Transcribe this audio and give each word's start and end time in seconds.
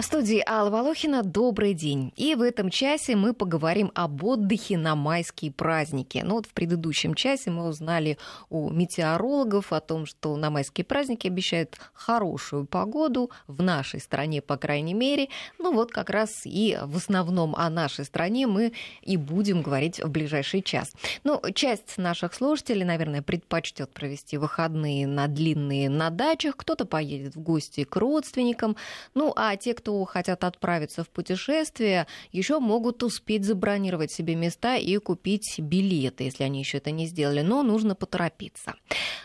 В 0.00 0.02
студии 0.02 0.42
Алла 0.48 0.70
Волохина 0.70 1.22
добрый 1.22 1.74
день. 1.74 2.14
И 2.16 2.34
в 2.34 2.40
этом 2.40 2.70
часе 2.70 3.16
мы 3.16 3.34
поговорим 3.34 3.92
об 3.94 4.24
отдыхе 4.24 4.78
на 4.78 4.96
майские 4.96 5.52
праздники. 5.52 6.22
Ну 6.24 6.36
вот 6.36 6.46
в 6.46 6.54
предыдущем 6.54 7.14
часе 7.14 7.50
мы 7.50 7.68
узнали 7.68 8.16
у 8.48 8.70
метеорологов 8.70 9.74
о 9.74 9.80
том, 9.80 10.06
что 10.06 10.34
на 10.36 10.48
майские 10.48 10.86
праздники 10.86 11.26
обещают 11.26 11.76
хорошую 11.92 12.64
погоду 12.64 13.30
в 13.46 13.62
нашей 13.62 14.00
стране, 14.00 14.40
по 14.40 14.56
крайней 14.56 14.94
мере. 14.94 15.28
Ну 15.58 15.70
вот 15.74 15.92
как 15.92 16.08
раз 16.08 16.46
и 16.46 16.78
в 16.82 16.96
основном 16.96 17.54
о 17.54 17.68
нашей 17.68 18.06
стране 18.06 18.46
мы 18.46 18.72
и 19.02 19.18
будем 19.18 19.60
говорить 19.60 20.02
в 20.02 20.08
ближайший 20.08 20.62
час. 20.62 20.94
Ну, 21.24 21.42
часть 21.54 21.98
наших 21.98 22.32
слушателей, 22.32 22.84
наверное, 22.84 23.20
предпочтет 23.20 23.92
провести 23.92 24.38
выходные 24.38 25.06
на 25.06 25.26
длинные 25.26 25.90
на 25.90 26.08
дачах, 26.08 26.56
кто-то 26.56 26.86
поедет 26.86 27.36
в 27.36 27.40
гости 27.40 27.84
к 27.84 27.94
родственникам. 27.96 28.76
Ну, 29.12 29.34
а 29.36 29.54
те, 29.56 29.74
кто 29.74 29.89
кто 29.90 30.04
хотят 30.04 30.44
отправиться 30.44 31.02
в 31.02 31.08
путешествие, 31.08 32.06
еще 32.30 32.60
могут 32.60 33.02
успеть 33.02 33.44
забронировать 33.44 34.12
себе 34.12 34.36
места 34.36 34.76
и 34.76 34.96
купить 34.98 35.58
билеты, 35.58 36.24
если 36.24 36.44
они 36.44 36.60
еще 36.60 36.78
это 36.78 36.92
не 36.92 37.06
сделали. 37.06 37.42
Но 37.42 37.62
нужно 37.62 37.96
поторопиться. 37.96 38.74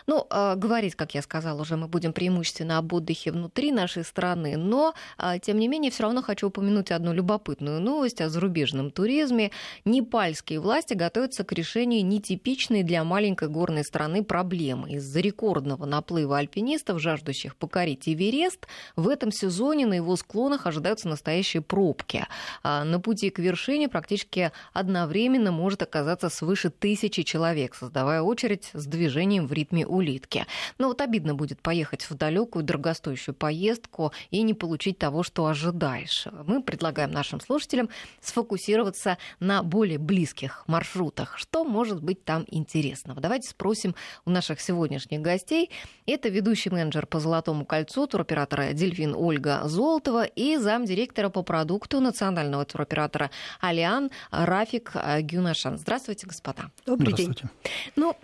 Ну, 0.08 0.26
э, 0.28 0.56
говорить, 0.56 0.96
как 0.96 1.14
я 1.14 1.22
сказала 1.22 1.62
уже, 1.62 1.76
мы 1.76 1.86
будем 1.86 2.12
преимущественно 2.12 2.78
об 2.78 2.92
отдыхе 2.92 3.30
внутри 3.30 3.70
нашей 3.70 4.02
страны, 4.04 4.56
но, 4.56 4.94
э, 5.18 5.38
тем 5.40 5.58
не 5.58 5.68
менее, 5.68 5.90
все 5.90 6.02
равно 6.02 6.22
хочу 6.22 6.48
упомянуть 6.48 6.90
одну 6.90 7.12
любопытную 7.12 7.80
новость 7.80 8.20
о 8.20 8.28
зарубежном 8.28 8.90
туризме. 8.90 9.50
Непальские 9.84 10.58
власти 10.58 10.94
готовятся 10.94 11.44
к 11.44 11.52
решению 11.52 12.04
нетипичной 12.04 12.82
для 12.82 13.04
маленькой 13.04 13.48
горной 13.48 13.84
страны 13.84 14.24
проблемы. 14.24 14.92
Из-за 14.92 15.20
рекордного 15.20 15.86
наплыва 15.86 16.38
альпинистов, 16.38 17.00
жаждущих 17.00 17.54
покорить 17.56 18.08
Эверест, 18.08 18.66
в 18.96 19.08
этом 19.08 19.30
сезоне 19.30 19.86
на 19.86 19.94
его 19.94 20.16
склонах 20.16 20.55
регионах 20.56 20.66
ожидаются 20.66 21.08
настоящие 21.08 21.62
пробки. 21.62 22.26
А 22.62 22.84
на 22.84 23.00
пути 23.00 23.30
к 23.30 23.38
вершине 23.38 23.88
практически 23.88 24.52
одновременно 24.72 25.52
может 25.52 25.82
оказаться 25.82 26.28
свыше 26.28 26.70
тысячи 26.70 27.22
человек, 27.22 27.74
создавая 27.74 28.22
очередь 28.22 28.70
с 28.72 28.86
движением 28.86 29.46
в 29.46 29.52
ритме 29.52 29.86
улитки. 29.86 30.46
Но 30.78 30.88
вот 30.88 31.00
обидно 31.00 31.34
будет 31.34 31.60
поехать 31.60 32.08
в 32.08 32.14
далекую 32.14 32.64
дорогостоящую 32.64 33.34
поездку 33.34 34.12
и 34.30 34.42
не 34.42 34.54
получить 34.54 34.98
того, 34.98 35.22
что 35.22 35.46
ожидаешь. 35.46 36.26
Мы 36.46 36.62
предлагаем 36.62 37.10
нашим 37.10 37.40
слушателям 37.40 37.88
сфокусироваться 38.20 39.18
на 39.40 39.62
более 39.62 39.98
близких 39.98 40.64
маршрутах. 40.66 41.38
Что 41.38 41.64
может 41.64 42.02
быть 42.02 42.24
там 42.24 42.44
интересного? 42.48 43.20
Давайте 43.20 43.48
спросим 43.48 43.94
у 44.24 44.30
наших 44.30 44.60
сегодняшних 44.60 45.20
гостей. 45.20 45.70
Это 46.06 46.28
ведущий 46.28 46.70
менеджер 46.70 47.06
по 47.06 47.20
Золотому 47.20 47.64
кольцу 47.64 48.06
туроператора 48.06 48.72
«Дельфин» 48.72 49.14
Ольга 49.16 49.62
Золотова 49.64 50.24
и 50.24 50.45
и 50.52 50.56
замдиректора 50.58 51.28
по 51.28 51.42
продукту 51.42 52.00
национального 52.00 52.64
туроператора 52.64 53.30
«Алиан» 53.60 54.10
Рафик 54.30 54.92
Гюнашан. 55.20 55.78
Здравствуйте, 55.78 56.26
господа. 56.26 56.70
Добрый 56.84 57.12
Здравствуйте. 57.12 57.42
день. 57.42 57.72
Ну, 57.96 58.16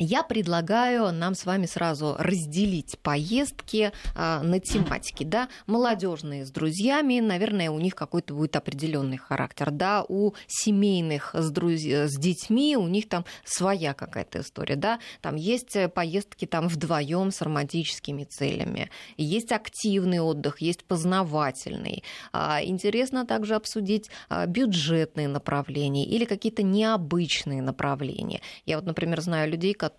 я 0.00 0.22
предлагаю 0.22 1.12
нам 1.12 1.34
с 1.34 1.44
вами 1.44 1.66
сразу 1.66 2.16
разделить 2.18 2.98
поездки 3.02 3.92
а, 4.16 4.42
на 4.42 4.58
тематики. 4.58 5.24
Да? 5.24 5.48
Молодежные 5.66 6.46
с 6.46 6.50
друзьями, 6.50 7.20
наверное, 7.20 7.70
у 7.70 7.78
них 7.78 7.94
какой-то 7.94 8.34
будет 8.34 8.56
определенный 8.56 9.18
характер. 9.18 9.70
Да? 9.70 10.04
У 10.08 10.32
семейных 10.46 11.34
с, 11.34 11.50
друз... 11.50 11.82
с 11.82 12.18
детьми 12.18 12.76
у 12.76 12.88
них 12.88 13.08
там 13.08 13.26
своя 13.44 13.92
какая-то 13.92 14.40
история. 14.40 14.76
Да? 14.76 15.00
Там 15.20 15.36
есть 15.36 15.76
поездки 15.94 16.46
там 16.46 16.68
вдвоем 16.68 17.30
с 17.30 17.42
романтическими 17.42 18.24
целями. 18.24 18.90
Есть 19.18 19.52
активный 19.52 20.20
отдых, 20.20 20.62
есть 20.62 20.84
познавательный. 20.84 22.02
А, 22.32 22.60
интересно 22.64 23.26
также 23.26 23.54
обсудить 23.54 24.10
а, 24.30 24.46
бюджетные 24.46 25.28
направления 25.28 26.06
или 26.06 26.24
какие-то 26.24 26.62
необычные 26.62 27.60
направления. 27.60 28.40
Я 28.64 28.76
вот, 28.76 28.86
например, 28.86 29.20
знаю 29.20 29.50
людей, 29.50 29.74
которые 29.74 29.89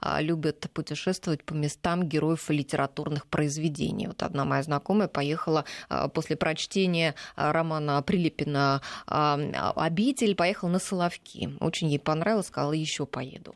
а, 0.00 0.20
любят 0.20 0.68
путешествовать 0.72 1.44
по 1.44 1.54
местам 1.54 2.08
героев 2.08 2.50
литературных 2.50 3.26
произведений. 3.26 4.08
Вот 4.08 4.22
одна 4.22 4.44
моя 4.44 4.62
знакомая 4.62 5.08
поехала 5.08 5.64
а, 5.88 6.08
после 6.08 6.36
прочтения 6.36 7.14
а, 7.36 7.52
романа 7.52 8.02
Прилепина 8.02 8.82
«Обитель», 9.06 10.34
поехала 10.34 10.70
на 10.70 10.78
Соловки. 10.78 11.50
Очень 11.60 11.88
ей 11.88 11.98
понравилось, 11.98 12.46
сказала, 12.46 12.72
еще 12.72 13.06
поеду. 13.06 13.54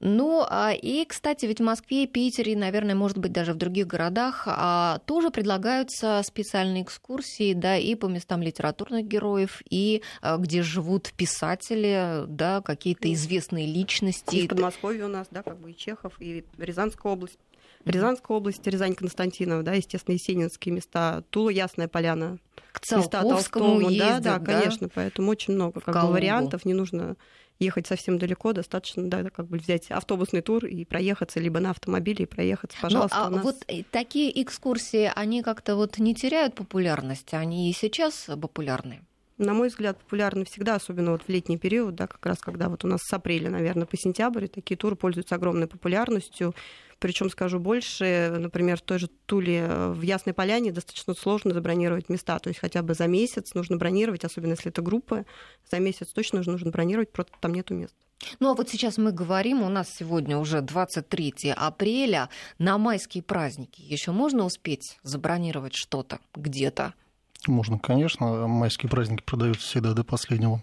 Ну, 0.00 0.44
и, 0.72 1.04
кстати, 1.08 1.46
ведь 1.46 1.60
в 1.60 1.64
Москве, 1.64 2.06
Питере, 2.06 2.56
наверное, 2.56 2.94
может 2.94 3.18
быть, 3.18 3.32
даже 3.32 3.52
в 3.52 3.56
других 3.56 3.86
городах 3.86 4.46
тоже 5.06 5.30
предлагаются 5.30 6.20
специальные 6.24 6.82
экскурсии, 6.82 7.54
да, 7.54 7.76
и 7.76 7.94
по 7.94 8.06
местам 8.06 8.42
литературных 8.42 9.06
героев, 9.06 9.62
и 9.70 10.02
где 10.38 10.62
живут 10.62 11.12
писатели, 11.16 12.24
да, 12.26 12.60
какие-то 12.60 13.12
известные 13.12 13.66
личности. 13.66 14.36
И 14.36 14.46
в 14.46 14.48
Подмосковье 14.48 15.04
у 15.04 15.08
нас, 15.08 15.15
да, 15.30 15.42
как 15.42 15.58
бы 15.58 15.70
и 15.70 15.76
Чехов, 15.76 16.14
и 16.20 16.44
Рязанская 16.58 17.12
область. 17.12 17.38
Рязанская 17.84 18.36
область, 18.36 18.66
Рязань 18.66 18.94
Константинов, 18.94 19.62
да, 19.62 19.72
естественно, 19.72 20.14
Есенинские 20.14 20.74
места, 20.74 21.22
Тула, 21.30 21.50
Ясная 21.50 21.88
Поляна. 21.88 22.38
К 22.72 22.80
места 22.96 23.22
ездят, 23.88 24.22
да, 24.22 24.38
да, 24.38 24.44
конечно, 24.44 24.88
поэтому 24.88 25.30
очень 25.30 25.54
много 25.54 25.80
как 25.80 25.94
бы, 26.02 26.12
вариантов, 26.12 26.64
не 26.64 26.74
нужно 26.74 27.16
ехать 27.58 27.86
совсем 27.86 28.18
далеко, 28.18 28.52
достаточно, 28.52 29.08
да, 29.08 29.24
как 29.30 29.46
бы 29.46 29.58
взять 29.58 29.90
автобусный 29.90 30.42
тур 30.42 30.66
и 30.66 30.84
проехаться, 30.84 31.40
либо 31.40 31.60
на 31.60 31.70
автомобиле 31.70 32.24
и 32.24 32.26
проехаться, 32.26 32.76
ну, 32.82 32.88
пожалуйста. 32.88 33.16
Ну, 33.18 33.24
а 33.24 33.30
нас... 33.30 33.44
вот 33.44 33.56
э, 33.68 33.82
такие 33.90 34.42
экскурсии, 34.42 35.10
они 35.14 35.42
как-то 35.42 35.76
вот 35.76 35.98
не 35.98 36.14
теряют 36.14 36.54
популярности, 36.54 37.34
они 37.34 37.70
и 37.70 37.72
сейчас 37.72 38.28
популярны? 38.40 39.02
На 39.38 39.52
мой 39.52 39.68
взгляд, 39.68 39.98
популярны 39.98 40.44
всегда, 40.44 40.76
особенно 40.76 41.12
вот 41.12 41.22
в 41.22 41.28
летний 41.28 41.58
период, 41.58 41.94
да, 41.94 42.06
как 42.06 42.24
раз 42.24 42.38
когда 42.38 42.68
вот 42.68 42.84
у 42.84 42.88
нас 42.88 43.02
с 43.02 43.12
апреля, 43.12 43.50
наверное, 43.50 43.86
по 43.86 43.96
сентябрь 43.96 44.46
такие 44.46 44.76
туры 44.76 44.96
пользуются 44.96 45.34
огромной 45.34 45.66
популярностью. 45.66 46.54
Причем 46.98 47.28
скажу 47.28 47.58
больше, 47.58 48.34
например, 48.38 48.78
в 48.78 48.82
той 48.82 48.98
же 48.98 49.08
Туле 49.26 49.66
э, 49.68 49.92
в 49.92 50.00
Ясной 50.00 50.32
Поляне 50.32 50.72
достаточно 50.72 51.12
сложно 51.12 51.52
забронировать 51.52 52.08
места. 52.08 52.38
То 52.38 52.48
есть 52.48 52.58
хотя 52.60 52.82
бы 52.82 52.94
за 52.94 53.06
месяц 53.06 53.52
нужно 53.52 53.76
бронировать, 53.76 54.24
особенно 54.24 54.52
если 54.52 54.70
это 54.70 54.80
группы. 54.80 55.26
За 55.70 55.78
месяц 55.78 56.08
точно 56.08 56.42
нужно 56.46 56.70
бронировать, 56.70 57.12
просто 57.12 57.32
там 57.38 57.52
нету 57.52 57.74
мест. 57.74 57.94
Ну 58.40 58.50
а 58.50 58.54
вот 58.54 58.70
сейчас 58.70 58.96
мы 58.96 59.12
говорим, 59.12 59.62
у 59.62 59.68
нас 59.68 59.94
сегодня 59.94 60.38
уже 60.38 60.62
23 60.62 61.50
апреля, 61.54 62.30
на 62.58 62.78
майские 62.78 63.22
праздники. 63.22 63.82
Еще 63.82 64.12
можно 64.12 64.44
успеть 64.44 64.98
забронировать 65.02 65.74
что-то 65.74 66.20
где-то? 66.34 66.94
Можно, 67.46 67.78
конечно. 67.78 68.46
Майские 68.46 68.90
праздники 68.90 69.22
продаются 69.22 69.66
всегда 69.66 69.92
до 69.92 70.04
последнего 70.04 70.60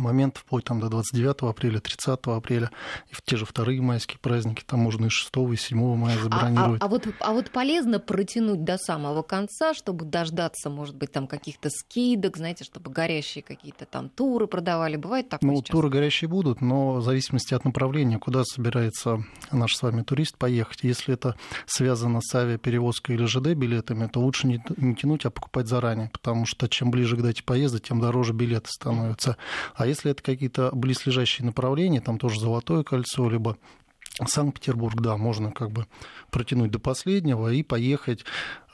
момент, 0.00 0.38
вплоть 0.38 0.64
там 0.64 0.80
до 0.80 0.88
29 0.88 1.50
апреля, 1.50 1.80
30 1.80 2.18
апреля, 2.26 2.70
и 3.10 3.14
в 3.14 3.22
те 3.22 3.36
же 3.36 3.44
вторые 3.44 3.80
майские 3.80 4.18
праздники, 4.18 4.62
там 4.66 4.80
можно 4.80 5.06
и 5.06 5.08
6 5.08 5.30
и 5.52 5.56
7 5.56 5.96
мая 5.96 6.18
забронировать. 6.18 6.80
А, 6.80 6.84
а, 6.84 6.86
а, 6.86 6.88
вот, 6.88 7.06
а 7.20 7.32
вот 7.32 7.50
полезно 7.50 7.98
протянуть 7.98 8.64
до 8.64 8.78
самого 8.78 9.22
конца, 9.22 9.74
чтобы 9.74 10.04
дождаться, 10.04 10.70
может 10.70 10.96
быть, 10.96 11.12
там 11.12 11.26
каких-то 11.26 11.70
скидок, 11.70 12.36
знаете, 12.36 12.64
чтобы 12.64 12.90
горящие 12.90 13.42
какие-то 13.42 13.86
там 13.86 14.08
туры 14.08 14.46
продавали. 14.46 14.96
Бывает 14.96 15.28
такое 15.28 15.50
Ну, 15.50 15.56
сейчас? 15.56 15.70
туры 15.70 15.88
горящие 15.88 16.28
будут, 16.28 16.60
но 16.60 16.94
в 16.94 17.02
зависимости 17.02 17.54
от 17.54 17.64
направления, 17.64 18.18
куда 18.18 18.44
собирается 18.44 19.24
наш 19.50 19.76
с 19.76 19.82
вами 19.82 20.02
турист 20.02 20.36
поехать. 20.36 20.80
Если 20.82 21.14
это 21.14 21.36
связано 21.66 22.20
с 22.22 22.34
авиаперевозкой 22.34 23.16
или 23.16 23.24
ЖД 23.24 23.54
билетами, 23.54 24.06
то 24.06 24.20
лучше 24.20 24.46
не, 24.46 24.62
не 24.76 24.94
тянуть, 24.94 25.24
а 25.26 25.30
покупать 25.30 25.68
заранее, 25.68 26.10
потому 26.12 26.46
что 26.46 26.68
чем 26.68 26.90
ближе 26.90 27.16
к 27.16 27.22
дате 27.22 27.42
поезда, 27.42 27.78
тем 27.78 28.00
дороже 28.00 28.32
билеты 28.32 28.68
становятся. 28.68 29.36
А 29.74 29.83
а 29.84 29.86
если 29.86 30.12
это 30.12 30.22
какие-то 30.22 30.70
близлежащие 30.72 31.44
направления, 31.44 32.00
там 32.00 32.18
тоже 32.18 32.40
Золотое 32.40 32.84
кольцо, 32.84 33.28
либо 33.28 33.58
Санкт-Петербург, 34.26 34.98
да, 34.98 35.18
можно 35.18 35.52
как 35.52 35.72
бы 35.72 35.86
протянуть 36.30 36.70
до 36.70 36.78
последнего 36.78 37.52
и 37.52 37.62
поехать 37.62 38.24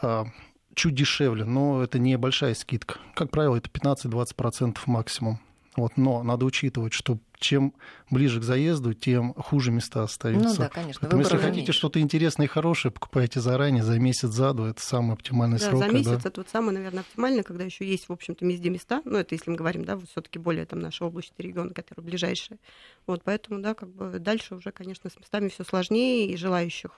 а, 0.01 0.27
чуть 0.75 0.95
дешевле, 0.95 1.45
но 1.45 1.83
это 1.83 1.99
не 1.99 2.17
большая 2.17 2.55
скидка. 2.55 2.99
Как 3.15 3.31
правило, 3.33 3.57
это 3.57 3.69
15-20% 3.71 4.79
максимум. 4.87 5.41
Вот, 5.81 5.97
но 5.97 6.23
надо 6.23 6.45
учитывать, 6.45 6.93
что 6.93 7.19
чем 7.39 7.75
ближе 8.11 8.39
к 8.39 8.43
заезду, 8.43 8.93
тем 8.93 9.33
хуже 9.33 9.71
места 9.71 10.03
остаются. 10.03 10.49
Ну 10.49 10.57
да, 10.57 10.69
конечно. 10.69 11.01
Поэтому, 11.01 11.23
если 11.23 11.37
хотите 11.39 11.61
меньше. 11.61 11.73
что-то 11.73 11.99
интересное 12.01 12.45
и 12.45 12.49
хорошее, 12.49 12.93
покупайте 12.93 13.41
заранее, 13.41 13.83
за 13.83 13.99
месяц 13.99 14.29
заду, 14.29 14.65
это 14.65 14.83
самый 14.83 15.15
оптимальный 15.15 15.59
да, 15.59 15.65
срок. 15.65 15.83
За 15.83 15.89
месяц 15.89 16.23
да. 16.23 16.29
это 16.29 16.41
вот 16.43 16.51
самый, 16.51 16.75
наверное, 16.75 17.01
оптимальный, 17.01 17.43
когда 17.43 17.65
еще 17.65 17.87
есть, 17.87 18.11
в 18.11 18.13
общем-то, 18.13 18.45
везде 18.45 18.69
места. 18.69 19.01
Ну, 19.07 19.17
это 19.17 19.35
если 19.35 19.51
мы 19.51 19.57
говорим, 19.57 19.87
да, 19.87 19.99
все-таки 20.11 20.39
более 20.39 20.67
там 20.67 20.81
наши 20.81 21.03
области, 21.03 21.33
регионы, 21.39 21.73
которые 21.73 22.05
ближайшие. 22.05 22.59
Вот, 23.07 23.23
поэтому, 23.25 23.63
да, 23.63 23.73
как 23.73 23.89
бы 23.89 24.19
дальше 24.19 24.57
уже, 24.57 24.71
конечно, 24.71 25.09
с 25.09 25.17
местами 25.19 25.49
все 25.49 25.65
сложнее, 25.65 26.31
и 26.31 26.37
желающих 26.37 26.93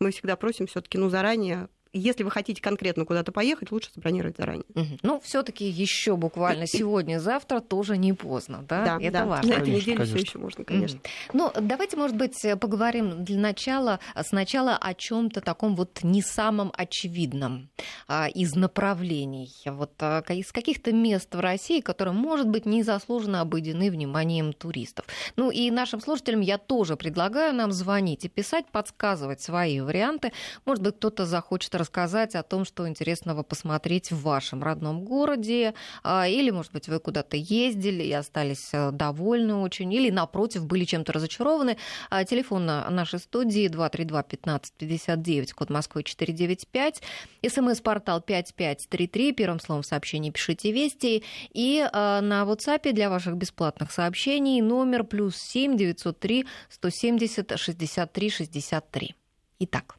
мы 0.00 0.10
всегда 0.10 0.34
просим 0.34 0.66
все-таки, 0.66 0.98
ну, 0.98 1.08
заранее 1.08 1.68
если 1.98 2.22
вы 2.22 2.30
хотите 2.30 2.60
конкретно 2.60 3.04
куда-то 3.04 3.32
поехать, 3.32 3.70
лучше 3.72 3.90
забронировать 3.94 4.36
заранее. 4.36 4.66
Угу. 4.74 4.98
Ну, 5.02 5.20
все-таки 5.20 5.64
еще 5.64 6.16
буквально 6.16 6.66
сегодня-завтра 6.66 7.60
тоже 7.60 7.96
не 7.96 8.12
поздно, 8.12 8.64
да? 8.68 8.84
Да, 8.84 8.98
это 9.00 9.12
да. 9.12 9.26
важно. 9.26 9.50
На 9.50 9.60
этой 9.60 9.74
неделе 9.74 10.04
все 10.04 10.18
еще 10.18 10.38
можно, 10.38 10.64
конечно. 10.64 11.00
Ну, 11.32 11.50
давайте, 11.60 11.96
может 11.96 12.16
быть, 12.16 12.40
поговорим 12.60 13.24
для 13.24 13.38
начала 13.38 14.00
сначала 14.22 14.76
о 14.76 14.94
чем-то 14.94 15.40
таком 15.40 15.76
вот 15.76 16.02
не 16.02 16.22
самом 16.22 16.72
очевидном 16.76 17.68
а, 18.08 18.28
из 18.28 18.54
направлений. 18.54 19.50
Вот 19.66 19.92
а, 20.00 20.22
из 20.28 20.52
каких-то 20.52 20.92
мест 20.92 21.34
в 21.34 21.40
России, 21.40 21.80
которые, 21.80 22.14
может 22.14 22.48
быть, 22.48 22.66
незаслуженно 22.66 23.40
обойдены 23.40 23.90
вниманием 23.90 24.52
туристов. 24.52 25.06
Ну 25.36 25.50
и 25.50 25.70
нашим 25.70 26.00
слушателям 26.00 26.40
я 26.40 26.58
тоже 26.58 26.96
предлагаю 26.96 27.54
нам 27.54 27.72
звонить 27.72 28.24
и 28.24 28.28
писать, 28.28 28.66
подсказывать 28.70 29.40
свои 29.40 29.80
варианты. 29.80 30.32
Может 30.64 30.82
быть, 30.82 30.96
кто-то 30.96 31.26
захочет 31.26 31.74
рассказать 31.84 32.34
о 32.34 32.42
том, 32.42 32.64
что 32.64 32.88
интересного 32.88 33.42
посмотреть 33.42 34.10
в 34.10 34.22
вашем 34.22 34.62
родном 34.62 35.04
городе, 35.04 35.74
а, 36.02 36.26
или, 36.26 36.50
может 36.50 36.72
быть, 36.72 36.88
вы 36.88 36.98
куда-то 36.98 37.36
ездили 37.36 38.02
и 38.02 38.12
остались 38.12 38.70
э, 38.72 38.90
довольны 38.90 39.56
очень, 39.56 39.92
или, 39.92 40.10
напротив, 40.10 40.64
были 40.64 40.84
чем-то 40.84 41.12
разочарованы. 41.12 41.76
А, 42.08 42.24
телефон 42.24 42.64
на 42.64 42.88
нашей 42.88 43.18
студии 43.18 43.68
232 43.68 44.22
15 44.22 44.72
59, 44.72 45.52
код 45.52 45.70
Москвы 45.70 46.02
495, 46.02 47.02
смс-портал 47.46 48.22
5533, 48.22 49.32
первым 49.32 49.60
словом 49.60 49.82
в 49.82 49.86
сообщении 49.86 50.30
пишите 50.30 50.72
«Вести», 50.72 51.22
и 51.52 51.86
а, 51.92 52.22
на 52.22 52.44
WhatsApp 52.44 52.92
для 52.92 53.10
ваших 53.10 53.36
бесплатных 53.36 53.92
сообщений 53.92 54.62
номер 54.62 55.04
плюс 55.04 55.36
7 55.36 55.76
903 55.76 56.46
170 56.70 57.58
63 57.58 58.30
63. 58.30 59.14
Итак. 59.60 59.98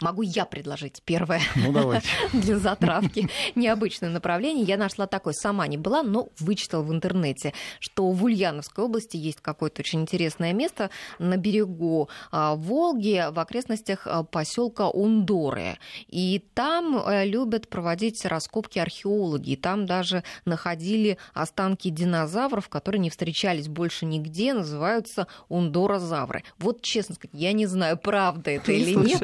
Могу 0.00 0.22
я 0.22 0.44
предложить 0.44 1.02
первое 1.04 1.40
ну, 1.54 1.72
давайте. 1.72 2.08
для 2.32 2.58
затравки. 2.58 3.28
Необычное 3.54 4.10
направление. 4.10 4.64
Я 4.64 4.76
нашла 4.76 5.06
такое, 5.06 5.32
сама 5.32 5.66
не 5.66 5.76
была, 5.76 6.02
но 6.02 6.28
вычитала 6.40 6.82
в 6.82 6.92
интернете, 6.92 7.52
что 7.78 8.10
в 8.10 8.24
Ульяновской 8.24 8.84
области 8.84 9.16
есть 9.16 9.40
какое-то 9.40 9.82
очень 9.82 10.00
интересное 10.00 10.52
место 10.52 10.90
на 11.18 11.36
берегу 11.36 12.08
а, 12.30 12.54
Волги 12.54 13.24
в 13.30 13.38
окрестностях 13.38 14.06
а, 14.06 14.24
поселка 14.24 14.88
Ундоры. 14.88 15.78
И 16.08 16.44
там 16.54 16.96
э, 17.06 17.24
любят 17.26 17.68
проводить 17.68 18.24
раскопки 18.24 18.78
археологи. 18.78 19.50
И 19.50 19.56
там 19.56 19.86
даже 19.86 20.24
находили 20.44 21.18
останки 21.34 21.88
динозавров, 21.88 22.68
которые 22.68 23.00
не 23.00 23.10
встречались 23.10 23.68
больше 23.68 24.06
нигде, 24.06 24.54
называются 24.54 25.26
ундорозавры. 25.48 26.42
Вот, 26.58 26.82
честно 26.82 27.14
сказать, 27.14 27.34
я 27.34 27.52
не 27.52 27.66
знаю, 27.66 27.96
правда 27.96 28.50
это 28.50 28.72
или 28.72 28.94
нет. 28.94 29.22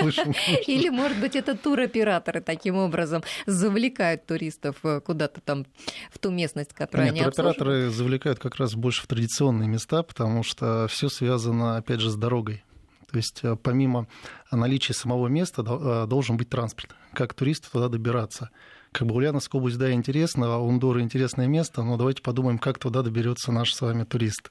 Слышим. 0.00 0.34
Или, 0.66 0.88
может 0.88 1.18
быть, 1.20 1.36
это 1.36 1.56
туроператоры 1.56 2.40
таким 2.40 2.76
образом 2.76 3.22
завлекают 3.46 4.26
туристов 4.26 4.76
э, 4.84 5.00
куда-то 5.00 5.40
там 5.40 5.66
в 6.12 6.18
ту 6.18 6.30
местность, 6.30 6.72
которую 6.72 7.06
Нет, 7.06 7.14
они 7.14 7.22
туроператоры 7.22 7.90
завлекают 7.90 8.38
как 8.38 8.56
раз 8.56 8.74
больше 8.74 9.02
в 9.02 9.06
традиционные 9.06 9.68
места, 9.68 10.02
потому 10.02 10.42
что 10.42 10.86
все 10.88 11.08
связано, 11.08 11.76
опять 11.76 12.00
же, 12.00 12.10
с 12.10 12.16
дорогой. 12.16 12.64
То 13.10 13.16
есть 13.16 13.40
э, 13.42 13.56
помимо 13.56 14.06
наличия 14.50 14.94
самого 14.94 15.28
места 15.28 15.62
э, 15.62 16.06
должен 16.06 16.36
быть 16.36 16.48
транспорт. 16.48 16.94
Как 17.12 17.34
туристу 17.34 17.70
туда 17.70 17.88
добираться? 17.88 18.50
Как 18.92 19.06
бы 19.06 19.14
Ульяновская 19.14 19.60
область, 19.60 19.78
да, 19.78 19.92
интересно, 19.92 20.54
а 20.54 20.58
Ундора 20.58 21.00
интересное 21.00 21.46
место, 21.46 21.82
но 21.82 21.96
давайте 21.96 22.22
подумаем, 22.22 22.58
как 22.58 22.78
туда 22.78 23.02
доберется 23.02 23.52
наш 23.52 23.72
с 23.72 23.80
вами 23.80 24.04
турист. 24.04 24.50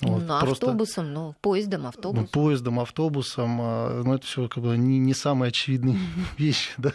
Вот, 0.00 0.22
ну, 0.22 0.40
просто... 0.40 0.66
автобусом, 0.66 1.12
ну, 1.12 1.34
поездом, 1.40 1.86
автобусом. 1.86 2.24
Ну, 2.24 2.28
поездом, 2.28 2.80
автобусом, 2.80 3.58
а, 3.60 4.02
ну, 4.02 4.14
это 4.14 4.26
все 4.26 4.48
как 4.48 4.62
бы 4.62 4.76
не, 4.76 4.98
не 4.98 5.14
самые 5.14 5.48
очевидные 5.48 5.98
вещи. 6.38 6.70
Да? 6.78 6.92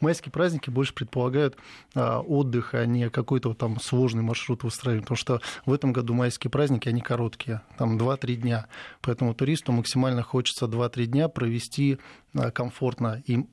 Майские 0.00 0.32
праздники 0.32 0.68
больше 0.68 0.94
предполагают 0.94 1.56
а, 1.94 2.20
отдых, 2.20 2.74
а 2.74 2.86
не 2.86 3.08
какой-то 3.08 3.54
там 3.54 3.80
сложный 3.80 4.22
маршрут 4.22 4.64
выстраивать, 4.64 5.04
потому 5.04 5.16
что 5.16 5.40
в 5.64 5.72
этом 5.72 5.92
году 5.92 6.12
майские 6.14 6.50
праздники, 6.50 6.88
они 6.88 7.00
короткие, 7.00 7.62
там 7.78 7.96
2-3 7.96 8.34
дня, 8.34 8.66
поэтому 9.00 9.32
туристу 9.34 9.70
максимально 9.70 10.22
хочется 10.22 10.66
2-3 10.66 11.06
дня 11.06 11.28
провести 11.28 11.98
а, 12.34 12.50
комфортно, 12.50 13.22
и 13.26 13.46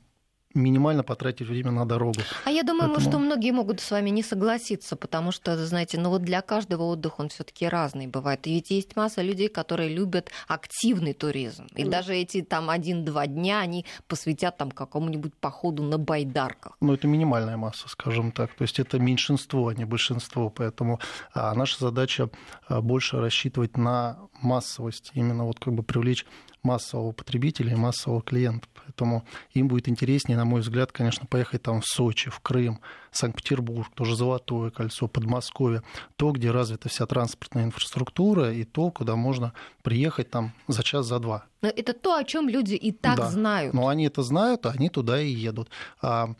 минимально 0.54 1.04
потратить 1.04 1.48
время 1.48 1.72
на 1.72 1.86
дорогу. 1.86 2.20
А 2.46 2.52
я 2.52 2.64
думаю, 2.64 2.90
Поэтому... 2.90 3.10
что 3.10 3.20
многие 3.20 3.52
могут 3.52 3.80
с 3.80 3.92
вами 3.92 4.10
не 4.10 4.24
согласиться, 4.24 4.96
потому 4.96 5.32
что, 5.32 5.58
знаете, 5.66 6.00
ну 6.00 6.10
вот 6.10 6.22
для 6.22 6.42
каждого 6.42 6.84
отдых 6.84 7.20
он 7.20 7.30
все-таки 7.30 7.68
разный 7.68 8.08
бывает. 8.08 8.48
И 8.48 8.54
ведь 8.54 8.72
есть 8.72 8.96
масса 8.96 9.22
людей, 9.22 9.48
которые 9.50 9.90
любят 9.90 10.32
активный 10.48 11.14
туризм. 11.14 11.68
И 11.76 11.84
mm. 11.84 11.90
даже 11.90 12.16
эти 12.16 12.42
там 12.42 12.70
один-два 12.70 13.28
дня 13.28 13.60
они 13.60 13.86
посвятят 14.08 14.58
там 14.58 14.72
какому-нибудь 14.72 15.34
походу 15.36 15.84
на 15.84 15.98
байдарках. 15.98 16.78
Ну, 16.82 16.94
это 16.94 17.08
минимальная 17.08 17.58
масса, 17.58 17.90
скажем 17.90 18.32
так. 18.32 18.54
То 18.54 18.64
есть 18.64 18.80
это 18.80 19.00
меньшинство, 19.00 19.68
а 19.68 19.74
не 19.74 19.86
большинство. 19.86 20.50
Поэтому 20.50 21.00
а, 21.34 21.54
наша 21.54 21.78
задача 21.80 22.30
а, 22.68 22.82
больше 22.82 23.20
рассчитывать 23.20 23.78
на 23.78 24.18
массовость, 24.42 25.12
именно 25.14 25.46
вот 25.46 25.60
как 25.60 25.74
бы 25.74 25.84
привлечь 25.84 26.26
массового 26.64 27.12
потребителя 27.12 27.72
и 27.72 27.76
массового 27.76 28.22
клиента. 28.22 28.68
Поэтому 28.74 29.26
им 29.54 29.68
будет 29.68 29.90
интереснее, 29.90 30.38
на 30.38 30.46
мой 30.46 30.62
взгляд, 30.62 30.92
конечно, 30.92 31.26
поехать 31.26 31.64
там 31.64 31.82
в 31.82 31.86
Сочи, 31.86 32.30
в 32.30 32.40
Крым, 32.40 32.80
Санкт-Петербург, 33.12 33.90
тоже 33.94 34.16
Золотое 34.16 34.70
кольцо, 34.70 35.08
Подмосковье, 35.08 35.84
то, 36.16 36.32
где 36.32 36.52
развита 36.52 36.90
вся 36.90 37.06
транспортная 37.06 37.64
инфраструктура, 37.64 38.54
и 38.54 38.64
то, 38.64 38.92
куда 38.92 39.16
можно 39.16 39.54
приехать 39.82 40.30
там 40.30 40.54
за 40.68 40.84
час, 40.84 41.06
за 41.06 41.20
два. 41.20 41.46
Но 41.62 41.70
это 41.70 41.94
то, 41.94 42.16
о 42.16 42.24
чем 42.24 42.50
люди 42.50 42.76
и 42.76 42.92
так 42.92 43.18
да. 43.18 43.30
знают. 43.30 43.74
Но 43.74 43.88
они 43.88 44.06
это 44.06 44.24
знают, 44.24 44.66
а 44.66 44.72
они 44.72 44.90
туда 44.90 45.22
и 45.22 45.30
едут. 45.30 45.70
А, 46.02 46.34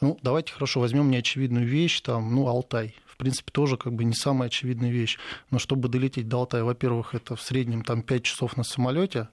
ну, 0.00 0.18
давайте 0.22 0.52
хорошо 0.52 0.80
возьмем 0.80 1.10
неочевидную 1.10 1.66
вещь, 1.66 2.00
там, 2.00 2.34
ну, 2.34 2.46
Алтай 2.48 2.94
в 3.12 3.18
принципе, 3.18 3.52
тоже 3.52 3.76
как 3.76 3.92
бы 3.92 4.04
не 4.04 4.14
самая 4.14 4.48
очевидная 4.48 4.90
вещь. 4.90 5.18
Но 5.50 5.58
чтобы 5.58 5.88
долететь 5.88 6.28
до 6.28 6.38
Алтая, 6.38 6.64
во-первых, 6.64 7.14
это 7.14 7.36
в 7.36 7.42
среднем 7.42 7.84
там 7.84 8.02
5 8.02 8.22
часов 8.22 8.56
на 8.56 8.64
самолете, 8.64 9.28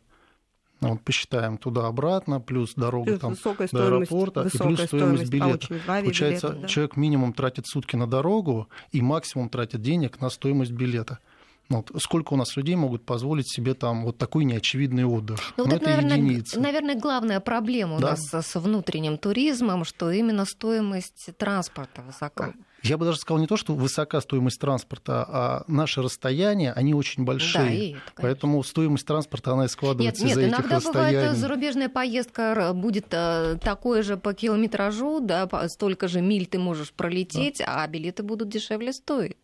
вот 0.81 1.02
посчитаем 1.02 1.58
туда-обратно, 1.58 2.40
плюс 2.40 2.74
дорога 2.76 3.18
плюс 3.18 3.20
там, 3.20 3.58
до 3.72 3.88
аэропорта, 3.88 4.50
и 4.52 4.58
плюс 4.58 4.81
стоимость 4.81 5.30
билета. 5.30 5.68
Получается, 5.86 6.48
билета, 6.48 6.62
да. 6.62 6.68
человек 6.68 6.96
минимум 6.96 7.34
тратит 7.34 7.68
сутки 7.68 7.96
на 7.96 8.08
дорогу 8.08 8.70
и 8.92 9.02
максимум 9.02 9.50
тратит 9.50 9.81
денег 9.81 10.22
на 10.22 10.30
стоимость 10.30 10.72
билета. 10.72 11.20
Вот. 11.70 11.92
Сколько 12.02 12.34
у 12.34 12.36
нас 12.36 12.56
людей 12.58 12.76
могут 12.76 13.06
позволить 13.06 13.48
себе 13.48 13.76
там 13.76 14.04
вот 14.04 14.18
такой 14.18 14.44
неочевидный 14.44 15.06
отдых? 15.06 15.54
Ну, 15.56 15.66
вот 15.66 15.74
это, 15.74 15.84
это 15.84 15.92
наверное, 15.92 16.18
единицы. 16.18 16.60
наверное, 16.60 16.96
главная 16.96 17.40
проблема 17.40 17.98
у 17.98 18.00
да? 18.00 18.12
нас 18.12 18.22
с 18.31 18.60
внутренним 18.60 19.20
туризмом, 19.20 19.84
что 19.86 20.10
именно 20.10 20.46
стоимость 20.46 21.30
транспорта 21.38 22.02
высока. 22.02 22.54
Я 22.84 22.98
бы 22.98 23.06
даже 23.06 23.20
сказал 23.20 23.40
не 23.40 23.48
то, 23.48 23.58
что 23.58 23.74
высока 23.74 24.22
стоимость 24.22 24.60
транспорта, 24.60 25.26
а 25.28 25.64
наши 25.68 26.02
расстояния, 26.02 26.72
они 26.74 26.94
очень 26.94 27.24
большие. 27.24 27.64
Да, 27.64 27.72
и 27.72 27.92
это, 27.92 28.02
Поэтому 28.16 28.64
стоимость 28.64 29.06
транспорта, 29.06 29.54
она 29.54 29.66
и 29.66 29.68
складывается 29.68 30.26
нет, 30.26 30.38
нет, 30.38 30.46
этих 30.46 30.60
иногда 30.60 30.76
расстояний. 30.78 31.18
бывает 31.18 31.38
зарубежная 31.38 31.90
поездка 31.90 32.72
будет 32.74 33.08
э, 33.12 33.58
такой 33.62 34.04
же 34.04 34.18
по 34.18 34.34
километражу, 34.34 35.20
да, 35.20 35.48
столько 35.68 36.08
же 36.08 36.22
миль 36.22 36.46
ты 36.46 36.60
можешь 36.60 36.92
пролететь, 36.92 37.60
да. 37.60 37.84
а 37.84 37.88
билеты 37.88 38.24
будут 38.24 38.50
дешевле 38.50 38.94
стоить. 38.94 39.38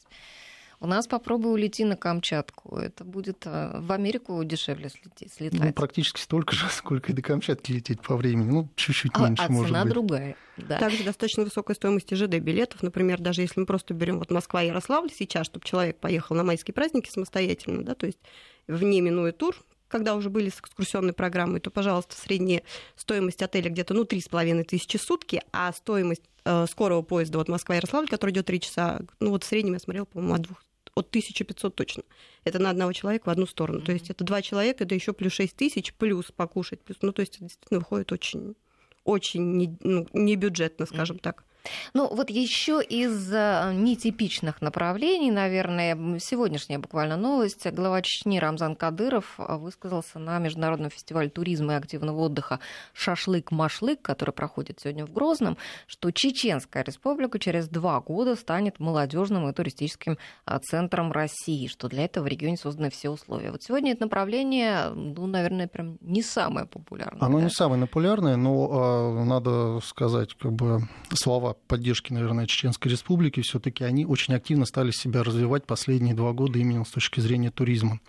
У 0.79 0.87
нас 0.87 1.07
попробуй 1.07 1.53
улети 1.53 1.85
на 1.85 1.95
Камчатку. 1.95 2.77
Это 2.77 3.03
будет 3.03 3.43
э, 3.45 3.79
в 3.79 3.91
Америку 3.91 4.43
дешевле 4.43 4.89
слетать. 4.89 5.53
Ну, 5.53 5.73
практически 5.73 6.19
столько 6.19 6.55
же, 6.55 6.65
сколько 6.71 7.11
и 7.11 7.15
до 7.15 7.21
Камчатки 7.21 7.71
лететь 7.71 8.01
по 8.01 8.15
времени. 8.15 8.49
Ну, 8.49 8.69
чуть-чуть 8.75 9.11
а, 9.15 9.27
меньше, 9.27 9.43
а 9.43 9.51
может 9.51 9.67
цена 9.69 9.83
быть. 9.83 9.93
другая. 9.93 10.35
Да. 10.57 10.79
Также 10.79 11.03
достаточно 11.03 11.43
высокая 11.43 11.75
стоимость 11.75 12.15
ЖД 12.15 12.37
билетов. 12.39 12.83
Например, 12.83 13.19
даже 13.19 13.41
если 13.41 13.59
мы 13.59 13.65
просто 13.65 13.93
берем 13.93 14.19
вот 14.19 14.31
Москва-Ярославль 14.31 15.11
сейчас, 15.11 15.47
чтобы 15.47 15.65
человек 15.65 15.99
поехал 15.99 16.35
на 16.35 16.43
майские 16.43 16.73
праздники 16.73 17.09
самостоятельно, 17.09 17.83
да, 17.83 17.95
то 17.95 18.05
есть 18.05 18.19
вне 18.67 19.01
минуя 19.01 19.31
тур, 19.31 19.55
когда 19.87 20.15
уже 20.15 20.29
были 20.29 20.49
с 20.49 20.59
экскурсионной 20.59 21.13
программой, 21.13 21.59
то, 21.59 21.69
пожалуйста, 21.69 22.15
средняя 22.15 22.63
стоимость 22.95 23.41
отеля 23.41 23.69
где-то, 23.69 23.93
ну, 23.93 24.03
3,5 24.03 24.63
тысячи 24.63 24.97
сутки, 24.97 25.41
а 25.51 25.71
стоимость 25.73 26.23
э, 26.43 26.65
скорого 26.69 27.01
поезда 27.01 27.37
вот 27.37 27.47
Москва-Ярославль, 27.47 28.07
который 28.07 28.31
идет 28.31 28.47
3 28.47 28.59
часа, 28.59 29.01
ну, 29.19 29.29
вот 29.29 29.43
в 29.43 29.47
среднем 29.47 29.73
я 29.73 29.79
смотрела, 29.79 30.05
по-моему, 30.05 30.33
от, 30.33 30.41
двух, 30.41 30.63
от 30.95 31.09
1500 31.09 31.75
точно. 31.75 32.03
Это 32.45 32.57
на 32.59 32.69
одного 32.69 32.93
человека 32.93 33.27
в 33.27 33.31
одну 33.31 33.45
сторону. 33.45 33.79
Mm-hmm. 33.79 33.85
То 33.85 33.91
есть 33.91 34.09
это 34.09 34.23
два 34.23 34.41
человека, 34.41 34.85
это 34.85 34.95
еще 34.95 35.13
плюс 35.13 35.33
6 35.33 35.55
тысяч, 35.55 35.93
плюс 35.93 36.31
покушать. 36.31 36.81
Плюс, 36.81 36.97
ну, 37.01 37.11
то 37.11 37.19
есть 37.19 37.35
это 37.35 37.45
действительно 37.45 37.79
выходит 37.79 38.11
очень, 38.11 38.55
очень 39.03 39.57
не, 39.57 39.77
ну, 39.81 40.07
не 40.13 40.35
бюджетно, 40.35 40.85
скажем 40.85 41.17
mm-hmm. 41.17 41.21
так. 41.21 41.43
Ну, 41.93 42.07
вот 42.13 42.29
еще 42.29 42.81
из 42.83 43.31
э, 43.31 43.71
нетипичных 43.73 44.61
направлений, 44.61 45.31
наверное, 45.31 46.19
сегодняшняя 46.19 46.79
буквально 46.79 47.17
новость. 47.17 47.69
Глава 47.71 48.01
Чечни 48.01 48.37
Рамзан 48.39 48.75
Кадыров 48.75 49.35
э, 49.37 49.57
высказался 49.57 50.19
на 50.19 50.39
Международном 50.39 50.89
фестивале 50.89 51.29
туризма 51.29 51.73
и 51.73 51.77
активного 51.77 52.21
отдыха 52.21 52.59
«Шашлык-машлык», 52.93 54.01
который 54.01 54.31
проходит 54.31 54.79
сегодня 54.79 55.05
в 55.05 55.11
Грозном, 55.11 55.57
что 55.87 56.11
Чеченская 56.11 56.83
республика 56.83 57.39
через 57.39 57.67
два 57.67 57.99
года 57.99 58.35
станет 58.35 58.79
молодежным 58.79 59.49
и 59.49 59.53
туристическим 59.53 60.17
э, 60.45 60.59
центром 60.63 61.11
России, 61.11 61.67
что 61.67 61.87
для 61.87 62.05
этого 62.05 62.25
в 62.25 62.27
регионе 62.27 62.57
созданы 62.57 62.89
все 62.89 63.09
условия. 63.09 63.51
Вот 63.51 63.63
сегодня 63.63 63.93
это 63.93 64.03
направление, 64.03 64.89
ну, 64.89 65.27
наверное, 65.27 65.67
прям 65.67 65.97
не 66.01 66.21
самое 66.21 66.65
популярное. 66.65 67.21
Оно 67.21 67.37
да? 67.37 67.45
не 67.45 67.49
самое 67.49 67.81
популярное, 67.81 68.35
но 68.35 69.19
э, 69.21 69.23
надо 69.25 69.79
сказать, 69.83 70.33
как 70.35 70.53
бы 70.53 70.81
слова 71.13 71.54
поддержки, 71.67 72.13
наверное, 72.13 72.45
Чеченской 72.47 72.91
Республики, 72.91 73.41
все-таки 73.41 73.83
они 73.83 74.05
очень 74.05 74.33
активно 74.33 74.65
стали 74.65 74.91
себя 74.91 75.23
развивать 75.23 75.65
последние 75.65 76.13
два 76.13 76.33
года 76.33 76.59
именно 76.59 76.85
с 76.85 76.89
точки 76.89 77.19
зрения 77.19 77.51
туризма. 77.51 77.99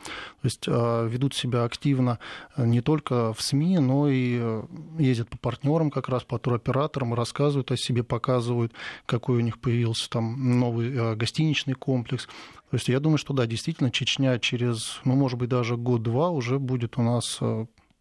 То 0.42 0.44
есть 0.44 0.68
э, 0.68 1.08
ведут 1.08 1.34
себя 1.34 1.64
активно 1.64 2.18
э, 2.56 2.66
не 2.66 2.80
только 2.80 3.32
в 3.32 3.40
СМИ, 3.40 3.78
но 3.78 4.08
и 4.08 4.38
э, 4.40 4.62
ездят 4.98 5.28
по 5.28 5.38
партнерам, 5.38 5.90
как 5.90 6.08
раз 6.08 6.24
по 6.24 6.38
туроператорам, 6.38 7.14
рассказывают 7.14 7.70
о 7.72 7.76
себе, 7.76 8.02
показывают, 8.02 8.72
какой 9.06 9.38
у 9.38 9.40
них 9.40 9.58
появился 9.58 10.08
там 10.10 10.58
новый 10.58 11.16
гостиничный 11.16 11.74
комплекс. 11.74 12.26
То 12.70 12.76
есть 12.76 12.88
я 12.88 13.00
думаю, 13.00 13.18
что 13.18 13.32
да, 13.32 13.46
действительно, 13.46 13.90
Чечня 13.90 14.38
через, 14.38 15.00
ну, 15.04 15.14
может 15.14 15.38
быть, 15.38 15.48
даже 15.48 15.76
год-два 15.76 16.30
уже 16.30 16.58
будет 16.58 16.98
у 16.98 17.02
нас 17.02 17.40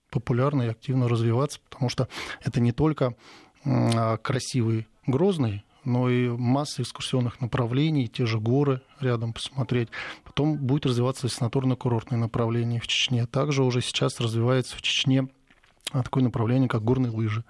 популярно 0.09 0.63
и 0.63 0.69
активно 0.69 1.07
развиваться, 1.07 1.59
потому 1.69 1.89
что 1.89 2.07
это 2.41 2.59
не 2.59 2.71
только 2.71 3.15
красивый 3.63 4.87
Грозный, 5.07 5.63
но 5.83 6.09
и 6.09 6.27
масса 6.29 6.81
экскурсионных 6.81 7.41
направлений, 7.41 8.07
те 8.07 8.25
же 8.25 8.39
горы 8.39 8.81
рядом 8.99 9.33
посмотреть. 9.33 9.89
Потом 10.23 10.57
будет 10.57 10.85
развиваться 10.85 11.27
санаторно-курортное 11.27 12.17
направление 12.17 12.79
в 12.79 12.87
Чечне. 12.87 13.25
Также 13.25 13.63
уже 13.63 13.81
сейчас 13.81 14.19
развивается 14.19 14.75
в 14.75 14.81
Чечне 14.81 15.27
такое 15.91 16.23
направление, 16.23 16.67
как 16.67 16.83
горные 16.83 17.11
лыжи, 17.11 17.43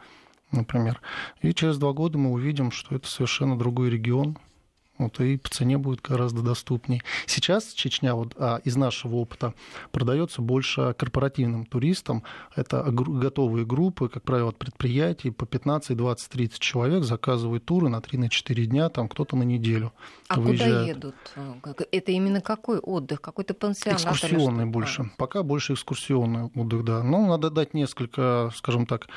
например. 0.52 1.02
И 1.42 1.54
через 1.54 1.78
два 1.78 1.94
года 1.94 2.18
мы 2.18 2.32
увидим, 2.32 2.72
что 2.72 2.96
это 2.96 3.08
совершенно 3.08 3.58
другой 3.58 3.90
регион, 3.90 4.38
вот, 4.98 5.20
и 5.20 5.38
по 5.38 5.50
цене 5.50 5.78
будет 5.78 6.02
гораздо 6.02 6.42
доступнее. 6.42 7.02
Сейчас 7.26 7.74
Чечня 7.74 8.16
вот, 8.16 8.34
а, 8.38 8.62
из 8.64 8.78
нашего 8.78 9.16
опыта 9.18 9.54
продается 9.92 10.42
больше 10.42 10.96
корпоративным 10.98 11.66
туристам. 11.66 12.24
Это 12.56 12.84
готовые 12.84 13.66
группы, 13.66 14.08
как 14.08 14.24
правило, 14.24 14.50
от 14.50 14.58
предприятий 14.58 15.32
по 15.32 15.46
15, 15.46 15.98
20, 15.98 16.30
30 16.30 16.60
человек 16.60 17.04
заказывают 17.04 17.66
туры 17.66 17.90
на 17.90 18.00
3-4 18.00 18.66
дня, 18.66 18.90
там 18.90 19.10
кто-то 19.10 19.36
на 19.36 19.44
неделю. 19.44 19.92
А 20.30 20.40
выезжает. 20.40 20.96
куда 20.96 21.10
едут? 21.10 21.16
Это 21.92 22.12
именно 22.12 22.40
какой 22.40 22.80
отдых? 22.80 23.20
Какой-то 23.20 23.54
пансионат? 23.54 24.00
Экскурсионный 24.02 24.66
больше. 24.66 25.12
Пока 25.18 25.44
больше 25.44 25.74
экскурсионный 25.74 26.50
отдых, 26.56 26.86
да. 26.86 27.04
Но 27.04 27.26
надо 27.26 27.50
дать 27.50 27.74
несколько, 27.74 28.52
скажем 28.56 28.86
так, 28.86 29.08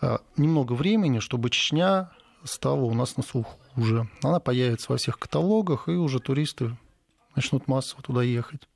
а, 0.00 0.20
немного 0.36 0.74
времени, 0.74 1.18
чтобы 1.18 1.50
Чечня 1.50 2.10
стала 2.44 2.82
у 2.82 2.94
нас 2.94 3.16
на 3.16 3.22
слуху 3.22 3.58
уже. 3.80 4.08
Она 4.22 4.40
появится 4.40 4.92
во 4.92 4.98
всех 4.98 5.18
каталогах, 5.18 5.88
и 5.88 5.92
уже 5.92 6.20
туристы 6.20 6.76
начнут 7.34 7.68
массово 7.68 8.02
туда 8.02 8.22
ехать. 8.22 8.68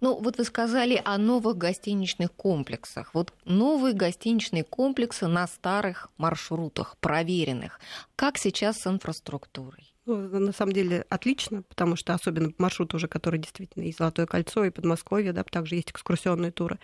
Ну, 0.00 0.18
вот 0.20 0.38
вы 0.38 0.44
сказали 0.44 1.00
о 1.04 1.18
новых 1.18 1.56
гостиничных 1.56 2.32
комплексах. 2.32 3.14
Вот 3.14 3.32
новые 3.44 3.94
гостиничные 3.94 4.64
комплексы 4.64 5.26
на 5.26 5.46
старых 5.46 6.08
маршрутах, 6.16 6.96
проверенных. 6.98 7.80
Как 8.16 8.38
сейчас 8.38 8.80
с 8.80 8.86
инфраструктурой? 8.86 9.92
Ну, 10.06 10.16
на 10.16 10.52
самом 10.52 10.72
деле 10.72 11.04
отлично, 11.10 11.62
потому 11.62 11.96
что 11.96 12.14
особенно 12.14 12.52
маршрут 12.58 12.94
уже, 12.94 13.08
который 13.08 13.40
действительно 13.40 13.84
и 13.84 13.92
Золотое 13.92 14.26
кольцо, 14.26 14.64
и 14.64 14.70
Подмосковье, 14.70 15.32
да, 15.32 15.42
также 15.42 15.74
есть 15.74 15.90
экскурсионные 15.90 16.52
туры 16.52 16.78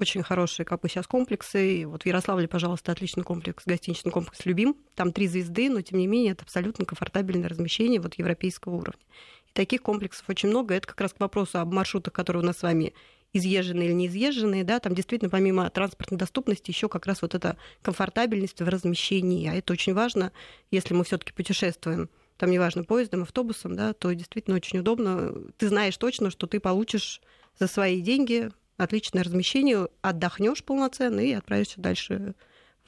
очень 0.00 0.22
хорошие, 0.22 0.66
как 0.66 0.80
бы 0.80 0.88
сейчас 0.88 1.06
комплексы. 1.06 1.86
Вот 1.86 2.02
в 2.02 2.06
Ярославле, 2.06 2.48
пожалуйста, 2.48 2.92
отличный 2.92 3.24
комплекс, 3.24 3.64
гостиничный 3.66 4.12
комплекс 4.12 4.44
«Любим». 4.44 4.76
Там 4.94 5.12
три 5.12 5.26
звезды, 5.26 5.68
но 5.70 5.80
тем 5.82 5.98
не 5.98 6.06
менее 6.06 6.32
это 6.32 6.44
абсолютно 6.44 6.84
комфортабельное 6.84 7.48
размещение 7.48 8.00
вот 8.00 8.14
европейского 8.14 8.76
уровня. 8.76 9.02
И 9.48 9.52
таких 9.52 9.82
комплексов 9.82 10.28
очень 10.28 10.48
много. 10.48 10.74
Это 10.74 10.86
как 10.86 11.00
раз 11.00 11.12
к 11.12 11.20
вопросу 11.20 11.58
об 11.58 11.72
маршрутах, 11.72 12.12
которые 12.12 12.42
у 12.42 12.46
нас 12.46 12.58
с 12.58 12.62
вами 12.62 12.94
изъезженные 13.32 13.86
или 13.86 13.94
не 13.94 14.06
изъезженные, 14.08 14.64
да, 14.64 14.80
там 14.80 14.94
действительно 14.94 15.30
помимо 15.30 15.70
транспортной 15.70 16.18
доступности 16.18 16.70
еще 16.70 16.88
как 16.88 17.06
раз 17.06 17.22
вот 17.22 17.34
эта 17.34 17.56
комфортабельность 17.82 18.60
в 18.60 18.68
размещении, 18.68 19.48
а 19.48 19.54
это 19.54 19.72
очень 19.72 19.94
важно, 19.94 20.32
если 20.70 20.94
мы 20.94 21.04
все-таки 21.04 21.32
путешествуем, 21.32 22.10
там 22.38 22.50
неважно 22.50 22.84
поездом, 22.84 23.22
автобусом, 23.22 23.76
да, 23.76 23.92
то 23.92 24.12
действительно 24.12 24.56
очень 24.56 24.80
удобно. 24.80 25.32
Ты 25.58 25.68
знаешь 25.68 25.96
точно, 25.96 26.30
что 26.30 26.46
ты 26.46 26.58
получишь 26.58 27.20
за 27.58 27.66
свои 27.66 28.00
деньги 28.00 28.50
отличное 28.80 29.22
размещение, 29.22 29.88
отдохнешь 30.00 30.64
полноценно 30.64 31.20
и 31.20 31.32
отправишься 31.32 31.80
дальше 31.80 32.34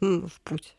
в, 0.00 0.30
путь. 0.42 0.76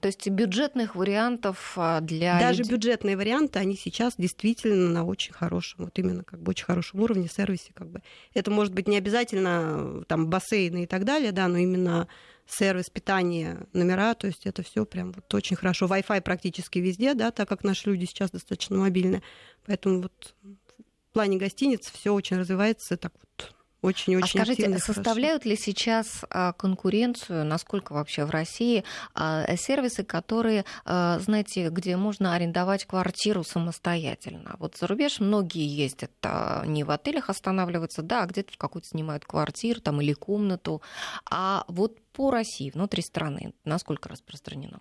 То 0.00 0.08
есть 0.08 0.28
бюджетных 0.28 0.96
вариантов 0.96 1.74
а, 1.76 2.00
для 2.00 2.40
даже 2.40 2.62
людей... 2.62 2.72
бюджетные 2.72 3.16
варианты 3.16 3.60
они 3.60 3.76
сейчас 3.76 4.14
действительно 4.18 4.88
на 4.88 5.04
очень 5.04 5.32
хорошем 5.32 5.84
вот 5.84 5.96
именно 5.96 6.24
как 6.24 6.42
бы 6.42 6.50
очень 6.50 6.64
хорошем 6.64 6.98
уровне 7.00 7.28
сервисе 7.28 7.70
как 7.72 7.88
бы. 7.88 8.02
Это 8.34 8.50
может 8.50 8.74
быть 8.74 8.88
не 8.88 8.96
обязательно 8.96 10.02
там 10.08 10.26
бассейны 10.26 10.82
и 10.82 10.86
так 10.88 11.04
далее 11.04 11.30
да 11.30 11.46
но 11.46 11.56
именно 11.56 12.08
сервис 12.48 12.90
питания 12.90 13.68
номера 13.72 14.14
то 14.14 14.26
есть 14.26 14.44
это 14.44 14.64
все 14.64 14.84
прям 14.84 15.12
вот 15.12 15.32
очень 15.34 15.54
хорошо. 15.54 15.86
Wi-Fi 15.86 16.20
практически 16.20 16.80
везде 16.80 17.14
да 17.14 17.30
так 17.30 17.48
как 17.48 17.62
наши 17.62 17.90
люди 17.90 18.06
сейчас 18.06 18.32
достаточно 18.32 18.76
мобильны. 18.76 19.22
Поэтому 19.66 20.02
вот 20.02 20.34
в 20.42 21.12
плане 21.12 21.38
гостиниц 21.38 21.88
все 21.92 22.12
очень 22.12 22.38
развивается 22.38 22.96
так 22.96 23.12
вот 23.20 23.54
очень-очень 23.82 24.40
а 24.40 24.44
скажите, 24.44 24.78
составляют 24.78 25.44
ли 25.44 25.56
сейчас 25.56 26.24
а, 26.30 26.52
конкуренцию, 26.52 27.44
насколько 27.44 27.92
вообще 27.92 28.24
в 28.24 28.30
России, 28.30 28.84
а, 29.14 29.56
сервисы, 29.56 30.04
которые, 30.04 30.64
а, 30.84 31.18
знаете, 31.18 31.68
где 31.70 31.96
можно 31.96 32.34
арендовать 32.34 32.84
квартиру 32.84 33.42
самостоятельно? 33.42 34.56
Вот 34.58 34.76
за 34.76 34.86
рубеж 34.86 35.20
многие 35.20 35.66
ездят, 35.66 36.12
не 36.66 36.84
в 36.84 36.90
отелях 36.90 37.30
останавливаются, 37.30 38.02
да, 38.02 38.22
а 38.22 38.26
где-то 38.26 38.52
в 38.52 38.58
какую-то 38.58 38.88
снимают 38.88 39.24
квартиру 39.24 39.80
там, 39.80 40.00
или 40.00 40.12
комнату. 40.12 40.82
А 41.30 41.64
вот 41.68 41.98
по 42.12 42.30
России, 42.30 42.70
внутри 42.70 43.02
страны, 43.02 43.54
насколько 43.64 44.08
распространено? 44.08 44.80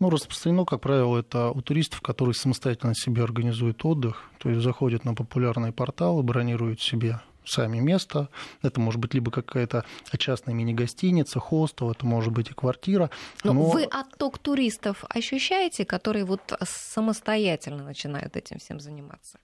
Ну, 0.00 0.10
распространено, 0.10 0.64
как 0.64 0.80
правило, 0.80 1.18
это 1.18 1.50
у 1.50 1.60
туристов, 1.60 2.00
которые 2.00 2.34
самостоятельно 2.34 2.94
себе 2.94 3.22
организуют 3.22 3.84
отдых, 3.84 4.30
то 4.38 4.48
есть 4.48 4.62
заходят 4.62 5.04
на 5.04 5.14
популярные 5.14 5.72
порталы, 5.72 6.22
бронируют 6.22 6.80
себе 6.80 7.20
сами 7.48 7.78
место. 7.78 8.28
Это 8.62 8.80
может 8.80 9.00
быть 9.00 9.14
либо 9.14 9.30
какая-то 9.30 9.84
частная 10.18 10.54
мини-гостиница, 10.54 11.40
хостел, 11.40 11.90
это 11.90 12.06
может 12.06 12.32
быть 12.32 12.50
и 12.50 12.54
квартира. 12.54 13.10
Но, 13.44 13.52
но 13.52 13.64
вы 13.70 13.84
отток 13.84 14.38
туристов 14.38 15.04
ощущаете, 15.08 15.84
которые 15.84 16.24
вот 16.24 16.52
самостоятельно 16.62 17.84
начинают 17.84 18.36
этим 18.36 18.58
всем 18.58 18.80
заниматься? 18.80 19.38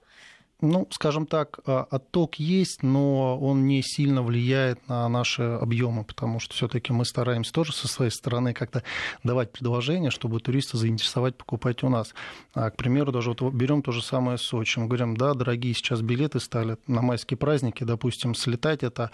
Ну, 0.66 0.88
скажем 0.90 1.26
так, 1.26 1.60
а, 1.66 1.86
отток 1.90 2.36
есть, 2.36 2.82
но 2.82 3.38
он 3.38 3.66
не 3.66 3.82
сильно 3.82 4.22
влияет 4.22 4.88
на 4.88 5.06
наши 5.10 5.42
объемы, 5.42 6.04
потому 6.04 6.40
что 6.40 6.54
все-таки 6.54 6.90
мы 6.90 7.04
стараемся 7.04 7.52
тоже 7.52 7.74
со 7.74 7.86
своей 7.86 8.10
стороны 8.10 8.54
как-то 8.54 8.82
давать 9.22 9.52
предложения, 9.52 10.10
чтобы 10.10 10.40
туриста 10.40 10.78
заинтересовать 10.78 11.36
покупать 11.36 11.82
у 11.82 11.90
нас. 11.90 12.14
А, 12.54 12.70
к 12.70 12.76
примеру, 12.78 13.12
даже 13.12 13.28
вот 13.28 13.42
берем 13.52 13.82
то 13.82 13.92
же 13.92 14.02
самое 14.02 14.38
Сочи. 14.38 14.78
Мы 14.78 14.86
говорим, 14.86 15.18
да, 15.18 15.34
дорогие 15.34 15.74
сейчас 15.74 16.00
билеты 16.00 16.40
стали 16.40 16.78
на 16.86 17.02
майские 17.02 17.36
праздники, 17.36 17.84
допустим, 17.84 18.34
слетать 18.34 18.82
это 18.82 19.10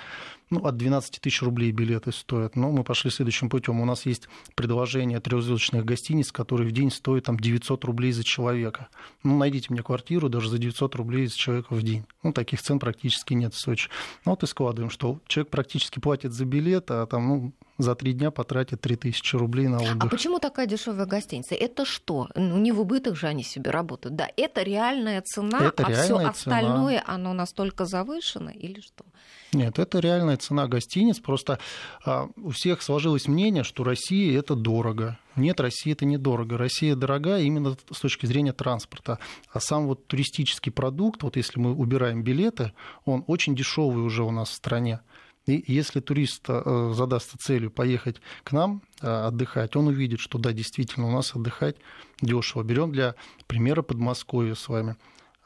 ну, 0.51 0.65
от 0.65 0.77
12 0.77 1.21
тысяч 1.21 1.43
рублей 1.43 1.71
билеты 1.71 2.13
стоят. 2.13 2.57
Но 2.57 2.71
мы 2.71 2.83
пошли 2.85 3.11
следующим 3.11 3.49
путем. 3.49 3.81
У 3.81 3.85
нас 3.85 4.05
есть 4.05 4.29
предложение 4.57 5.21
трехзвездочных 5.21 5.85
гостиниц, 5.85 6.33
которые 6.33 6.69
в 6.69 6.73
день 6.73 6.91
стоят 6.91 7.25
там 7.25 7.39
900 7.39 7.85
рублей 7.85 8.13
за 8.13 8.25
человека. 8.25 8.89
Ну, 9.23 9.39
найдите 9.39 9.69
мне 9.71 9.83
квартиру 9.83 10.29
даже 10.29 10.49
за 10.49 10.59
900 10.59 10.95
рублей 10.97 11.27
за 11.27 11.37
человека 11.41 11.75
в 11.75 11.83
день. 11.83 12.05
Ну, 12.23 12.33
таких 12.33 12.63
цен 12.63 12.79
практически 12.79 13.35
нет 13.35 13.55
в 13.55 13.59
Сочи. 13.59 13.89
Ну, 14.25 14.33
вот 14.33 14.43
и 14.43 14.47
складываем, 14.47 14.91
что 14.91 15.21
человек 15.27 15.51
практически 15.51 15.99
платит 15.99 16.33
за 16.33 16.45
билет, 16.45 16.91
а 16.91 17.07
там, 17.07 17.29
ну, 17.29 17.53
за 17.79 17.95
три 17.95 18.13
дня 18.13 18.31
потратит 18.31 18.81
3000 18.81 19.37
рублей 19.37 19.69
на 19.69 19.79
отдых. 19.79 20.05
А 20.05 20.09
почему 20.09 20.39
такая 20.39 20.67
дешевая 20.67 21.07
гостиница? 21.07 21.55
Это 21.55 21.85
что? 21.85 22.29
Ну, 22.35 22.59
не 22.59 22.73
в 22.73 22.81
убыток 22.81 23.17
же 23.17 23.27
они 23.27 23.43
себе 23.43 23.71
работают. 23.71 24.17
Да, 24.17 24.29
это 24.37 24.63
реальная 24.63 25.23
цена, 25.23 25.67
это 25.67 25.87
а 25.87 25.93
все 25.93 26.17
остальное, 26.19 27.03
оно 27.07 27.33
настолько 27.33 27.87
завышено 27.87 28.51
или 28.51 28.81
что? 28.81 29.05
Нет, 29.53 29.81
это 29.81 29.99
реальная 29.99 30.37
цена 30.37 30.69
гостиниц. 30.69 31.19
Просто 31.19 31.59
а, 32.05 32.29
у 32.37 32.51
всех 32.51 32.83
сложилось 32.83 33.27
мнение, 33.27 33.65
что 33.65 33.83
Россия 33.83 34.39
это 34.39 34.55
дорого. 34.55 35.19
Нет, 35.35 35.61
Россия 35.61 35.95
это 35.95 36.05
недорого. 36.05 36.57
Россия 36.57 36.95
дорогая 36.95 37.43
именно 37.43 37.77
с 37.91 38.01
точки 38.01 38.27
зрения 38.27 38.53
транспорта. 38.53 39.19
А 39.53 39.59
сам 39.61 39.87
вот 39.87 40.07
туристический 40.07 40.71
продукт, 40.71 41.25
вот 41.25 41.37
если 41.37 41.59
мы 41.59 41.75
убираем 41.75 42.23
билеты, 42.23 42.73
он 43.05 43.25
очень 43.27 43.57
дешевый 43.57 44.05
уже 44.05 44.23
у 44.23 44.31
нас 44.31 44.51
в 44.51 44.55
стране. 44.55 45.01
И 45.47 45.65
если 45.67 46.01
турист 46.01 46.45
э, 46.49 46.93
задастся 46.95 47.37
целью 47.39 47.71
поехать 47.73 48.21
к 48.45 48.53
нам 48.53 48.83
э, 49.01 49.09
отдыхать, 49.09 49.75
он 49.75 49.89
увидит, 49.89 50.21
что 50.21 50.39
да, 50.39 50.53
действительно 50.53 51.09
у 51.09 51.11
нас 51.11 51.35
отдыхать 51.35 51.77
дешево. 52.21 52.63
Берем 52.63 52.93
для 52.93 53.17
примера 53.49 53.83
Подмосковье 53.83 54.55
с 54.55 54.69
вами. 54.69 54.97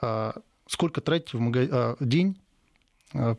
А 0.00 0.34
сколько 0.66 1.00
тратите 1.00 1.38
в 1.38 1.40
магаз... 1.40 1.68
а, 1.70 1.96
день 2.00 2.36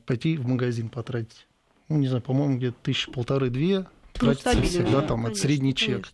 пойти 0.06 0.38
в 0.38 0.48
магазин 0.48 0.90
потратить? 0.90 1.48
Ну, 1.90 1.98
не 1.98 2.08
знаю, 2.08 2.24
по-моему, 2.24 2.58
где-то 2.58 2.78
тысячи 2.82 3.12
полторы-две 3.12 3.80
ну, 3.80 3.86
тратится 4.14 4.62
всегда 4.62 5.02
там, 5.02 5.24
конечно, 5.24 5.28
это 5.28 5.36
средний 5.36 5.76
чек. 5.76 6.08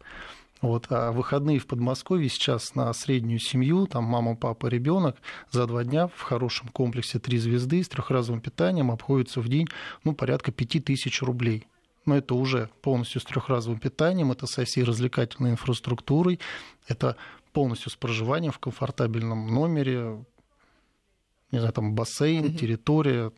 Вот, 0.62 0.86
а 0.90 1.12
выходные 1.12 1.58
в 1.58 1.66
Подмосковье 1.66 2.30
сейчас 2.30 2.76
на 2.76 2.94
среднюю 2.94 3.40
семью, 3.40 3.88
там 3.88 4.04
мама, 4.04 4.36
папа, 4.36 4.68
ребенок, 4.68 5.18
за 5.50 5.66
два 5.66 5.84
дня 5.84 6.08
в 6.08 6.22
хорошем 6.22 6.68
комплексе 6.68 7.18
три 7.18 7.40
звезды 7.40 7.84
с 7.84 7.90
трехразовым 7.90 8.42
питанием 8.42 8.92
обходится 8.92 9.42
в 9.42 9.48
день 9.48 9.68
ну, 10.04 10.14
порядка 10.14 10.52
пяти 10.52 10.80
тысяч 10.80 11.24
рублей. 11.24 11.66
Но 12.06 12.16
это 12.16 12.36
уже 12.36 12.70
полностью 12.82 13.22
с 13.22 13.26
трехразовым 13.26 13.80
питанием, 13.80 14.32
это 14.32 14.46
со 14.46 14.64
всей 14.66 14.84
развлекательной 14.84 15.52
инфраструктурой, 15.52 16.40
это 16.88 17.16
полностью 17.54 17.92
с 17.92 17.96
проживанием 17.96 18.52
в 18.52 18.60
комфортабельном 18.60 19.48
номере, 19.48 20.24
не 21.52 21.60
знаю, 21.60 21.74
там 21.74 21.96
бассейн, 21.96 22.56
территория. 22.56 23.32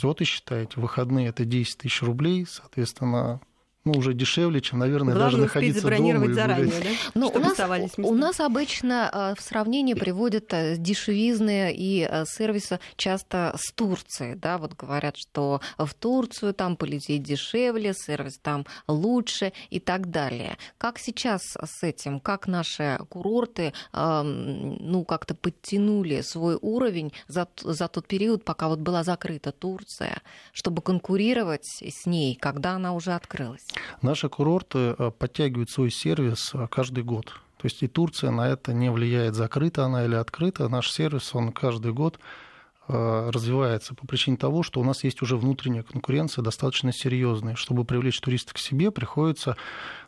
Есть 0.00 0.04
вот 0.06 0.22
и 0.22 0.24
считаете, 0.24 0.80
выходные 0.80 1.28
это 1.28 1.44
10 1.44 1.76
тысяч 1.76 2.00
рублей, 2.00 2.46
соответственно, 2.48 3.42
ну, 3.84 3.92
уже 3.92 4.12
дешевле, 4.12 4.60
чем, 4.60 4.78
наверное, 4.78 5.14
Главное 5.14 5.30
даже 5.30 5.36
находиться 5.38 5.80
забронировать 5.80 6.28
дома 6.28 6.34
заранее, 6.34 6.80
да? 6.82 6.90
Но 7.14 7.30
у 7.30 7.38
нас, 7.38 7.58
у 7.96 8.14
нас 8.14 8.40
обычно 8.40 9.10
э, 9.10 9.34
в 9.38 9.42
сравнении 9.42 9.94
приводят 9.94 10.52
э, 10.52 10.76
дешевизны 10.76 11.72
и 11.74 12.06
э, 12.08 12.24
сервисы 12.26 12.78
часто 12.96 13.56
с 13.58 13.72
Турцией, 13.72 14.34
да, 14.34 14.58
вот 14.58 14.74
говорят, 14.74 15.16
что 15.16 15.62
в 15.78 15.94
Турцию 15.94 16.52
там 16.52 16.76
полететь 16.76 17.22
дешевле, 17.22 17.94
сервис 17.94 18.38
там 18.38 18.66
лучше 18.86 19.54
и 19.70 19.80
так 19.80 20.10
далее. 20.10 20.58
Как 20.76 20.98
сейчас 20.98 21.40
с 21.42 21.82
этим? 21.82 22.20
Как 22.20 22.46
наши 22.46 22.98
курорты, 23.08 23.72
ну, 23.92 25.04
как-то 25.04 25.34
подтянули 25.34 26.20
свой 26.20 26.58
уровень 26.60 27.12
за, 27.28 27.48
за 27.62 27.88
тот 27.88 28.06
период, 28.06 28.44
пока 28.44 28.68
вот 28.68 28.80
была 28.80 29.04
закрыта 29.04 29.52
Турция, 29.52 30.20
чтобы 30.52 30.82
конкурировать 30.82 31.66
с 31.80 32.06
ней, 32.06 32.36
когда 32.36 32.72
она 32.72 32.92
уже 32.92 33.12
открылась? 33.12 33.69
Наши 34.02 34.28
курорты 34.28 34.94
э, 34.98 35.10
подтягивают 35.16 35.70
свой 35.70 35.90
сервис 35.90 36.52
э, 36.54 36.66
каждый 36.70 37.04
год. 37.04 37.26
То 37.58 37.66
есть 37.66 37.82
и 37.82 37.88
Турция 37.88 38.30
на 38.30 38.48
это 38.48 38.72
не 38.72 38.90
влияет, 38.90 39.34
закрыта 39.34 39.84
она 39.84 40.04
или 40.04 40.14
открыта. 40.14 40.68
Наш 40.68 40.90
сервис, 40.90 41.34
он 41.34 41.52
каждый 41.52 41.92
год 41.92 42.18
э, 42.88 43.30
развивается 43.30 43.94
по 43.94 44.06
причине 44.06 44.38
того, 44.38 44.62
что 44.62 44.80
у 44.80 44.84
нас 44.84 45.04
есть 45.04 45.20
уже 45.20 45.36
внутренняя 45.36 45.82
конкуренция 45.82 46.42
достаточно 46.42 46.92
серьезная. 46.92 47.56
Чтобы 47.56 47.84
привлечь 47.84 48.18
туристов 48.20 48.54
к 48.54 48.58
себе, 48.58 48.90
приходится 48.90 49.56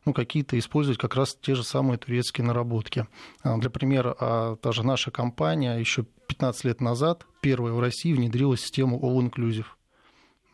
ну, 0.07 0.15
какие-то 0.15 0.59
использовать 0.59 0.99
как 0.99 1.15
раз 1.15 1.37
те 1.41 1.55
же 1.55 1.63
самые 1.63 1.99
турецкие 1.99 2.47
наработки. 2.47 3.07
Для 3.45 3.69
примера, 3.69 4.17
а, 4.19 4.57
даже 4.63 4.83
наша 4.83 5.11
компания 5.11 5.77
еще 5.77 6.07
15 6.29 6.65
лет 6.65 6.81
назад 6.81 7.27
первая 7.43 7.75
в 7.75 7.81
России 7.81 8.15
внедрила 8.15 8.57
систему 8.57 8.99
All 8.99 9.31
Inclusive. 9.31 9.67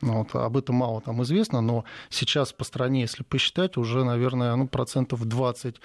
Ну, 0.01 0.19
вот, 0.19 0.35
об 0.35 0.57
этом 0.57 0.77
мало 0.77 1.01
там 1.01 1.23
известно, 1.25 1.61
но 1.61 1.85
сейчас 2.09 2.53
по 2.53 2.65
стране, 2.65 3.01
если 3.01 3.25
посчитать, 3.25 3.77
уже, 3.77 4.05
наверное, 4.05 4.55
ну, 4.55 4.69
процентов 4.69 5.25
20 5.25 5.77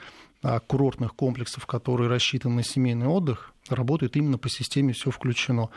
а, 0.43 0.60
курортных 0.60 1.15
комплексов, 1.15 1.65
которые 1.65 2.10
рассчитаны 2.10 2.55
на 2.55 2.63
семейный 2.63 3.08
отдых, 3.08 3.53
работают 3.70 4.15
именно 4.15 4.38
по 4.38 4.50
системе 4.50 4.93
все 4.93 5.10
включено. 5.10 5.70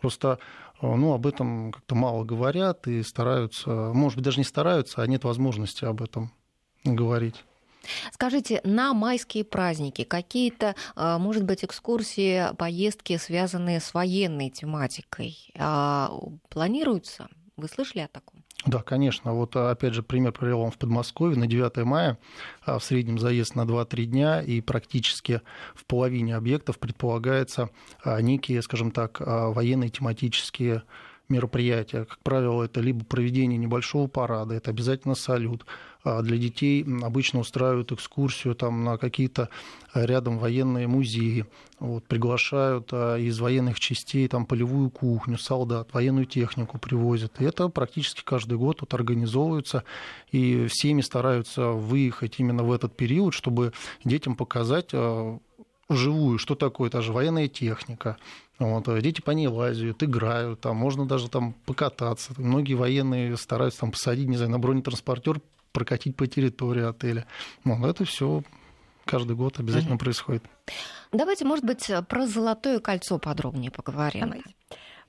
Просто 0.00 0.38
а, 0.80 0.94
ну, 0.94 1.12
об 1.12 1.26
этом 1.26 1.72
как-то 1.72 1.94
мало 1.94 2.24
говорят 2.24 2.86
и 2.86 3.02
стараются, 3.02 3.68
может 3.68 4.16
быть, 4.16 4.24
даже 4.24 4.38
не 4.38 4.44
стараются, 4.44 5.02
а 5.02 5.06
нет 5.06 5.24
возможности 5.24 5.84
об 5.84 6.00
этом 6.02 6.32
говорить. 6.84 7.44
Скажите, 8.12 8.60
на 8.64 8.94
майские 8.94 9.44
праздники 9.44 10.04
какие-то, 10.04 10.76
а, 10.94 11.18
может 11.18 11.44
быть, 11.44 11.62
экскурсии, 11.62 12.54
поездки, 12.56 13.18
связанные 13.18 13.80
с 13.80 13.92
военной 13.92 14.48
тематикой, 14.48 15.36
планируются? 16.48 17.28
Вы 17.62 17.68
слышали 17.68 18.00
о 18.00 18.08
таком? 18.08 18.42
Да, 18.66 18.82
конечно. 18.82 19.32
Вот 19.32 19.54
опять 19.54 19.94
же 19.94 20.02
пример 20.02 20.32
привел 20.32 20.62
вам 20.62 20.72
в 20.72 20.78
Подмосковье. 20.78 21.38
На 21.38 21.46
9 21.46 21.84
мая 21.84 22.18
а, 22.64 22.80
в 22.80 22.84
среднем 22.84 23.20
заезд 23.20 23.54
на 23.54 23.60
2-3 23.60 24.04
дня, 24.06 24.42
и 24.42 24.60
практически 24.60 25.42
в 25.76 25.84
половине 25.84 26.34
объектов 26.34 26.80
предполагается 26.80 27.70
а, 28.02 28.20
некие, 28.20 28.62
скажем 28.62 28.90
так, 28.90 29.20
а, 29.20 29.50
военные 29.50 29.90
тематические 29.90 30.82
мероприятия. 31.32 32.04
Как 32.04 32.18
правило, 32.20 32.62
это 32.62 32.80
либо 32.80 33.04
проведение 33.04 33.58
небольшого 33.58 34.06
парада, 34.06 34.54
это 34.54 34.70
обязательно 34.70 35.14
салют, 35.14 35.66
а 36.04 36.22
для 36.22 36.36
детей 36.36 36.84
обычно 37.02 37.40
устраивают 37.40 37.92
экскурсию 37.92 38.54
там, 38.54 38.84
на 38.84 38.98
какие-то 38.98 39.48
э, 39.94 40.04
рядом 40.04 40.38
военные 40.38 40.88
музеи, 40.88 41.46
вот, 41.78 42.04
приглашают 42.04 42.88
а, 42.92 43.16
из 43.16 43.38
военных 43.38 43.78
частей 43.78 44.26
там, 44.28 44.46
полевую 44.46 44.90
кухню, 44.90 45.38
солдат, 45.38 45.92
военную 45.92 46.26
технику 46.26 46.78
привозят. 46.78 47.40
И 47.40 47.44
это 47.44 47.68
практически 47.68 48.22
каждый 48.24 48.58
год 48.58 48.80
вот, 48.80 48.94
организовывается, 48.94 49.84
и 50.32 50.66
всеми 50.66 51.00
стараются 51.02 51.68
выехать 51.68 52.38
именно 52.38 52.64
в 52.64 52.72
этот 52.72 52.96
период, 52.96 53.34
чтобы 53.34 53.72
детям 54.04 54.34
показать 54.34 54.90
а, 54.92 55.38
живую, 55.88 56.38
что 56.38 56.54
такое 56.54 56.90
та 56.90 57.00
же 57.00 57.12
военная 57.12 57.48
техника. 57.48 58.16
Вот, 58.58 59.02
дети 59.02 59.20
по 59.20 59.32
ней 59.32 59.48
лазят, 59.48 60.02
играют, 60.02 60.60
там, 60.60 60.76
можно 60.76 61.06
даже 61.06 61.28
там 61.28 61.54
покататься. 61.66 62.32
Многие 62.36 62.74
военные 62.74 63.36
стараются 63.36 63.80
там 63.80 63.90
посадить, 63.90 64.28
не 64.28 64.36
знаю, 64.36 64.52
на 64.52 64.58
бронетранспортер, 64.58 65.40
прокатить 65.72 66.16
по 66.16 66.26
территории 66.26 66.84
отеля. 66.84 67.26
Ну, 67.64 67.84
это 67.84 68.04
все 68.04 68.42
каждый 69.04 69.34
год 69.36 69.58
обязательно 69.58 69.94
mm-hmm. 69.94 69.98
происходит. 69.98 70.44
Давайте, 71.10 71.44
может 71.44 71.64
быть, 71.64 71.90
про 72.08 72.26
Золотое 72.26 72.78
кольцо 72.80 73.18
подробнее 73.18 73.70
поговорим. 73.70 74.22
Давайте. 74.22 74.54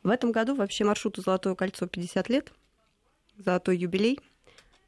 В 0.03 0.09
этом 0.09 0.31
году 0.31 0.55
вообще 0.55 0.83
маршруту 0.83 1.21
Золотое 1.21 1.55
кольцо 1.55 1.87
50 1.87 2.29
лет, 2.29 2.51
золотой 3.37 3.77
юбилей. 3.77 4.19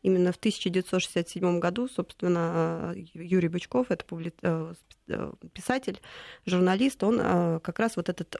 Именно 0.05 0.31
в 0.31 0.35
1967 0.35 1.59
году, 1.59 1.87
собственно, 1.87 2.93
Юрий 2.95 3.47
Бычков, 3.47 3.89
это 3.89 4.05
э, 4.43 4.73
э, 5.07 5.31
писатель, 5.51 5.99
журналист, 6.45 7.03
он 7.03 7.19
э, 7.19 7.59
как 7.63 7.79
раз 7.79 7.95
вот 7.95 8.09
этот 8.09 8.35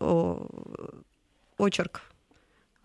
очерк 1.58 2.04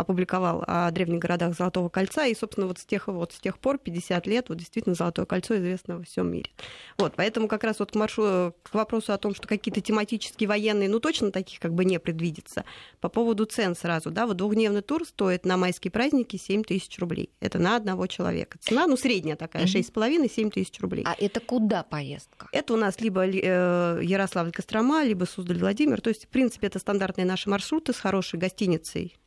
опубликовал 0.00 0.64
о 0.66 0.90
древних 0.90 1.20
городах 1.20 1.56
Золотого 1.56 1.88
кольца, 1.88 2.26
и, 2.26 2.34
собственно, 2.34 2.66
вот 2.66 2.78
с 2.78 2.84
тех, 2.84 3.08
вот 3.08 3.32
с 3.32 3.38
тех 3.38 3.58
пор, 3.58 3.78
50 3.78 4.26
лет, 4.26 4.48
вот 4.48 4.58
действительно 4.58 4.94
Золотое 4.94 5.26
кольцо 5.26 5.56
известно 5.56 5.98
во 5.98 6.04
всем 6.04 6.30
мире. 6.30 6.50
Вот, 6.98 7.14
поэтому 7.16 7.48
как 7.48 7.64
раз 7.64 7.78
вот 7.78 7.92
к, 7.92 7.94
маршу, 7.94 8.54
к 8.62 8.74
вопросу 8.74 9.12
о 9.12 9.18
том, 9.18 9.34
что 9.34 9.46
какие-то 9.46 9.80
тематические 9.80 10.48
военные, 10.48 10.88
ну, 10.88 11.00
точно 11.00 11.30
таких 11.30 11.60
как 11.60 11.74
бы 11.74 11.84
не 11.84 11.98
предвидится. 11.98 12.64
По 13.00 13.08
поводу 13.08 13.44
цен 13.44 13.76
сразу, 13.76 14.10
да, 14.10 14.26
вот 14.26 14.36
двухдневный 14.36 14.82
тур 14.82 15.04
стоит 15.06 15.44
на 15.44 15.56
майские 15.56 15.90
праздники 15.90 16.36
7 16.36 16.64
тысяч 16.64 16.98
рублей. 16.98 17.30
Это 17.40 17.58
на 17.58 17.76
одного 17.76 18.06
человека. 18.06 18.58
Цена, 18.60 18.86
ну, 18.86 18.96
средняя 18.96 19.36
такая, 19.36 19.64
6,5-7 19.64 20.50
тысяч 20.50 20.80
рублей. 20.80 21.04
А 21.06 21.14
это 21.18 21.40
куда 21.40 21.82
поездка? 21.82 22.48
Это 22.52 22.74
у 22.74 22.76
нас 22.76 23.00
либо 23.00 23.26
э, 23.26 24.00
Ярославль-Кострома, 24.02 25.04
либо 25.04 25.24
Суздаль-Владимир. 25.24 26.00
То 26.00 26.10
есть, 26.10 26.24
в 26.24 26.28
принципе, 26.28 26.66
это 26.66 26.78
стандартные 26.78 27.24
наши 27.24 27.48
маршруты 27.48 27.92
с 27.92 27.96
хорошей 27.98 28.38
гостиницей 28.38 29.19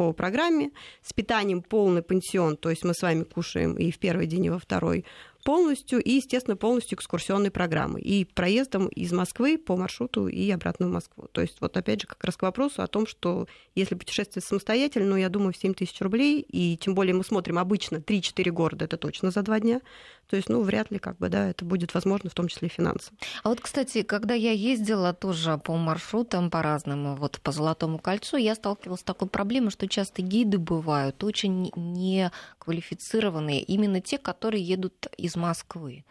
по 0.00 0.14
программе, 0.14 0.70
с 1.02 1.12
питанием 1.12 1.60
полный 1.60 2.00
пансион, 2.00 2.56
то 2.56 2.70
есть 2.70 2.84
мы 2.84 2.94
с 2.94 3.02
вами 3.02 3.24
кушаем 3.24 3.74
и 3.74 3.90
в 3.90 3.98
первый 3.98 4.26
день, 4.26 4.46
и 4.46 4.48
во 4.48 4.58
второй 4.58 5.04
полностью, 5.44 6.02
и, 6.02 6.12
естественно, 6.12 6.56
полностью 6.56 6.96
экскурсионной 6.96 7.50
программы. 7.50 8.00
И 8.00 8.24
проездом 8.24 8.88
из 8.88 9.12
Москвы 9.12 9.58
по 9.58 9.76
маршруту 9.76 10.28
и 10.28 10.50
обратно 10.50 10.86
в 10.86 10.90
Москву. 10.90 11.28
То 11.32 11.42
есть 11.42 11.60
вот 11.60 11.76
опять 11.76 12.00
же 12.00 12.06
как 12.06 12.24
раз 12.24 12.38
к 12.38 12.42
вопросу 12.42 12.80
о 12.80 12.86
том, 12.86 13.06
что 13.06 13.46
если 13.74 13.94
путешествовать 13.94 14.46
самостоятельно, 14.46 15.10
ну, 15.10 15.16
я 15.16 15.28
думаю, 15.28 15.52
в 15.52 15.58
7 15.58 15.74
тысяч 15.74 16.00
рублей, 16.00 16.40
и 16.40 16.78
тем 16.78 16.94
более 16.94 17.14
мы 17.14 17.22
смотрим 17.22 17.58
обычно 17.58 17.96
3-4 17.96 18.50
города, 18.50 18.86
это 18.86 18.96
точно 18.96 19.30
за 19.30 19.42
два 19.42 19.60
дня, 19.60 19.82
то 20.30 20.36
есть, 20.36 20.48
ну, 20.48 20.62
вряд 20.62 20.92
ли, 20.92 21.00
как 21.00 21.18
бы, 21.18 21.28
да, 21.28 21.48
это 21.48 21.64
будет 21.64 21.92
возможно, 21.92 22.30
в 22.30 22.34
том 22.34 22.46
числе 22.46 22.68
и 22.68 22.70
финансово. 22.70 23.16
А 23.42 23.48
вот, 23.48 23.60
кстати, 23.60 24.02
когда 24.02 24.32
я 24.32 24.52
ездила 24.52 25.12
тоже 25.12 25.58
по 25.58 25.76
маршрутам 25.76 26.50
по-разному, 26.50 27.16
вот 27.16 27.40
по 27.40 27.50
Золотому 27.50 27.98
кольцу, 27.98 28.36
я 28.36 28.54
сталкивалась 28.54 29.00
с 29.00 29.02
такой 29.02 29.26
проблемой, 29.26 29.72
что 29.72 29.88
часто 29.88 30.22
гиды 30.22 30.58
бывают 30.58 31.24
очень 31.24 31.72
неквалифицированные, 31.74 33.60
именно 33.60 34.00
те, 34.00 34.18
которые 34.18 34.62
едут 34.62 35.08
из 35.16 35.34
Москвы. 35.34 36.04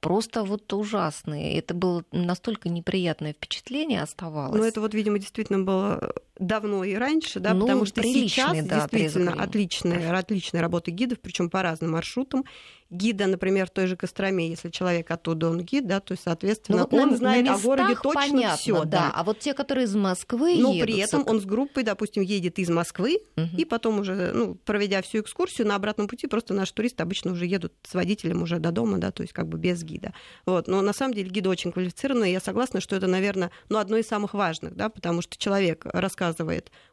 Просто 0.00 0.44
вот 0.44 0.70
ужасные. 0.74 1.58
Это 1.58 1.72
было 1.72 2.04
настолько 2.12 2.68
неприятное 2.68 3.32
впечатление 3.32 4.02
оставалось. 4.02 4.60
Ну, 4.60 4.66
это 4.66 4.82
вот, 4.82 4.92
видимо, 4.92 5.18
действительно 5.18 5.60
было 5.60 6.12
давно 6.46 6.84
и 6.84 6.94
раньше, 6.94 7.40
да, 7.40 7.54
ну, 7.54 7.62
потому 7.62 7.86
что 7.86 8.02
сейчас 8.02 8.56
да, 8.64 8.86
действительно 8.86 9.32
отличная, 9.32 10.16
отличная 10.16 10.60
работа 10.60 10.90
гидов, 10.90 11.20
причем 11.20 11.50
по 11.50 11.62
разным 11.62 11.92
маршрутам. 11.92 12.44
гида, 12.92 13.26
например, 13.26 13.66
в 13.66 13.70
той 13.70 13.86
же 13.86 13.96
Костроме, 13.96 14.48
если 14.48 14.68
человек 14.68 15.10
оттуда, 15.10 15.48
он 15.48 15.60
гид, 15.60 15.86
да, 15.86 16.00
то 16.00 16.12
есть, 16.12 16.24
соответственно, 16.24 16.78
ну, 16.78 16.84
вот 16.84 16.92
он 16.92 17.10
на, 17.10 17.16
знает 17.16 17.46
на 17.46 17.54
о 17.54 17.58
городе 17.58 17.94
точно 17.94 18.20
понятно, 18.20 18.56
все. 18.56 18.84
Да. 18.84 18.84
да. 18.84 19.12
А 19.14 19.24
вот 19.24 19.38
те, 19.38 19.54
которые 19.54 19.84
из 19.84 19.94
Москвы 19.94 20.56
Но 20.58 20.72
едут, 20.72 20.82
при 20.82 20.98
этом 20.98 21.24
он 21.26 21.40
с 21.40 21.44
группой, 21.44 21.82
допустим, 21.84 22.22
едет 22.22 22.58
из 22.58 22.68
Москвы, 22.68 23.20
угу. 23.36 23.46
и 23.56 23.64
потом 23.64 24.00
уже, 24.00 24.32
ну, 24.32 24.54
проведя 24.54 25.00
всю 25.02 25.20
экскурсию, 25.20 25.66
на 25.66 25.74
обратном 25.74 26.06
пути 26.06 26.26
просто 26.26 26.52
наши 26.52 26.74
туристы 26.74 27.02
обычно 27.02 27.32
уже 27.32 27.46
едут 27.46 27.72
с 27.88 27.94
водителем 27.94 28.42
уже 28.42 28.58
до 28.58 28.70
дома, 28.70 28.98
да, 28.98 29.10
то 29.10 29.22
есть 29.22 29.32
как 29.32 29.48
бы 29.48 29.58
без 29.58 29.82
гида. 29.82 30.12
Вот. 30.44 30.68
Но 30.68 30.82
на 30.82 30.92
самом 30.92 31.14
деле 31.14 31.30
гиды 31.30 31.48
очень 31.48 31.72
квалифицированные, 31.72 32.32
я 32.32 32.40
согласна, 32.40 32.80
что 32.80 32.94
это, 32.94 33.06
наверное, 33.06 33.50
ну, 33.70 33.78
одно 33.78 33.96
из 33.96 34.06
самых 34.06 34.34
важных, 34.34 34.76
да, 34.76 34.90
потому 34.90 35.22
что 35.22 35.38
человек 35.38 35.86
рассказывает 35.86 36.31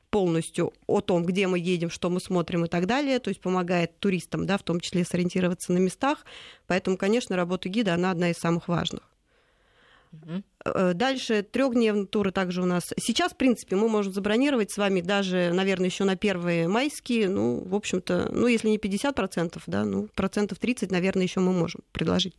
полностью 0.10 0.74
о 0.88 1.02
том, 1.02 1.24
где 1.24 1.48
мы 1.48 1.60
едем, 1.60 1.90
что 1.90 2.10
мы 2.10 2.20
смотрим 2.20 2.66
и 2.66 2.68
так 2.68 2.88
далее, 2.88 3.20
то 3.20 3.30
есть 3.30 3.42
помогает 3.42 4.00
туристам, 4.00 4.46
да, 4.46 4.58
в 4.58 4.64
том 4.64 4.80
числе 4.80 5.06
сориентироваться 5.06 5.72
на 5.72 5.78
местах. 5.78 6.26
Поэтому, 6.68 6.98
конечно, 6.98 7.36
работа 7.36 7.70
гида, 7.70 7.94
она 7.94 8.12
одна 8.12 8.32
из 8.32 8.38
самых 8.38 8.68
важных. 8.68 9.04
Угу. 10.12 10.94
Дальше 10.96 11.44
трехдневные 11.44 12.08
туры 12.08 12.32
также 12.32 12.64
у 12.64 12.66
нас. 12.66 12.92
Сейчас, 13.00 13.34
в 13.34 13.38
принципе, 13.38 13.76
мы 13.76 13.88
можем 13.88 14.12
забронировать 14.12 14.72
с 14.72 14.78
вами 14.78 15.02
даже, 15.02 15.52
наверное, 15.54 15.90
еще 15.90 16.04
на 16.04 16.16
первые 16.16 16.68
майские. 16.68 17.30
Ну, 17.30 17.64
в 17.64 17.76
общем-то, 17.76 18.30
ну, 18.32 18.48
если 18.48 18.70
не 18.70 18.80
50%, 18.80 19.62
да, 19.68 19.86
ну, 19.86 20.08
процентов 20.16 20.58
30, 20.58 20.90
наверное, 20.90 21.24
еще 21.24 21.42
мы 21.42 21.54
можем 21.54 21.82
предложить 21.92 22.36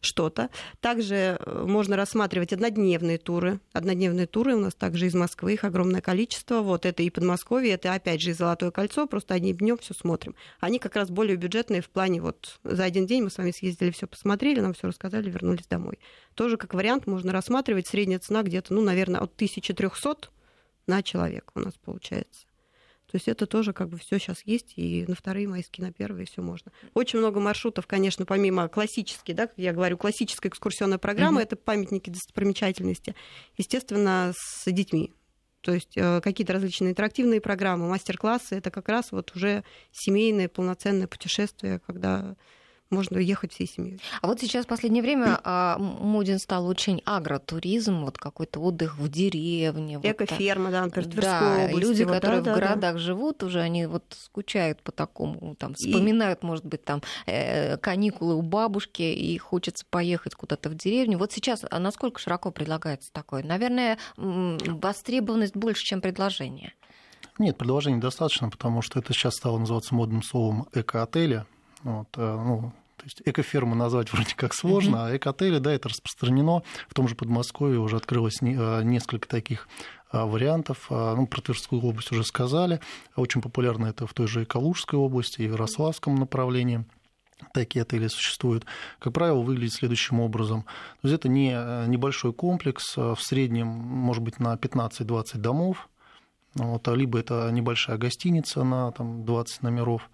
что-то. 0.00 0.50
Также 0.80 1.38
э, 1.38 1.64
можно 1.66 1.96
рассматривать 1.96 2.52
однодневные 2.52 3.18
туры. 3.18 3.60
Однодневные 3.72 4.26
туры 4.26 4.54
у 4.54 4.60
нас 4.60 4.74
также 4.74 5.06
из 5.06 5.14
Москвы, 5.14 5.54
их 5.54 5.64
огромное 5.64 6.00
количество. 6.00 6.60
Вот 6.60 6.86
это 6.86 7.02
и 7.02 7.10
Подмосковье, 7.10 7.74
это 7.74 7.92
опять 7.94 8.20
же 8.20 8.30
и 8.30 8.32
Золотое 8.32 8.70
кольцо, 8.70 9.06
просто 9.06 9.34
одним 9.34 9.56
днем 9.56 9.78
все 9.78 9.94
смотрим. 9.94 10.34
Они 10.60 10.78
как 10.78 10.96
раз 10.96 11.10
более 11.10 11.36
бюджетные 11.36 11.82
в 11.82 11.90
плане 11.90 12.20
вот 12.20 12.58
за 12.64 12.84
один 12.84 13.06
день 13.06 13.22
мы 13.22 13.30
с 13.30 13.38
вами 13.38 13.50
съездили, 13.50 13.90
все 13.90 14.06
посмотрели, 14.06 14.60
нам 14.60 14.74
все 14.74 14.88
рассказали, 14.88 15.30
вернулись 15.30 15.66
домой. 15.66 15.98
Тоже 16.34 16.56
как 16.56 16.74
вариант 16.74 17.06
можно 17.06 17.32
рассматривать. 17.32 17.86
Средняя 17.86 18.18
цена 18.18 18.42
где-то, 18.42 18.74
ну, 18.74 18.82
наверное, 18.82 19.20
от 19.20 19.34
1300 19.34 20.28
на 20.86 21.02
человека 21.02 21.52
у 21.54 21.60
нас 21.60 21.74
получается. 21.74 22.47
То 23.10 23.16
есть 23.16 23.26
это 23.26 23.46
тоже 23.46 23.72
как 23.72 23.88
бы 23.88 23.96
все 23.96 24.18
сейчас 24.18 24.42
есть, 24.44 24.74
и 24.76 25.06
на 25.08 25.14
вторые 25.14 25.48
майские, 25.48 25.86
на 25.86 25.92
первые 25.92 26.26
все 26.26 26.42
можно. 26.42 26.70
Очень 26.92 27.20
много 27.20 27.40
маршрутов, 27.40 27.86
конечно, 27.86 28.26
помимо 28.26 28.68
классической, 28.68 29.32
да, 29.32 29.46
как 29.46 29.56
я 29.56 29.72
говорю, 29.72 29.96
классическая 29.96 30.50
экскурсионная 30.50 30.98
программа, 30.98 31.40
mm-hmm. 31.40 31.44
это 31.44 31.56
памятники 31.56 32.10
достопримечательности, 32.10 33.14
естественно, 33.56 34.32
с 34.36 34.70
детьми. 34.70 35.14
То 35.62 35.72
есть 35.72 35.96
э, 35.96 36.20
какие-то 36.20 36.52
различные 36.52 36.90
интерактивные 36.90 37.40
программы, 37.40 37.88
мастер-классы, 37.88 38.56
это 38.56 38.70
как 38.70 38.88
раз 38.88 39.10
вот 39.10 39.34
уже 39.34 39.64
семейное 39.90 40.48
полноценное 40.48 41.08
путешествие, 41.08 41.80
когда 41.80 42.36
можно 42.90 43.18
ехать 43.18 43.52
всей 43.52 43.66
семьей. 43.66 44.00
А 44.22 44.26
вот 44.26 44.40
сейчас 44.40 44.64
в 44.64 44.68
последнее 44.68 45.02
время 45.02 45.38
а, 45.44 45.78
моден 45.78 46.38
стал 46.38 46.66
очень 46.66 47.02
агротуризм, 47.04 48.04
вот 48.04 48.18
какой-то 48.18 48.60
отдых 48.60 48.98
в 48.98 49.08
деревне. 49.08 50.00
Экоферма, 50.02 50.66
вот, 50.66 50.72
да, 50.72 50.84
например, 50.84 51.14
да, 51.14 51.56
области. 51.64 51.80
люди, 51.80 52.02
вот, 52.04 52.14
которые 52.14 52.42
да, 52.42 52.52
в 52.52 52.54
городах 52.54 52.94
да. 52.94 52.98
живут, 52.98 53.42
уже 53.42 53.60
они 53.60 53.86
вот 53.86 54.04
скучают 54.18 54.82
по 54.82 54.92
такому, 54.92 55.54
там, 55.56 55.74
вспоминают, 55.74 56.42
и... 56.42 56.46
может 56.46 56.64
быть, 56.64 56.84
там 56.84 57.02
э, 57.26 57.76
каникулы 57.78 58.34
у 58.34 58.42
бабушки, 58.42 59.02
и 59.02 59.36
хочется 59.38 59.84
поехать 59.88 60.34
куда-то 60.34 60.70
в 60.70 60.74
деревню. 60.74 61.18
Вот 61.18 61.32
сейчас, 61.32 61.64
а 61.68 61.78
насколько 61.78 62.20
широко 62.20 62.50
предлагается 62.50 63.12
такое? 63.12 63.42
Наверное, 63.42 63.98
востребованность 64.16 65.56
больше, 65.56 65.84
чем 65.84 66.00
предложение. 66.00 66.72
Нет, 67.38 67.56
предложений 67.56 68.00
достаточно, 68.00 68.50
потому 68.50 68.82
что 68.82 68.98
это 68.98 69.12
сейчас 69.12 69.36
стало 69.36 69.58
называться 69.58 69.94
модным 69.94 70.22
словом 70.22 70.66
эко-отеля. 70.72 71.46
Вот, 71.82 72.08
э, 72.16 72.20
ну, 72.20 72.72
то 72.96 73.04
есть 73.04 73.22
экоферму 73.24 73.74
назвать 73.74 74.12
вроде 74.12 74.34
как 74.34 74.54
сложно, 74.54 74.96
mm-hmm. 74.96 75.12
а 75.12 75.16
экотели, 75.16 75.58
да, 75.58 75.72
это 75.72 75.88
распространено. 75.88 76.62
В 76.88 76.94
том 76.94 77.08
же 77.08 77.14
Подмосковье 77.14 77.78
уже 77.78 77.96
открылось 77.96 78.38
э, 78.40 78.82
несколько 78.82 79.28
таких 79.28 79.68
э, 80.12 80.22
вариантов. 80.22 80.86
Ну, 80.90 81.26
про 81.26 81.40
Тверскую 81.40 81.82
область 81.82 82.12
уже 82.12 82.24
сказали. 82.24 82.80
Очень 83.16 83.42
популярно 83.42 83.86
это 83.86 84.06
в 84.06 84.14
той 84.14 84.26
же 84.26 84.44
Калужской 84.44 84.98
области 84.98 85.42
и 85.42 85.48
в 85.48 85.52
Ярославском 85.52 86.14
направлении 86.16 86.84
такие 87.54 87.82
отели 87.82 88.08
существуют, 88.08 88.66
как 88.98 89.12
правило, 89.12 89.40
выглядит 89.40 89.72
следующим 89.72 90.18
образом. 90.18 90.62
То 91.02 91.08
есть 91.08 91.14
это 91.14 91.28
не 91.28 91.52
небольшой 91.86 92.32
комплекс, 92.32 92.96
в 92.96 93.18
среднем, 93.20 93.68
может 93.68 94.24
быть, 94.24 94.40
на 94.40 94.56
15-20 94.56 95.36
домов, 95.36 95.88
вот, 96.54 96.88
либо 96.88 97.18
это 97.18 97.48
небольшая 97.52 97.98
гостиница 97.98 98.64
на 98.64 98.90
там, 98.92 99.24
20 99.24 99.62
номеров, 99.62 100.10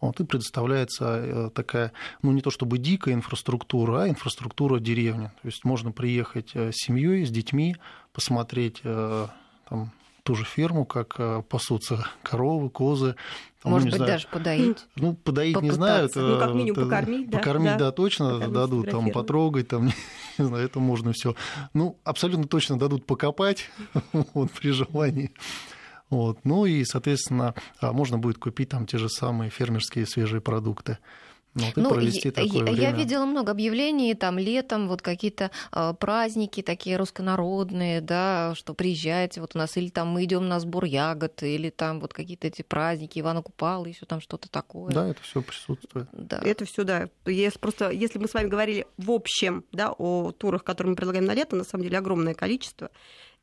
вот, 0.00 0.20
и 0.20 0.24
предоставляется 0.24 1.04
э, 1.06 1.50
такая, 1.54 1.92
ну 2.22 2.32
не 2.32 2.40
то 2.40 2.50
чтобы 2.50 2.78
дикая 2.78 3.14
инфраструктура, 3.14 4.02
а 4.02 4.08
инфраструктура 4.08 4.78
деревни. 4.78 5.26
То 5.42 5.46
есть 5.46 5.64
можно 5.64 5.90
приехать 5.90 6.50
э, 6.54 6.70
с 6.72 6.76
семьей, 6.76 7.24
с 7.24 7.30
детьми, 7.30 7.76
посмотреть 8.12 8.80
э, 8.84 9.26
там, 9.68 9.92
ту 10.22 10.34
же 10.34 10.44
ферму, 10.44 10.84
как 10.84 11.46
пасутся 11.48 12.06
коровы, 12.22 12.70
козы. 12.70 13.16
Может 13.64 13.86
ну, 13.86 13.90
быть, 13.90 13.96
знаю, 13.96 14.12
даже 14.12 14.28
подоить. 14.28 14.86
Ну, 14.96 15.14
подоить 15.14 15.54
Попытаться. 15.54 15.80
не 15.80 15.84
знаю. 15.84 16.04
Это, 16.04 16.20
ну, 16.20 16.38
как 16.38 16.54
минимум 16.54 16.84
покормить, 16.84 17.30
да. 17.30 17.38
Покормить, 17.38 17.72
да, 17.72 17.78
да 17.78 17.92
точно 17.92 18.30
покормить, 18.30 18.52
дадут, 18.52 18.90
там, 18.90 19.10
потрогать, 19.10 19.68
там, 19.68 19.86
не 20.38 20.44
знаю, 20.44 20.64
это 20.64 20.78
можно 20.78 21.12
все. 21.12 21.34
Ну, 21.74 21.98
абсолютно 22.04 22.46
точно 22.46 22.78
дадут 22.78 23.04
покопать, 23.04 23.70
вот, 24.12 24.52
при 24.52 24.70
желании. 24.70 25.32
Вот. 26.10 26.44
Ну 26.44 26.66
и, 26.66 26.84
соответственно, 26.84 27.54
а, 27.80 27.92
можно 27.92 28.18
будет 28.18 28.38
купить 28.38 28.70
там 28.70 28.86
те 28.86 28.98
же 28.98 29.08
самые 29.08 29.50
фермерские 29.50 30.06
свежие 30.06 30.40
продукты. 30.40 30.98
Вот, 31.54 31.76
ну, 31.76 31.90
провести 31.90 32.30
такое 32.30 32.58
я, 32.58 32.62
время. 32.62 32.80
я 32.80 32.92
видела 32.92 33.24
много 33.24 33.52
объявлений 33.52 34.14
там 34.14 34.38
летом, 34.38 34.88
вот 34.88 35.02
какие-то 35.02 35.50
э, 35.72 35.94
праздники 35.98 36.62
такие 36.62 36.96
руссконародные, 36.96 38.00
да, 38.00 38.52
что 38.54 38.74
приезжайте, 38.74 39.40
вот 39.40 39.56
у 39.56 39.58
нас 39.58 39.76
или 39.76 39.88
там 39.88 40.08
мы 40.08 40.24
идем 40.24 40.46
на 40.46 40.60
сбор 40.60 40.84
ягод, 40.84 41.42
или 41.42 41.70
там 41.70 42.00
вот 42.00 42.12
какие-то 42.12 42.46
эти 42.46 42.62
праздники 42.62 43.18
Ивана 43.18 43.42
Купала, 43.42 43.86
еще 43.86 44.06
там 44.06 44.20
что-то 44.20 44.48
такое. 44.48 44.92
Да, 44.92 45.08
это 45.08 45.20
все 45.22 45.42
присутствует. 45.42 46.08
Да. 46.12 46.38
Это 46.44 46.64
все, 46.64 46.84
да. 46.84 47.08
Если 47.26 47.58
просто, 47.58 47.90
если 47.90 48.18
мы 48.18 48.28
с 48.28 48.34
вами 48.34 48.48
говорили 48.48 48.86
в 48.96 49.10
общем, 49.10 49.64
да, 49.72 49.90
о 49.90 50.32
турах, 50.32 50.64
которые 50.64 50.90
мы 50.90 50.96
предлагаем 50.96 51.24
на 51.24 51.34
лето, 51.34 51.56
на 51.56 51.64
самом 51.64 51.84
деле 51.84 51.98
огромное 51.98 52.34
количество. 52.34 52.90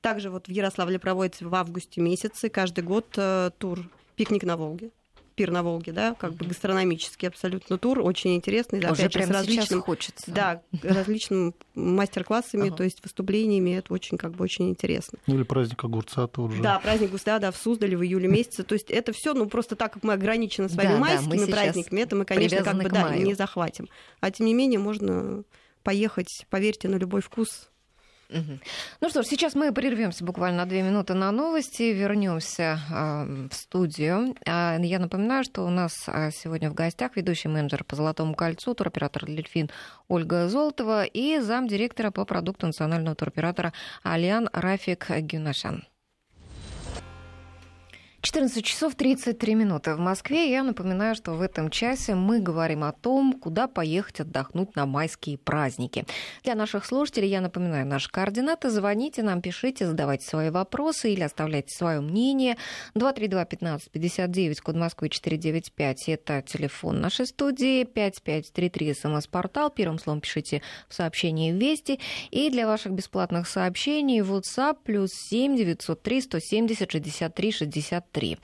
Также 0.06 0.30
вот 0.30 0.48
в 0.48 0.52
Ярославле 0.52 1.00
проводится 1.00 1.50
в 1.50 1.56
августе 1.56 2.00
месяце 2.00 2.48
каждый 2.50 2.84
год 2.84 3.08
э, 3.18 3.50
тур 3.58 3.90
«Пикник 4.16 4.44
на 4.44 4.56
Волге» 4.56 4.92
пир 5.34 5.50
на 5.52 5.64
Волге, 5.64 5.92
да, 5.92 6.14
как 6.14 6.36
бы 6.36 6.46
гастрономический 6.46 7.28
абсолютно 7.28 7.78
тур, 7.78 8.00
очень 8.00 8.36
интересный, 8.36 8.80
да, 8.80 8.92
Уже 8.92 9.02
опять 9.02 9.24
же, 9.24 9.28
с 9.28 9.30
различным, 9.32 9.82
хочется. 9.82 10.32
да, 10.32 10.62
различными 10.82 11.54
мастер-классами, 11.74 12.68
ага. 12.68 12.78
то 12.78 12.84
есть 12.84 13.04
выступлениями, 13.04 13.72
это 13.72 13.94
очень, 13.94 14.18
как 14.18 14.32
бы, 14.32 14.46
очень 14.46 14.70
интересно. 14.70 15.20
Ну 15.28 15.36
или 15.36 15.44
праздник 15.44 15.84
огурца 15.84 16.28
тоже. 16.28 16.62
Да, 16.62 16.80
праздник 16.80 17.10
огурца, 17.10 17.40
да, 17.40 17.52
в 17.52 17.58
Суздале 17.58 17.98
в 17.98 18.04
июле 18.04 18.30
месяце, 18.30 18.64
то 18.64 18.76
есть 18.76 18.90
это 18.92 19.12
все, 19.12 19.34
ну 19.34 19.48
просто 19.48 19.76
так 19.76 19.92
как 19.92 20.04
мы 20.04 20.14
ограничены 20.14 20.70
своими 20.70 20.94
да, 20.94 21.00
майскими 21.00 21.38
да, 21.38 21.46
мы 21.46 21.48
праздниками, 21.48 22.00
это 22.00 22.16
мы, 22.16 22.24
конечно, 22.26 22.64
как 22.64 22.76
бы, 22.78 22.90
да, 22.90 23.14
не 23.18 23.34
захватим. 23.34 23.90
А 24.22 24.32
тем 24.32 24.46
не 24.46 24.54
менее 24.54 24.80
можно 24.80 25.44
поехать, 25.84 26.46
поверьте, 26.50 26.88
на 26.88 26.96
любой 26.96 27.22
вкус 27.22 27.70
ну 28.30 29.10
что 29.10 29.24
ж, 29.24 29.26
сейчас 29.26 29.56
мы 29.56 29.72
прервемся 29.72 30.24
буквально 30.24 30.60
на 30.60 30.66
две 30.66 30.82
минуты 30.82 31.14
на 31.14 31.32
новости, 31.32 31.84
вернемся 31.84 32.80
э, 32.90 33.48
в 33.50 33.54
студию. 33.54 34.36
Э, 34.46 34.78
я 34.82 35.00
напоминаю, 35.00 35.44
что 35.44 35.64
у 35.64 35.70
нас 35.70 35.94
э, 36.08 36.32
сегодня 36.32 36.70
в 36.70 36.74
гостях 36.74 37.16
ведущий 37.16 37.48
менеджер 37.48 37.84
по 37.84 37.96
Золотому 37.96 38.36
кольцу, 38.36 38.74
туроператор 38.74 39.26
Дельфин 39.26 39.70
Ольга 40.08 40.48
Золотова 40.50 41.04
и 41.04 41.40
замдиректора 41.40 42.12
по 42.12 42.26
продукту 42.26 42.68
национального 42.68 43.16
туроператора 43.16 43.74
Алиан 44.04 44.50
Рафик 44.54 45.10
Гюнашан. 45.10 45.84
14 48.26 48.66
часов 48.66 48.96
33 48.96 49.54
минуты 49.54 49.94
в 49.94 50.00
Москве. 50.00 50.50
Я 50.50 50.64
напоминаю, 50.64 51.14
что 51.14 51.34
в 51.34 51.42
этом 51.44 51.70
часе 51.70 52.16
мы 52.16 52.40
говорим 52.40 52.84
о 52.84 52.92
том, 52.92 53.34
куда 53.34 53.68
поехать 53.68 54.22
отдохнуть 54.22 54.76
на 54.76 54.88
майские 54.88 55.38
праздники. 55.38 56.08
Для 56.44 56.56
наших 56.56 56.86
слушателей 56.86 57.30
я 57.30 57.40
напоминаю 57.40 57.86
наши 57.86 58.10
координаты. 58.10 58.72
Звоните 58.72 59.22
нам, 59.22 59.44
пишите, 59.44 59.86
задавайте 59.86 60.26
свои 60.26 60.50
вопросы 60.50 61.14
или 61.14 61.22
оставляйте 61.22 61.70
свое 61.70 62.02
мнение. 62.02 62.58
232-1559, 62.96 64.56
код 64.64 64.76
Москвы 64.76 65.10
495. 65.10 66.10
Это 66.10 66.42
телефон 66.42 67.02
нашей 67.02 67.28
студии. 67.28 67.84
5533 67.84 68.96
смс-портал. 68.96 69.70
Первым 69.70 70.00
словом 70.00 70.22
пишите 70.22 70.64
в 70.90 70.96
сообщении 70.96 71.52
«Вести». 71.52 72.00
И 72.32 72.50
для 72.50 72.66
ваших 72.66 72.94
бесплатных 72.94 73.48
сообщений 73.48 74.22
WhatsApp 74.22 74.78
плюс 74.84 75.12
7 75.14 75.56
903 75.56 76.22
170 76.22 76.92
63 76.92 77.52
63 77.52 77.82
3. 78.16 78.38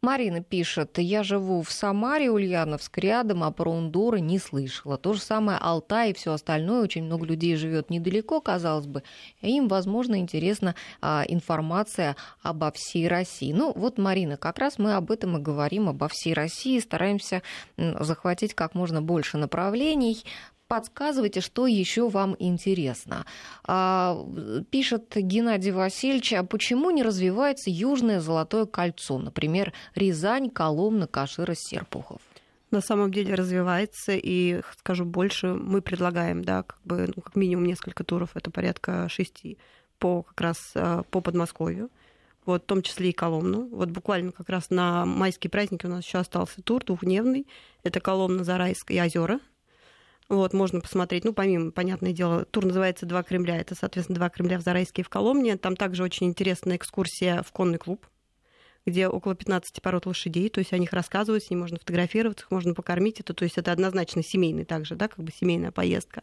Марина 0.00 0.40
пишет, 0.40 0.98
я 0.98 1.24
живу 1.24 1.62
в 1.62 1.72
Самаре, 1.72 2.30
Ульяновск, 2.30 2.98
рядом, 2.98 3.42
а 3.42 3.50
про 3.50 3.72
Ундуры 3.72 4.20
не 4.20 4.38
слышала. 4.38 4.96
То 4.96 5.12
же 5.12 5.20
самое 5.20 5.58
Алтай 5.60 6.10
и 6.10 6.14
все 6.14 6.32
остальное. 6.32 6.82
Очень 6.82 7.02
много 7.02 7.26
людей 7.26 7.56
живет 7.56 7.90
недалеко, 7.90 8.40
казалось 8.40 8.86
бы. 8.86 9.02
Им, 9.42 9.66
возможно, 9.66 10.20
интересна 10.20 10.76
а, 11.00 11.24
информация 11.26 12.14
обо 12.42 12.70
всей 12.70 13.08
России. 13.08 13.52
Ну, 13.52 13.72
вот, 13.74 13.98
Марина, 13.98 14.36
как 14.36 14.58
раз 14.58 14.78
мы 14.78 14.94
об 14.94 15.10
этом 15.10 15.36
и 15.36 15.40
говорим, 15.40 15.88
обо 15.88 16.06
всей 16.06 16.32
России, 16.32 16.78
стараемся 16.78 17.42
захватить 17.76 18.54
как 18.54 18.76
можно 18.76 19.02
больше 19.02 19.36
направлений, 19.36 20.22
подсказывайте, 20.68 21.40
что 21.40 21.66
еще 21.66 22.08
вам 22.08 22.36
интересно. 22.38 23.26
А, 23.64 24.24
пишет 24.70 25.12
Геннадий 25.16 25.72
Васильевич, 25.72 26.34
а 26.34 26.44
почему 26.44 26.90
не 26.90 27.02
развивается 27.02 27.70
Южное 27.70 28.20
Золотое 28.20 28.66
кольцо, 28.66 29.18
например, 29.18 29.72
Рязань, 29.94 30.50
Коломна, 30.50 31.06
Кашира, 31.06 31.54
Серпухов? 31.54 32.20
на 32.70 32.82
самом 32.82 33.10
деле 33.10 33.34
развивается, 33.34 34.12
и 34.12 34.60
скажу 34.78 35.06
больше, 35.06 35.54
мы 35.54 35.80
предлагаем, 35.80 36.44
да, 36.44 36.64
как 36.64 36.78
бы, 36.84 37.10
ну, 37.16 37.22
как 37.22 37.34
минимум 37.34 37.64
несколько 37.64 38.04
туров, 38.04 38.32
это 38.34 38.50
порядка 38.50 39.08
шести, 39.08 39.56
по 39.98 40.22
как 40.22 40.40
раз 40.40 40.72
а, 40.74 41.02
по 41.04 41.22
Подмосковью, 41.22 41.90
вот, 42.44 42.62
в 42.62 42.66
том 42.66 42.82
числе 42.82 43.10
и 43.10 43.12
Коломну. 43.12 43.68
Вот 43.68 43.90
буквально 43.90 44.32
как 44.32 44.48
раз 44.48 44.70
на 44.70 45.04
майские 45.04 45.50
праздники 45.50 45.86
у 45.86 45.88
нас 45.88 46.04
еще 46.04 46.18
остался 46.18 46.62
тур 46.62 46.84
двухдневный. 46.84 47.46
Это 47.82 48.00
Коломна, 48.00 48.44
Зарайск 48.44 48.90
и 48.90 49.00
озера. 49.00 49.40
Вот, 50.28 50.52
можно 50.52 50.80
посмотреть, 50.80 51.24
ну, 51.24 51.32
помимо, 51.32 51.70
понятное 51.70 52.12
дело, 52.12 52.44
тур 52.44 52.66
называется 52.66 53.06
«Два 53.06 53.22
Кремля», 53.22 53.56
это, 53.56 53.74
соответственно, 53.74 54.16
«Два 54.16 54.28
Кремля» 54.28 54.58
в 54.58 54.62
Зарайске 54.62 55.00
и 55.00 55.04
в 55.04 55.08
Коломне. 55.08 55.56
Там 55.56 55.74
также 55.74 56.02
очень 56.02 56.26
интересная 56.26 56.76
экскурсия 56.76 57.42
в 57.42 57.50
конный 57.50 57.78
клуб, 57.78 58.06
где 58.84 59.08
около 59.08 59.34
15 59.34 59.80
пород 59.80 60.04
лошадей, 60.04 60.50
то 60.50 60.58
есть 60.58 60.74
о 60.74 60.78
них 60.78 60.92
рассказывают, 60.92 61.44
с 61.44 61.50
ними 61.50 61.60
можно 61.60 61.78
фотографироваться, 61.78 62.44
их 62.44 62.50
можно 62.50 62.74
покормить, 62.74 63.20
это, 63.20 63.32
то 63.32 63.44
есть 63.44 63.56
это 63.56 63.72
однозначно 63.72 64.22
семейный 64.22 64.66
также, 64.66 64.96
да, 64.96 65.08
как 65.08 65.24
бы 65.24 65.32
семейная 65.32 65.72
поездка. 65.72 66.22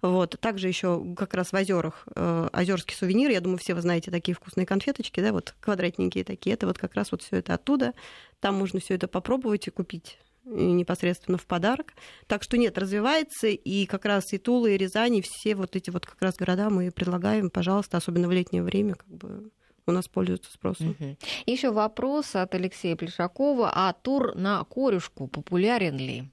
Вот. 0.00 0.38
Также 0.38 0.68
еще 0.68 1.02
как 1.16 1.34
раз 1.34 1.50
в 1.50 1.54
озерах 1.54 2.06
э, 2.14 2.48
озерский 2.52 2.94
сувенир. 2.94 3.30
Я 3.30 3.40
думаю, 3.40 3.58
все 3.58 3.74
вы 3.74 3.80
знаете 3.80 4.12
такие 4.12 4.34
вкусные 4.34 4.64
конфеточки, 4.64 5.20
да, 5.20 5.32
вот 5.32 5.54
квадратненькие 5.60 6.22
такие. 6.22 6.54
Это 6.54 6.66
вот 6.68 6.78
как 6.78 6.94
раз 6.94 7.10
вот 7.10 7.22
все 7.22 7.38
это 7.38 7.54
оттуда. 7.54 7.94
Там 8.38 8.54
можно 8.54 8.78
все 8.78 8.94
это 8.94 9.08
попробовать 9.08 9.66
и 9.66 9.70
купить 9.70 10.18
непосредственно 10.48 11.38
в 11.38 11.46
подарок. 11.46 11.94
Так 12.26 12.42
что 12.42 12.56
нет, 12.56 12.78
развивается, 12.78 13.48
и 13.48 13.86
как 13.86 14.04
раз 14.04 14.32
и 14.32 14.38
Тула, 14.38 14.66
и 14.68 14.76
Рязань, 14.76 15.16
и 15.16 15.22
все 15.22 15.54
вот 15.54 15.76
эти 15.76 15.90
вот 15.90 16.06
как 16.06 16.20
раз 16.20 16.36
города 16.36 16.70
мы 16.70 16.90
предлагаем, 16.90 17.50
пожалуйста, 17.50 17.96
особенно 17.96 18.28
в 18.28 18.32
летнее 18.32 18.62
время, 18.62 18.94
как 18.94 19.08
бы 19.08 19.50
у 19.86 19.92
нас 19.92 20.06
пользуются 20.06 20.52
спросом. 20.52 20.90
Угу. 20.90 21.16
Еще 21.46 21.70
вопрос 21.70 22.36
от 22.36 22.54
Алексея 22.54 22.94
Плешакова. 22.94 23.72
А 23.74 23.92
тур 23.94 24.34
на 24.34 24.62
Корюшку 24.64 25.28
популярен 25.28 25.96
ли? 25.96 26.30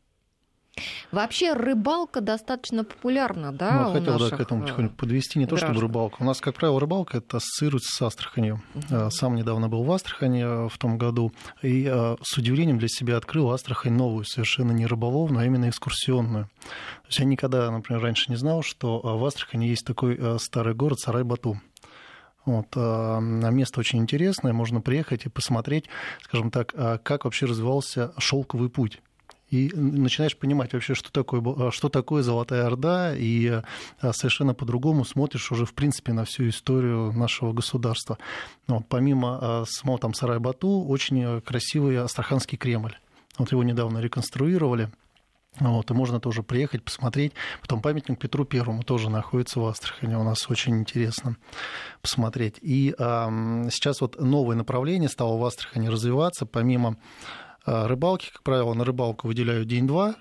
Вообще 1.12 1.54
рыбалка 1.54 2.20
достаточно 2.20 2.84
популярна, 2.84 3.54
да? 3.54 3.88
Ну, 3.88 3.94
хотел 3.94 4.20
да, 4.20 4.36
к 4.36 4.40
этому 4.40 4.62
э, 4.62 4.66
потихоньку 4.66 4.96
подвести. 4.96 5.40
Не 5.40 5.46
граждан. 5.46 5.70
то, 5.70 5.74
чтобы 5.74 5.88
рыбалка. 5.88 6.18
У 6.20 6.26
нас, 6.26 6.42
как 6.42 6.56
правило, 6.56 6.80
рыбалка 6.80 7.18
это 7.20 7.38
ассоциируется 7.38 7.96
с 7.96 8.02
Астраханью. 8.02 8.62
Uh-huh. 8.74 9.10
Сам 9.10 9.36
недавно 9.36 9.70
был 9.70 9.84
в 9.84 9.92
Астрахани 9.92 10.44
э, 10.44 10.70
в 10.70 10.78
том 10.78 10.98
году 10.98 11.32
и 11.62 11.86
с 12.22 12.38
удивлением 12.38 12.78
для 12.78 12.90
себя 12.90 13.18
открыл 13.18 13.52
Астрахань 13.52 13.94
новую, 13.94 14.26
совершенно 14.26 14.72
не 14.72 14.86
рыболовную, 14.86 15.44
а 15.44 15.46
именно 15.46 15.70
экскурсионную. 15.70 16.46
То 16.46 17.08
есть 17.08 17.20
я 17.20 17.26
никогда, 17.26 17.72
например, 17.72 18.02
раньше 18.02 18.30
не 18.30 18.36
знал, 18.36 18.62
что 18.62 19.00
в 19.00 19.24
Астрахани 19.26 19.66
есть 19.68 19.86
такой 19.86 20.20
старый 20.40 20.74
город 20.74 21.00
Сарай-Бату. 21.00 21.62
Вот, 22.46 22.68
а 22.76 23.20
место 23.20 23.80
очень 23.80 24.00
интересное, 24.00 24.54
можно 24.54 24.82
приехать 24.82 25.26
и 25.26 25.30
посмотреть, 25.30 25.86
скажем 26.22 26.52
так, 26.52 26.74
как 27.04 27.26
вообще 27.26 27.46
развивался 27.48 28.14
шелковый 28.20 28.70
путь 28.70 29.02
и 29.50 29.72
начинаешь 29.74 30.38
понимать 30.38 30.74
вообще, 30.74 30.96
что 30.96 31.12
такое, 31.12 31.42
а, 31.46 31.72
что 31.72 31.90
такое 31.90 32.24
Золотая 32.24 32.66
Орда, 32.66 33.16
и 33.16 33.62
а, 34.02 34.14
совершенно 34.14 34.54
по-другому 34.54 35.06
смотришь 35.06 35.52
уже, 35.52 35.66
в 35.66 35.74
принципе, 35.74 36.14
на 36.14 36.26
всю 36.26 36.50
историю 36.50 37.12
нашего 37.14 37.54
государства. 37.54 38.18
Вот, 38.68 38.86
помимо 38.90 39.40
а, 39.42 39.64
самого 39.68 40.00
там 40.00 40.14
Сарай-Бату, 40.14 40.86
очень 40.86 41.42
красивый 41.42 42.00
Астраханский 42.00 42.58
Кремль. 42.58 42.98
Вот 43.38 43.52
его 43.52 43.64
недавно 43.64 44.00
реконструировали. 44.00 44.90
Вот, 45.60 45.90
и 45.90 45.94
можно 45.94 46.20
тоже 46.20 46.44
приехать, 46.44 46.84
посмотреть. 46.84 47.32
Потом 47.62 47.82
памятник 47.82 48.20
Петру 48.20 48.44
Первому 48.44 48.84
тоже 48.84 49.10
находится 49.10 49.60
в 49.62 49.66
Астрахани. 49.66 50.16
У 50.16 50.24
нас 50.24 50.50
очень 50.50 50.80
интересно 50.80 51.38
посмотреть. 52.02 52.58
И 52.62 52.94
э, 52.98 53.04
сейчас 53.72 54.02
вот 54.02 54.20
новое 54.20 54.58
направление 54.58 55.08
стало 55.08 55.38
в 55.38 55.46
Астрахани 55.46 55.88
развиваться. 55.88 56.46
Помимо 56.46 56.98
рыбалки, 57.66 58.30
как 58.32 58.44
правило, 58.44 58.74
на 58.74 58.84
рыбалку 58.86 59.28
выделяют 59.28 59.68
день-два 59.68 60.16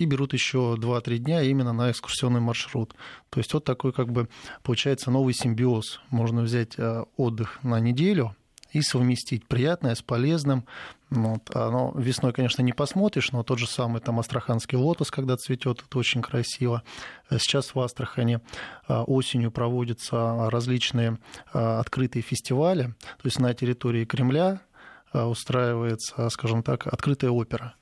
и 0.00 0.06
берут 0.06 0.32
еще 0.32 0.76
2-3 0.78 1.18
дня 1.18 1.42
именно 1.42 1.72
на 1.72 1.90
экскурсионный 1.90 2.40
маршрут. 2.40 2.94
То 3.28 3.38
есть 3.38 3.52
вот 3.52 3.64
такой 3.64 3.92
как 3.92 4.10
бы 4.10 4.28
получается 4.62 5.10
новый 5.10 5.34
симбиоз. 5.34 6.00
Можно 6.08 6.42
взять 6.42 6.78
а, 6.78 7.04
отдых 7.16 7.62
на 7.62 7.78
неделю 7.80 8.34
и 8.72 8.80
совместить 8.80 9.46
приятное 9.46 9.94
с 9.94 10.00
полезным. 10.00 10.64
Вот. 11.10 11.54
Оно 11.54 11.92
весной, 11.96 12.32
конечно, 12.32 12.62
не 12.62 12.72
посмотришь, 12.72 13.32
но 13.32 13.42
тот 13.42 13.58
же 13.58 13.66
самый 13.66 14.00
там 14.00 14.18
астраханский 14.20 14.78
лотос, 14.78 15.10
когда 15.10 15.36
цветет, 15.36 15.82
это 15.86 15.98
очень 15.98 16.22
красиво. 16.22 16.82
Сейчас 17.30 17.74
в 17.74 17.80
Астрахане 17.80 18.40
а, 18.88 19.02
осенью 19.04 19.50
проводятся 19.50 20.48
различные 20.50 21.18
открытые 21.52 22.22
фестивали, 22.22 22.84
то 22.84 23.24
есть 23.24 23.38
на 23.38 23.52
территории 23.52 24.06
Кремля 24.06 24.62
а, 24.62 24.69
устраивается, 25.12 26.28
скажем 26.30 26.62
так, 26.62 26.86
открытая 26.86 27.30
опера. 27.30 27.74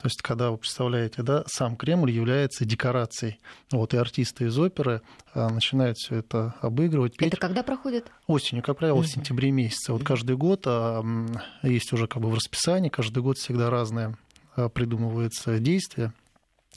То 0.00 0.08
есть, 0.08 0.22
когда 0.22 0.50
вы 0.50 0.58
представляете, 0.58 1.22
да, 1.22 1.44
сам 1.46 1.76
Кремль 1.76 2.10
является 2.10 2.64
декорацией. 2.64 3.38
Вот, 3.70 3.94
и 3.94 3.96
артисты 3.96 4.46
из 4.46 4.58
оперы 4.58 5.02
а, 5.32 5.48
начинают 5.48 5.98
все 5.98 6.16
это 6.16 6.54
обыгрывать. 6.60 7.16
Петь. 7.16 7.28
Это 7.28 7.36
когда 7.36 7.62
проходит? 7.62 8.10
Осенью, 8.26 8.62
как 8.64 8.78
правило, 8.78 9.00
в 9.00 9.06
сентябре 9.06 9.50
месяце. 9.50 9.92
Вот 9.92 10.02
каждый 10.02 10.36
год 10.36 10.64
а, 10.66 11.02
есть 11.62 11.92
уже 11.92 12.06
как 12.08 12.22
бы 12.22 12.28
в 12.28 12.34
расписании, 12.34 12.88
каждый 12.88 13.22
год 13.22 13.38
всегда 13.38 13.70
разное 13.70 14.18
придумывается 14.74 15.58
действие. 15.58 16.12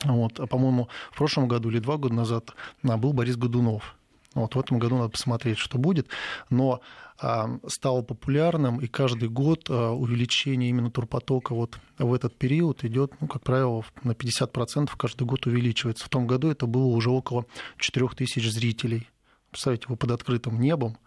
Вот, 0.04 0.36
по-моему, 0.50 0.88
в 1.12 1.18
прошлом 1.18 1.48
году 1.48 1.70
или 1.70 1.80
два 1.80 1.98
года 1.98 2.14
назад 2.14 2.52
был 2.82 3.14
Борис 3.14 3.36
Годунов. 3.36 3.96
Вот 4.34 4.56
в 4.56 4.60
этом 4.60 4.80
году 4.80 4.98
надо 4.98 5.10
посмотреть, 5.10 5.58
что 5.58 5.78
будет. 5.78 6.08
Но 6.50 6.82
а, 7.20 7.50
стало 7.68 8.04
популярным, 8.04 8.80
и 8.80 8.88
каждый 8.88 9.30
год 9.30 9.68
а, 9.70 9.92
увеличение 9.92 10.70
именно 10.70 10.92
турпотока 10.92 11.56
вот 11.56 11.80
в 11.98 12.14
этот 12.14 12.38
период 12.38 12.84
идет, 12.84 13.14
ну, 13.20 13.28
как 13.28 13.42
правило, 13.44 13.84
на 14.04 14.12
50% 14.12 14.92
каждый 14.96 15.24
год 15.24 15.48
увеличивается. 15.48 16.06
В 16.06 16.10
том 16.10 16.28
году 16.28 16.50
это 16.50 16.68
было 16.68 16.86
уже 16.86 17.10
около 17.10 17.46
4000 17.80 18.48
зрителей. 18.50 19.10
Представляете, 19.50 19.86
вы 19.90 19.96
под 19.96 20.12
открытым 20.12 20.60
небом, 20.60 20.98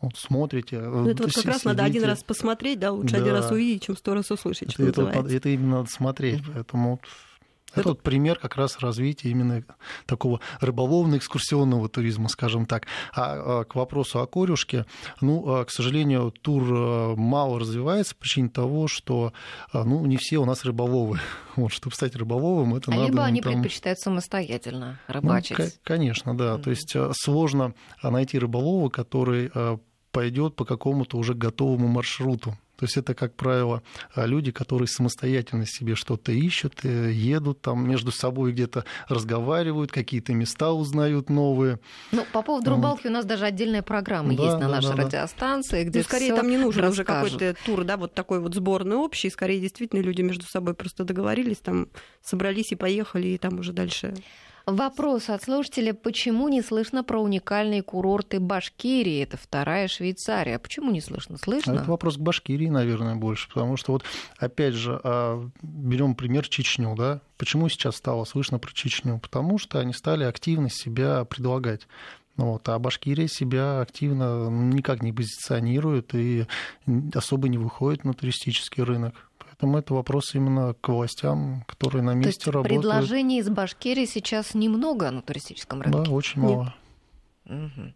вот 0.00 0.16
смотрите. 0.16 0.78
Ну, 0.80 1.08
это 1.08 1.24
вот 1.24 1.32
как 1.32 1.44
раз 1.46 1.64
надо 1.64 1.82
один 1.84 2.04
раз 2.04 2.22
посмотреть, 2.22 2.78
да, 2.78 2.92
лучше 2.92 3.16
да. 3.16 3.22
один 3.22 3.32
раз 3.32 3.50
увидеть, 3.50 3.82
чем 3.82 3.96
сто 3.96 4.14
раз 4.14 4.30
услышать, 4.30 4.74
это, 4.74 4.92
что 4.92 5.08
это, 5.08 5.34
это 5.34 5.48
именно 5.48 5.78
надо 5.78 5.90
смотреть, 5.90 6.42
поэтому 6.54 7.00
это 7.74 7.90
вот 7.90 8.02
пример 8.02 8.38
как 8.38 8.56
раз 8.56 8.78
развития 8.78 9.30
именно 9.30 9.62
такого 10.06 10.40
рыболовно-экскурсионного 10.60 11.88
туризма, 11.88 12.28
скажем 12.28 12.66
так. 12.66 12.86
А, 13.14 13.60
а 13.60 13.64
к 13.64 13.74
вопросу 13.74 14.20
о 14.20 14.26
корюшке, 14.26 14.86
ну, 15.20 15.44
а, 15.46 15.64
к 15.64 15.70
сожалению, 15.70 16.30
тур 16.30 16.64
а, 16.70 17.16
мало 17.16 17.60
развивается 17.60 18.14
по 18.14 18.22
причине 18.22 18.48
того, 18.48 18.88
что 18.88 19.32
ну, 19.72 20.04
не 20.06 20.16
все 20.16 20.38
у 20.38 20.44
нас 20.44 20.64
рыболовы. 20.64 21.18
Вот, 21.56 21.72
чтобы 21.72 21.94
стать 21.94 22.14
рыболовым, 22.14 22.76
это 22.76 22.92
а 22.92 22.94
надо... 22.94 23.06
Либо 23.06 23.24
они 23.24 23.42
там... 23.42 23.54
предпочитают 23.54 23.98
самостоятельно 23.98 25.00
ну, 25.08 25.14
рыбачить. 25.14 25.58
Ну, 25.58 25.66
конечно, 25.82 26.34
да. 26.34 26.54
Mm-hmm. 26.54 26.62
То 26.62 26.70
есть 26.70 26.96
сложно 27.20 27.74
найти 28.02 28.38
рыболова, 28.38 28.88
который 28.88 29.50
пойдет 30.12 30.56
по 30.56 30.64
какому-то 30.64 31.18
уже 31.18 31.34
готовому 31.34 31.88
маршруту. 31.88 32.56
То 32.80 32.84
есть 32.84 32.96
это, 32.96 33.14
как 33.14 33.34
правило, 33.34 33.82
люди, 34.16 34.52
которые 34.52 34.88
самостоятельно 34.88 35.66
себе 35.66 35.94
что-то 35.94 36.32
ищут, 36.32 36.82
э, 36.82 37.12
едут 37.12 37.60
там 37.60 37.86
между 37.86 38.10
собой 38.10 38.52
где-то 38.52 38.86
разговаривают, 39.06 39.92
какие-то 39.92 40.32
места 40.32 40.72
узнают 40.72 41.28
новые. 41.28 41.78
Ну, 42.10 42.24
по 42.32 42.40
поводу 42.40 42.70
рыбалки 42.70 43.06
у 43.06 43.10
нас 43.10 43.26
даже 43.26 43.44
отдельная 43.44 43.82
программа 43.82 44.34
да, 44.34 44.44
есть 44.44 44.54
на 44.54 44.68
да, 44.68 44.68
нашей 44.76 44.96
да, 44.96 45.02
радиостанции, 45.04 45.84
где 45.84 45.98
ну, 45.98 46.04
скорее 46.06 46.34
там 46.34 46.48
не 46.48 46.56
нужен 46.56 46.84
расскажут. 46.84 47.26
уже 47.26 47.38
какой-то 47.38 47.64
тур, 47.66 47.84
да, 47.84 47.98
вот 47.98 48.14
такой 48.14 48.40
вот 48.40 48.54
сборный 48.54 48.96
общий, 48.96 49.28
скорее 49.28 49.60
действительно 49.60 50.00
люди 50.00 50.22
между 50.22 50.46
собой 50.46 50.72
просто 50.72 51.04
договорились, 51.04 51.58
там 51.58 51.88
собрались 52.22 52.72
и 52.72 52.76
поехали, 52.76 53.28
и 53.28 53.36
там 53.36 53.58
уже 53.58 53.74
дальше 53.74 54.14
Вопрос 54.66 55.30
от 55.30 55.42
слушателя, 55.42 55.94
почему 55.94 56.48
не 56.48 56.62
слышно 56.62 57.02
про 57.02 57.20
уникальные 57.20 57.82
курорты 57.82 58.40
Башкирии? 58.40 59.22
Это 59.22 59.36
вторая 59.36 59.88
Швейцария. 59.88 60.58
Почему 60.58 60.90
не 60.90 61.00
слышно? 61.00 61.38
Слышно? 61.38 61.72
Это 61.72 61.84
вопрос 61.84 62.16
к 62.16 62.20
Башкирии, 62.20 62.68
наверное, 62.68 63.16
больше. 63.16 63.48
Потому 63.48 63.76
что 63.76 63.92
вот, 63.92 64.04
опять 64.38 64.74
же, 64.74 65.00
а, 65.02 65.42
берем 65.62 66.14
пример 66.14 66.48
Чечню, 66.48 66.94
да? 66.96 67.20
Почему 67.36 67.68
сейчас 67.68 67.96
стало 67.96 68.24
слышно 68.24 68.58
про 68.58 68.72
Чечню? 68.72 69.18
Потому 69.18 69.58
что 69.58 69.80
они 69.80 69.92
стали 69.92 70.24
активно 70.24 70.68
себя 70.70 71.24
предлагать. 71.24 71.86
Вот, 72.36 72.68
а 72.68 72.78
Башкирия 72.78 73.28
себя 73.28 73.80
активно 73.80 74.48
никак 74.48 75.02
не 75.02 75.12
позиционирует 75.12 76.14
и 76.14 76.46
особо 77.14 77.48
не 77.48 77.58
выходит 77.58 78.04
на 78.04 78.14
туристический 78.14 78.82
рынок. 78.82 79.29
Поэтому 79.60 79.78
это 79.78 79.92
вопрос 79.92 80.34
именно 80.34 80.74
к 80.80 80.88
властям, 80.88 81.64
которые 81.66 82.02
на 82.02 82.14
месте 82.14 82.22
То 82.22 82.28
есть 82.28 82.46
работают. 82.46 82.80
Предложений 82.80 83.40
из 83.40 83.50
Башкирии 83.50 84.06
сейчас 84.06 84.54
немного 84.54 85.10
на 85.10 85.20
туристическом 85.20 85.82
рынке? 85.82 86.02
Да, 86.02 86.10
очень 86.10 86.40
мало. 86.40 86.74
Угу. 87.44 87.92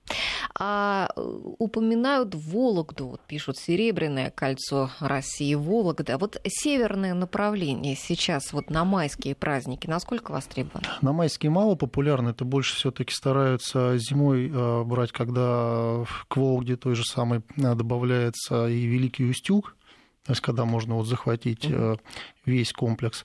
А 0.58 1.08
э, 1.16 1.20
упоминают 1.58 2.34
Вологду, 2.34 3.06
вот 3.06 3.22
пишут 3.26 3.56
Серебряное 3.56 4.30
кольцо 4.30 4.90
России, 5.00 5.54
Вологда. 5.54 6.18
Вот 6.18 6.38
северное 6.44 7.14
направление 7.14 7.96
сейчас 7.96 8.52
вот 8.52 8.68
на 8.68 8.84
майские 8.84 9.34
праздники, 9.34 9.86
насколько 9.86 10.32
востребовано? 10.32 10.88
На 11.00 11.12
майские 11.12 11.50
мало 11.50 11.76
популярны, 11.76 12.30
это 12.30 12.44
больше 12.44 12.76
все-таки 12.76 13.14
стараются 13.14 13.96
зимой 13.96 14.50
э, 14.52 14.84
брать, 14.84 15.12
когда 15.12 16.04
к 16.28 16.36
Вологде 16.36 16.76
той 16.76 16.94
же 16.94 17.04
самой 17.04 17.40
э, 17.56 17.74
добавляется 17.74 18.66
и 18.66 18.84
Великий 18.84 19.24
Устюг, 19.24 19.76
то 20.24 20.32
есть 20.32 20.40
когда 20.40 20.64
можно 20.64 20.94
вот 20.94 21.06
захватить 21.06 21.70
угу. 21.70 21.98
весь 22.46 22.72
комплекс. 22.72 23.24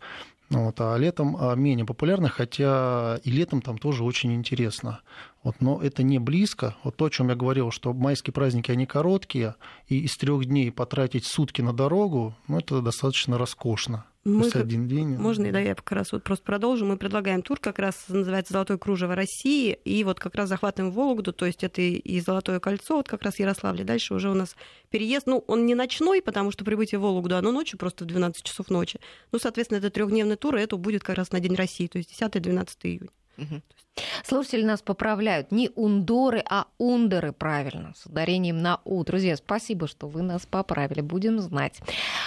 Вот, 0.49 0.81
а 0.81 0.97
летом 0.97 1.37
а, 1.39 1.53
менее 1.53 1.85
популярно, 1.85 2.27
хотя 2.27 3.19
и 3.23 3.29
летом 3.29 3.61
там 3.61 3.77
тоже 3.77 4.03
очень 4.03 4.33
интересно. 4.33 5.01
Вот, 5.43 5.61
но 5.61 5.79
это 5.81 6.01
не 6.01 6.17
близко. 6.17 6.75
Вот 6.83 6.97
то, 6.97 7.05
о 7.05 7.09
чем 7.09 7.29
я 7.29 7.35
говорил, 7.35 7.69
что 7.69 7.93
майские 7.93 8.33
праздники, 8.33 8.71
они 8.71 8.87
короткие, 8.87 9.55
и 9.87 9.99
из 9.99 10.17
трех 10.17 10.45
дней 10.45 10.71
потратить 10.71 11.25
сутки 11.25 11.61
на 11.61 11.71
дорогу, 11.71 12.35
ну, 12.47 12.57
это 12.57 12.81
достаточно 12.81 13.37
роскошно. 13.37 14.05
Мы, 14.25 14.49
день. 14.51 15.17
Можно, 15.17 15.51
да, 15.51 15.59
я 15.59 15.75
как 15.75 15.91
раз 15.93 16.11
вот 16.11 16.23
просто 16.23 16.43
продолжу. 16.43 16.85
Мы 16.85 16.97
предлагаем 16.97 17.41
тур, 17.41 17.57
как 17.59 17.79
раз 17.79 18.05
называется 18.09 18.51
«Золотое 18.51 18.77
кружево 18.77 19.15
России», 19.15 19.71
и 19.85 20.03
вот 20.03 20.19
как 20.19 20.35
раз 20.35 20.49
захватываем 20.49 20.93
Вологду, 20.93 21.31
то 21.31 21.45
есть 21.45 21.63
это 21.63 21.81
и 21.81 22.19
Золотое 22.19 22.59
кольцо, 22.59 22.97
вот 22.97 23.07
как 23.07 23.21
раз 23.21 23.39
Ярославле. 23.39 23.85
Дальше 23.85 24.13
уже 24.13 24.29
у 24.29 24.33
нас 24.33 24.55
переезд, 24.89 25.25
ну, 25.25 25.43
он 25.47 25.65
не 25.65 25.73
ночной, 25.73 26.21
потому 26.21 26.51
что 26.51 26.65
прибытие 26.65 26.99
в 26.99 27.03
Вологду, 27.03 27.37
оно 27.37 27.51
ночью, 27.51 27.79
просто 27.79 28.03
в 28.03 28.07
12 28.07 28.43
часов 28.43 28.69
ночи. 28.69 28.99
Ну, 29.31 29.39
соответственно, 29.39 29.77
это 29.77 29.89
трехдневный 29.89 30.35
тур, 30.35 30.57
и 30.57 30.61
это 30.61 30.75
будет 30.75 31.01
как 31.03 31.15
раз 31.15 31.31
на 31.31 31.39
День 31.39 31.55
России, 31.55 31.87
то 31.87 31.97
есть 31.97 32.11
10-12 32.21 32.67
июня. 32.83 33.09
Угу. 33.39 33.61
Слушатели 34.23 34.63
нас 34.63 34.81
поправляют. 34.81 35.51
Не 35.51 35.69
ундоры, 35.75 36.43
а 36.49 36.67
ундеры, 36.77 37.31
правильно, 37.31 37.93
с 37.95 38.05
ударением 38.05 38.61
на 38.61 38.79
«у». 38.85 39.03
Друзья, 39.03 39.35
спасибо, 39.35 39.87
что 39.87 40.07
вы 40.07 40.21
нас 40.21 40.45
поправили, 40.45 41.01
будем 41.01 41.39
знать. 41.39 41.81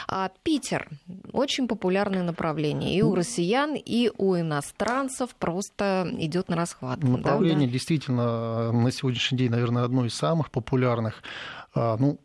А, 0.08 0.30
Питер. 0.42 0.88
Очень 1.32 1.68
популярное 1.68 2.22
направление. 2.22 2.94
И 2.94 3.02
у 3.02 3.14
россиян, 3.14 3.74
и 3.74 4.10
у 4.16 4.36
иностранцев 4.36 5.34
просто 5.36 6.10
идет 6.18 6.48
на 6.48 6.56
расхват. 6.56 7.02
Направление 7.02 7.66
да? 7.66 7.72
действительно 7.72 8.72
на 8.72 8.92
сегодняшний 8.92 9.38
день, 9.38 9.50
наверное, 9.50 9.84
одно 9.84 10.04
из 10.04 10.14
самых 10.14 10.50
популярных. 10.50 11.22
А, 11.74 11.96
ну, 11.98 12.18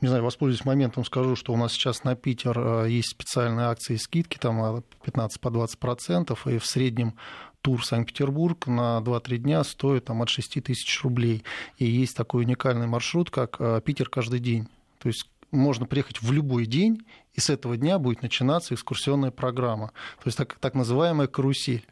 не 0.00 0.08
знаю, 0.08 0.24
воспользуюсь 0.24 0.64
моментом, 0.64 1.04
скажу, 1.04 1.36
что 1.36 1.52
у 1.52 1.56
нас 1.56 1.72
сейчас 1.72 2.04
на 2.04 2.14
Питер 2.14 2.58
а, 2.58 2.84
есть 2.84 3.10
специальные 3.10 3.66
акции 3.66 3.94
и 3.94 3.98
скидки, 3.98 4.38
там 4.38 4.82
15 5.04 5.40
по 5.40 5.50
20 5.50 5.78
процентов, 5.78 6.46
и 6.46 6.58
в 6.58 6.66
среднем 6.66 7.14
тур 7.62 7.84
Санкт-Петербург 7.84 8.66
на 8.66 9.00
2-3 9.04 9.36
дня 9.38 9.64
стоит 9.64 10.06
там, 10.06 10.22
от 10.22 10.28
6 10.28 10.62
тысяч 10.62 11.02
рублей. 11.02 11.44
И 11.78 11.86
есть 11.86 12.16
такой 12.16 12.44
уникальный 12.44 12.86
маршрут, 12.86 13.30
как 13.30 13.56
э, 13.58 13.80
Питер 13.84 14.08
каждый 14.08 14.40
день. 14.40 14.68
То 14.98 15.08
есть 15.08 15.28
можно 15.50 15.86
приехать 15.86 16.22
в 16.22 16.32
любой 16.32 16.66
день, 16.66 17.02
и 17.34 17.40
с 17.40 17.50
этого 17.50 17.76
дня 17.76 17.98
будет 17.98 18.22
начинаться 18.22 18.74
экскурсионная 18.74 19.30
программа. 19.30 19.88
То 20.16 20.26
есть 20.26 20.38
так, 20.38 20.56
так 20.60 20.74
называемая 20.74 21.26
карусель. 21.26 21.86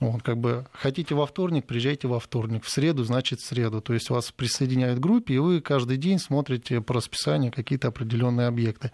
Вот, 0.00 0.22
как 0.22 0.38
бы 0.38 0.66
хотите 0.72 1.14
во 1.14 1.24
вторник, 1.24 1.66
приезжайте 1.66 2.08
во 2.08 2.18
вторник. 2.18 2.64
В 2.64 2.68
среду, 2.68 3.04
значит, 3.04 3.40
в 3.40 3.46
среду. 3.46 3.80
То 3.80 3.94
есть 3.94 4.10
вас 4.10 4.32
присоединяют 4.32 4.98
к 4.98 5.02
группе, 5.02 5.34
и 5.34 5.38
вы 5.38 5.60
каждый 5.60 5.96
день 5.96 6.18
смотрите 6.18 6.80
по 6.80 6.94
расписанию 6.94 7.52
какие-то 7.52 7.88
определенные 7.88 8.48
объекты. 8.48 8.90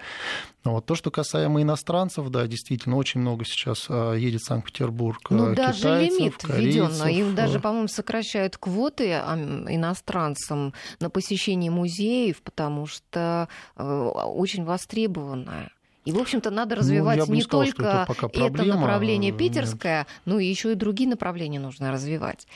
Вот. 0.63 0.85
То, 0.85 0.95
что 0.95 1.11
касаемо 1.11 1.63
иностранцев, 1.63 2.29
да, 2.29 2.47
действительно, 2.47 2.97
очень 2.97 3.21
много 3.21 3.45
сейчас 3.47 3.87
а, 3.89 4.15
едет 4.15 4.43
в 4.43 4.45
Санкт-Петербург 4.45 5.19
Ну, 5.31 5.55
даже 5.55 6.01
лимит 6.01 6.45
введен. 6.45 6.93
Им 7.09 7.35
даже, 7.35 7.61
по-моему, 7.61 7.89
сокращают 7.89 8.59
квоты 8.59 9.11
иностранцам 9.11 10.75
на 11.01 11.09
посещение 11.09 11.71
музеев, 11.71 12.43
потому 12.43 12.87
что 12.87 13.49
э, 13.77 13.83
очень 13.83 14.65
востребованная. 14.65 15.71
И, 16.05 16.13
в 16.13 16.19
общем-то, 16.19 16.51
надо 16.51 16.77
ну, 16.77 16.81
развивать 16.81 17.19
ну, 17.19 17.27
не, 17.27 17.33
не 17.33 17.43
сказал, 17.43 17.67
только 17.67 18.07
это, 18.09 18.31
это 18.33 18.65
направление 18.65 19.33
питерское, 19.33 20.07
но 20.25 20.39
и 20.39 20.47
еще 20.47 20.73
и 20.73 20.75
другие 20.75 21.09
направления 21.09 21.61
нужно 21.61 21.93
развивать. 21.93 22.47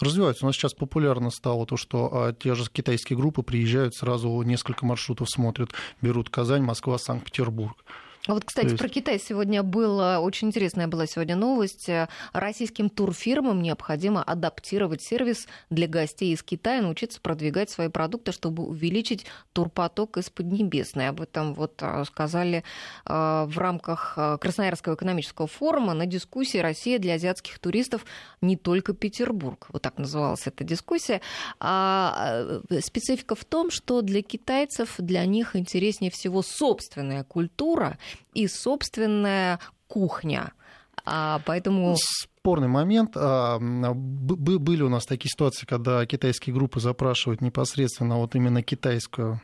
Развивается. 0.00 0.44
У 0.44 0.48
нас 0.48 0.56
сейчас 0.56 0.74
популярно 0.74 1.30
стало 1.30 1.66
то, 1.66 1.76
что 1.76 2.10
а, 2.12 2.32
те 2.32 2.54
же 2.54 2.64
китайские 2.70 3.16
группы 3.16 3.42
приезжают, 3.42 3.94
сразу 3.94 4.42
несколько 4.42 4.84
маршрутов 4.84 5.30
смотрят, 5.30 5.70
берут 6.02 6.28
Казань, 6.28 6.62
Москва, 6.62 6.98
Санкт-Петербург. 6.98 7.82
А 8.26 8.34
вот, 8.34 8.44
кстати, 8.44 8.66
есть... 8.66 8.78
про 8.78 8.88
Китай 8.88 9.20
сегодня 9.20 9.62
была 9.62 10.20
очень 10.20 10.48
интересная 10.48 10.88
была 10.88 11.06
сегодня 11.06 11.36
новость. 11.36 11.88
Российским 12.32 12.90
турфирмам 12.90 13.62
необходимо 13.62 14.22
адаптировать 14.22 15.02
сервис 15.02 15.46
для 15.70 15.86
гостей 15.86 16.32
из 16.32 16.42
Китая, 16.42 16.82
научиться 16.82 17.20
продвигать 17.20 17.70
свои 17.70 17.88
продукты, 17.88 18.32
чтобы 18.32 18.64
увеличить 18.64 19.26
турпоток 19.52 20.16
из 20.18 20.30
Поднебесной. 20.30 21.08
Об 21.08 21.20
этом 21.20 21.54
вот 21.54 21.80
а, 21.82 22.04
сказали 22.04 22.64
а, 23.04 23.46
в 23.46 23.56
рамках 23.58 24.18
Красноярского 24.40 24.94
экономического 24.94 25.46
форума 25.46 25.94
на 25.94 26.06
дискуссии 26.06 26.58
«Россия 26.58 26.98
для 26.98 27.14
азиатских 27.14 27.58
туристов 27.58 28.04
не 28.40 28.56
только 28.56 28.92
Петербург». 28.92 29.66
Вот 29.68 29.82
так 29.82 29.98
называлась 29.98 30.46
эта 30.46 30.64
дискуссия. 30.64 31.20
А 31.60 32.60
специфика 32.80 33.34
в 33.34 33.44
том, 33.44 33.70
что 33.70 34.02
для 34.02 34.22
китайцев, 34.22 34.94
для 34.98 35.24
них 35.24 35.54
интереснее 35.54 36.10
всего 36.10 36.42
собственная 36.42 37.22
культура 37.24 37.98
и 38.34 38.46
собственная 38.48 39.60
кухня. 39.88 40.52
А, 41.04 41.40
поэтому 41.44 41.96
спорный 41.98 42.68
момент. 42.68 43.12
А, 43.16 43.58
были 43.58 44.82
у 44.82 44.88
нас 44.88 45.06
такие 45.06 45.30
ситуации, 45.30 45.64
когда 45.66 46.04
китайские 46.04 46.54
группы 46.54 46.80
запрашивают 46.80 47.40
непосредственно 47.40 48.16
вот 48.16 48.34
именно 48.34 48.62
китайскую 48.62 49.40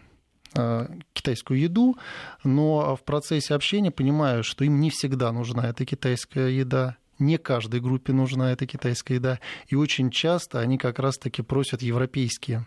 а, 0.55 0.91
китайскую 1.13 1.61
еду, 1.61 1.97
но 2.43 2.97
в 2.97 3.05
процессе 3.05 3.55
общения 3.55 3.93
понимаю, 3.93 4.43
что 4.43 4.65
им 4.65 4.81
не 4.81 4.91
всегда 4.91 5.31
нужна 5.31 5.69
эта 5.69 5.85
китайская 5.85 6.49
еда, 6.49 6.97
не 7.19 7.39
каждой 7.39 7.81
группе 7.81 8.13
нужна 8.13 8.53
эта 8.53 8.67
китайская 8.67 9.15
еда, 9.15 9.39
и 9.69 9.77
очень 9.77 10.11
часто 10.11 10.59
они 10.59 10.79
как 10.79 10.99
раз-таки 10.99 11.43
просят 11.43 11.81
европейские 11.81 12.67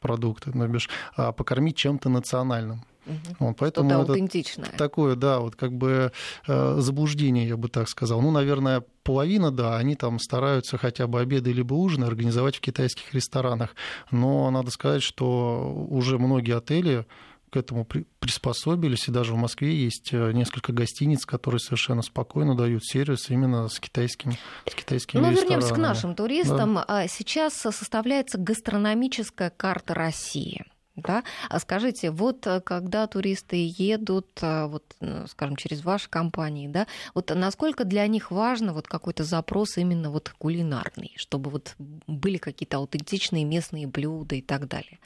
продукты, 0.00 0.50
ну, 0.54 0.66
бишь, 0.66 0.88
покормить 1.14 1.76
чем-то 1.76 2.08
национальным. 2.08 2.84
Угу. 3.06 3.16
Вот, 3.38 3.56
поэтому 3.58 3.90
Что-то 3.90 4.12
аутентичное. 4.12 4.70
Такое, 4.76 5.16
да, 5.16 5.40
вот 5.40 5.56
как 5.56 5.72
бы 5.72 6.12
э, 6.46 6.76
заблуждение, 6.78 7.48
я 7.48 7.56
бы 7.56 7.68
так 7.68 7.88
сказал. 7.88 8.20
Ну, 8.20 8.30
наверное, 8.30 8.84
половина, 9.02 9.50
да, 9.50 9.76
они 9.76 9.96
там 9.96 10.18
стараются 10.18 10.78
хотя 10.78 11.06
бы 11.06 11.20
обеды 11.20 11.52
либо 11.52 11.74
ужины 11.74 12.04
организовать 12.04 12.56
в 12.56 12.60
китайских 12.60 13.14
ресторанах. 13.14 13.74
Но 14.10 14.50
надо 14.50 14.70
сказать, 14.70 15.02
что 15.02 15.86
уже 15.88 16.18
многие 16.18 16.56
отели 16.56 17.06
к 17.50 17.56
этому 17.56 17.84
приспособились, 18.20 19.08
и 19.08 19.10
даже 19.10 19.32
в 19.32 19.36
Москве 19.36 19.74
есть 19.74 20.10
э, 20.12 20.32
несколько 20.32 20.72
гостиниц, 20.72 21.26
которые 21.26 21.58
совершенно 21.58 22.02
спокойно 22.02 22.56
дают 22.56 22.84
сервис 22.84 23.28
именно 23.28 23.68
с 23.68 23.80
китайским, 23.80 24.32
с 24.66 24.74
китайскими 24.74 25.20
Ну, 25.20 25.32
вернемся 25.32 25.74
к 25.74 25.78
нашим 25.78 26.14
туристам. 26.14 26.80
Да. 26.86 27.08
Сейчас 27.08 27.54
составляется 27.54 28.38
гастрономическая 28.38 29.50
карта 29.50 29.94
России. 29.94 30.64
Да? 30.96 31.24
А 31.48 31.60
скажите, 31.60 32.10
вот 32.10 32.46
э, 32.46 32.60
когда 32.60 33.06
туристы 33.06 33.56
едут, 33.78 34.26
э, 34.42 34.66
вот, 34.66 34.84
ну, 35.00 35.26
скажем, 35.28 35.56
через 35.56 35.84
ваши 35.84 36.10
компании, 36.10 36.68
да, 36.68 36.86
вот 37.14 37.30
насколько 37.34 37.84
для 37.84 38.06
них 38.06 38.30
важно 38.30 38.74
вот 38.74 38.86
какой-то 38.88 39.24
запрос 39.24 39.78
именно 39.78 40.10
вот 40.10 40.34
кулинарный, 40.36 41.12
чтобы 41.16 41.50
вот 41.50 41.74
были 42.06 42.38
какие-то 42.38 42.78
аутентичные 42.78 43.44
местные 43.44 43.86
блюда 43.86 44.34
и 44.34 44.42
так 44.42 44.68
далее? 44.68 44.98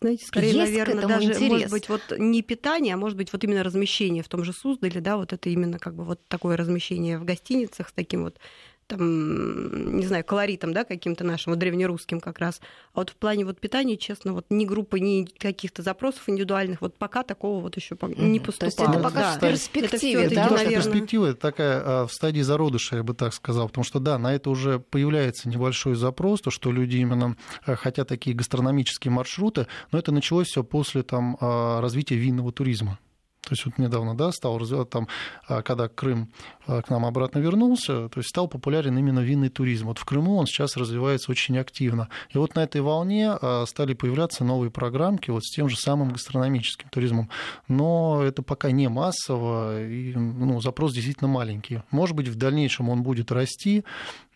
Знаете, 0.00 0.26
скорее, 0.26 0.52
Есть 0.52 0.72
наверное, 0.72 1.06
даже, 1.06 1.24
интерес. 1.24 1.50
может 1.50 1.70
быть, 1.70 1.88
вот 1.88 2.02
не 2.18 2.42
питание, 2.42 2.94
а 2.94 2.96
может 2.96 3.16
быть, 3.16 3.32
вот 3.32 3.42
именно 3.44 3.62
размещение 3.62 4.22
в 4.22 4.28
том 4.28 4.44
же 4.44 4.52
Суздале, 4.52 5.00
да, 5.00 5.16
вот 5.16 5.32
это 5.32 5.48
именно 5.48 5.78
как 5.78 5.94
бы 5.94 6.04
вот 6.04 6.20
такое 6.28 6.56
размещение 6.56 7.18
в 7.18 7.24
гостиницах 7.24 7.88
с 7.88 7.92
таким 7.92 8.24
вот 8.24 8.38
там, 8.86 9.96
не 9.96 10.06
знаю, 10.06 10.24
колоритом, 10.24 10.72
да, 10.72 10.84
каким-то 10.84 11.24
нашим, 11.24 11.52
вот 11.52 11.58
древнерусским 11.58 12.20
как 12.20 12.38
раз. 12.38 12.60
А 12.94 13.00
вот 13.00 13.10
в 13.10 13.16
плане 13.16 13.44
вот 13.44 13.60
питания, 13.60 13.96
честно, 13.96 14.32
вот 14.32 14.46
ни 14.50 14.64
группы, 14.64 15.00
ни 15.00 15.24
каких-то 15.24 15.82
запросов 15.82 16.28
индивидуальных, 16.28 16.80
вот 16.80 16.96
пока 16.96 17.22
такого 17.22 17.60
вот 17.60 17.76
еще 17.76 17.96
не 18.16 18.40
поступало. 18.40 18.70
То 18.70 18.82
есть 18.82 18.96
это 18.96 19.02
пока 19.02 19.20
да. 19.20 19.36
в 19.36 19.40
перспективе, 19.40 20.24
это 20.24 20.34
да? 20.34 20.50
Наверное... 20.50 20.74
перспектива, 20.76 21.26
это 21.26 21.40
такая 21.40 21.82
а, 21.84 22.06
в 22.06 22.12
стадии 22.12 22.40
зародыша, 22.40 22.96
я 22.96 23.02
бы 23.02 23.14
так 23.14 23.34
сказал, 23.34 23.68
потому 23.68 23.84
что, 23.84 23.98
да, 23.98 24.18
на 24.18 24.34
это 24.34 24.50
уже 24.50 24.78
появляется 24.78 25.48
небольшой 25.48 25.94
запрос, 25.94 26.40
то, 26.40 26.50
что 26.50 26.70
люди 26.70 26.96
именно 26.96 27.36
а, 27.64 27.76
хотят 27.76 28.08
такие 28.08 28.36
гастрономические 28.36 29.10
маршруты, 29.10 29.66
но 29.90 29.98
это 29.98 30.12
началось 30.12 30.48
все 30.48 30.62
после 30.62 31.02
там, 31.02 31.36
а, 31.40 31.80
развития 31.80 32.16
винного 32.16 32.52
туризма. 32.52 32.98
То 33.46 33.52
есть 33.52 33.64
вот 33.64 33.78
недавно, 33.78 34.16
да, 34.16 34.32
стал 34.32 34.58
развиваться 34.58 34.90
там, 34.90 35.08
а, 35.46 35.62
когда 35.62 35.86
Крым 35.88 36.32
а, 36.66 36.82
к 36.82 36.90
нам 36.90 37.06
обратно 37.06 37.38
вернулся, 37.38 38.08
то 38.08 38.18
есть 38.18 38.30
стал 38.30 38.48
популярен 38.48 38.98
именно 38.98 39.20
винный 39.20 39.50
туризм. 39.50 39.86
Вот 39.86 39.98
в 39.98 40.04
Крыму 40.04 40.36
он 40.36 40.46
сейчас 40.46 40.76
развивается 40.76 41.30
очень 41.30 41.56
активно. 41.56 42.08
И 42.30 42.38
вот 42.38 42.56
на 42.56 42.64
этой 42.64 42.80
волне 42.80 43.30
а, 43.30 43.64
стали 43.66 43.94
появляться 43.94 44.42
новые 44.42 44.72
программки 44.72 45.30
вот 45.30 45.44
с 45.44 45.54
тем 45.54 45.68
же 45.68 45.76
самым 45.76 46.10
гастрономическим 46.10 46.88
туризмом. 46.88 47.30
Но 47.68 48.20
это 48.24 48.42
пока 48.42 48.72
не 48.72 48.88
массово, 48.88 49.80
и 49.80 50.12
ну, 50.14 50.60
запрос 50.60 50.92
действительно 50.92 51.28
маленький. 51.28 51.82
Может 51.92 52.16
быть, 52.16 52.26
в 52.26 52.34
дальнейшем 52.34 52.88
он 52.88 53.04
будет 53.04 53.30
расти, 53.30 53.84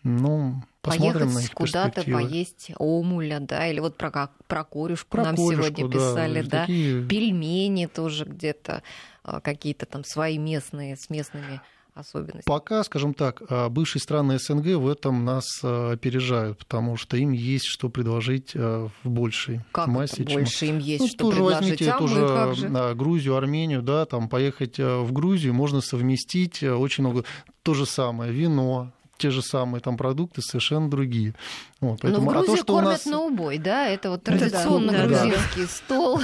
ну, 0.03 0.63
Посмотрим 0.81 1.33
Поехать 1.33 1.53
куда-то 1.53 2.03
поесть 2.03 2.71
омуля, 2.77 3.39
да, 3.39 3.67
или 3.67 3.79
вот 3.79 3.97
про, 3.97 4.29
про 4.47 4.63
корюшку 4.63 5.09
про 5.11 5.25
нам 5.25 5.35
корюшку, 5.35 5.63
сегодня 5.63 5.89
писали, 5.91 6.41
да, 6.41 6.49
да, 6.49 6.61
такие... 6.61 7.05
пельмени 7.05 7.85
тоже 7.85 8.25
где-то, 8.25 8.81
а, 9.23 9.41
какие-то 9.41 9.85
там 9.85 10.03
свои 10.03 10.39
местные, 10.39 10.95
с 10.95 11.11
местными 11.11 11.61
особенностями. 11.93 12.45
Пока, 12.45 12.83
скажем 12.83 13.13
так, 13.13 13.43
а, 13.47 13.69
бывшие 13.69 14.01
страны 14.01 14.39
СНГ 14.39 14.77
в 14.77 14.87
этом 14.87 15.23
нас 15.23 15.45
а, 15.61 15.91
опережают, 15.91 16.57
потому 16.57 16.97
что 16.97 17.15
им 17.15 17.31
есть 17.31 17.65
что 17.65 17.89
предложить 17.89 18.55
в 18.55 18.91
большей 19.03 19.61
как 19.71 19.85
массе. 19.87 20.23
Это 20.23 20.33
больше 20.33 20.65
чем... 20.65 20.69
им 20.69 20.79
есть 20.79 21.01
ну, 21.01 21.07
что 21.09 21.17
тоже 21.19 21.35
предложить, 21.35 21.61
возьмите 21.61 21.91
а 21.91 21.97
ту 21.99 22.07
же 22.07 22.55
же 22.55 22.95
Грузию, 22.95 23.35
Армению, 23.35 23.83
да, 23.83 24.07
там 24.07 24.29
поехать 24.29 24.79
в 24.79 25.11
Грузию 25.11 25.53
можно 25.53 25.79
совместить 25.79 26.63
очень 26.63 27.03
много. 27.03 27.23
То 27.61 27.75
же 27.75 27.85
самое, 27.85 28.33
вино, 28.33 28.91
те 29.21 29.29
же 29.29 29.41
самые 29.43 29.81
там 29.81 29.97
продукты, 29.97 30.41
совершенно 30.41 30.89
другие. 30.89 31.35
Вот, 31.79 31.99
поэтому, 32.01 32.25
Но 32.25 32.31
в 32.31 32.33
Грузии 32.33 32.53
а 32.53 32.55
то, 32.55 32.57
что 32.57 32.73
кормят 32.73 32.87
у 32.87 32.91
нас... 32.91 33.05
на 33.05 33.19
убой, 33.19 33.57
да? 33.59 33.87
Это 33.87 34.09
вот 34.09 34.23
традиционно 34.23 34.91
да, 34.91 35.05
грузинский 35.05 35.61
да. 35.61 35.67
стол. 35.67 36.21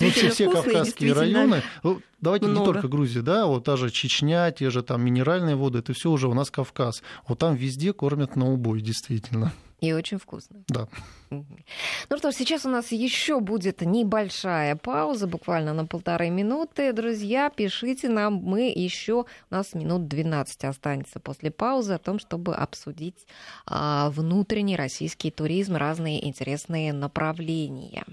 Ну, 0.00 0.10
все, 0.10 0.30
все 0.30 0.50
кавказские 0.50 1.12
районы, 1.12 1.62
ну, 1.82 2.00
давайте 2.20 2.46
не 2.46 2.64
только 2.64 2.88
Грузия, 2.88 3.20
да, 3.20 3.46
вот 3.46 3.64
та 3.64 3.76
же 3.76 3.90
Чечня, 3.90 4.50
те 4.50 4.70
же 4.70 4.82
там 4.82 5.04
минеральные 5.04 5.56
воды, 5.56 5.80
это 5.80 5.92
все 5.92 6.10
уже 6.10 6.28
у 6.28 6.34
нас 6.34 6.50
Кавказ. 6.50 7.02
Вот 7.28 7.38
там 7.38 7.54
везде 7.54 7.92
кормят 7.92 8.36
на 8.36 8.50
убой, 8.50 8.80
действительно. 8.80 9.52
И 9.82 9.92
очень 9.92 10.18
вкусно. 10.18 10.62
Да. 10.68 10.86
Ну 11.30 12.18
что 12.18 12.30
ж, 12.30 12.34
сейчас 12.34 12.64
у 12.64 12.68
нас 12.68 12.92
еще 12.92 13.40
будет 13.40 13.80
небольшая 13.80 14.76
пауза, 14.76 15.26
буквально 15.26 15.72
на 15.74 15.86
полторы 15.86 16.30
минуты. 16.30 16.92
Друзья, 16.92 17.50
пишите 17.50 18.08
нам, 18.08 18.34
мы 18.34 18.72
еще, 18.72 19.22
у 19.22 19.26
нас 19.50 19.74
минут 19.74 20.06
12 20.06 20.64
останется 20.64 21.18
после 21.18 21.50
паузы 21.50 21.94
о 21.94 21.98
том, 21.98 22.20
чтобы 22.20 22.54
обсудить 22.54 23.26
а, 23.66 24.10
внутренний 24.10 24.76
российский 24.76 25.32
туризм, 25.32 25.74
разные 25.74 26.28
интересные 26.28 26.92
направления. 26.92 28.04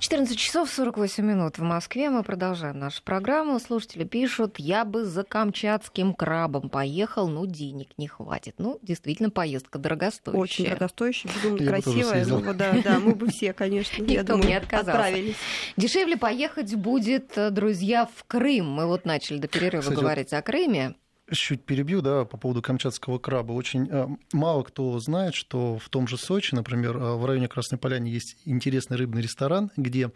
14 0.00 0.38
часов 0.38 0.70
48 0.70 1.24
минут 1.24 1.58
в 1.58 1.62
Москве. 1.62 2.08
Мы 2.08 2.22
продолжаем 2.22 2.78
нашу 2.78 3.02
программу. 3.02 3.58
Слушатели 3.58 4.04
пишут, 4.04 4.58
я 4.58 4.84
бы 4.84 5.04
за 5.04 5.24
камчатским 5.24 6.14
крабом 6.14 6.68
поехал, 6.68 7.26
но 7.28 7.46
денег 7.46 7.88
не 7.98 8.06
хватит. 8.06 8.54
Ну, 8.58 8.78
действительно, 8.80 9.30
поездка 9.30 9.78
дорогостоящая. 9.80 10.40
Очень 10.40 10.64
дорогостоящая, 10.66 11.32
безумно 11.34 11.62
я 11.62 11.68
красивая. 11.68 12.24
Ну, 12.26 12.54
да, 12.54 12.76
да, 12.84 12.98
мы 13.00 13.16
бы 13.16 13.28
все, 13.28 13.52
конечно, 13.52 14.04
я 14.04 14.22
думаю, 14.22 14.46
не 14.46 14.54
отказался. 14.54 15.34
Дешевле 15.76 16.16
поехать 16.16 16.74
будет, 16.76 17.32
друзья, 17.50 18.06
в 18.06 18.24
Крым. 18.24 18.70
Мы 18.70 18.86
вот 18.86 19.04
начали 19.04 19.38
до 19.38 19.48
перерыва 19.48 19.82
Кстати, 19.82 19.98
говорить 19.98 20.32
о 20.32 20.42
Крыме 20.42 20.94
чуть 21.32 21.64
перебью, 21.64 22.00
да, 22.00 22.24
по 22.24 22.36
поводу 22.36 22.62
камчатского 22.62 23.18
краба. 23.18 23.52
Очень 23.52 23.88
э, 23.90 24.06
мало 24.32 24.62
кто 24.62 24.98
знает, 24.98 25.34
что 25.34 25.78
в 25.78 25.88
том 25.88 26.08
же 26.08 26.16
Сочи, 26.16 26.54
например, 26.54 26.96
э, 26.96 27.14
в 27.14 27.24
районе 27.24 27.48
Красной 27.48 27.78
Поляны 27.78 28.06
есть 28.06 28.36
интересный 28.44 28.96
рыбный 28.96 29.22
ресторан, 29.22 29.70
где, 29.76 30.10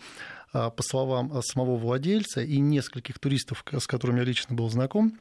э, 0.54 0.70
по 0.70 0.82
словам 0.82 1.42
самого 1.42 1.76
владельца 1.76 2.42
и 2.42 2.58
нескольких 2.58 3.18
туристов, 3.18 3.64
с 3.70 3.86
которыми 3.86 4.18
я 4.20 4.24
лично 4.24 4.54
был 4.54 4.68
знаком, 4.70 5.18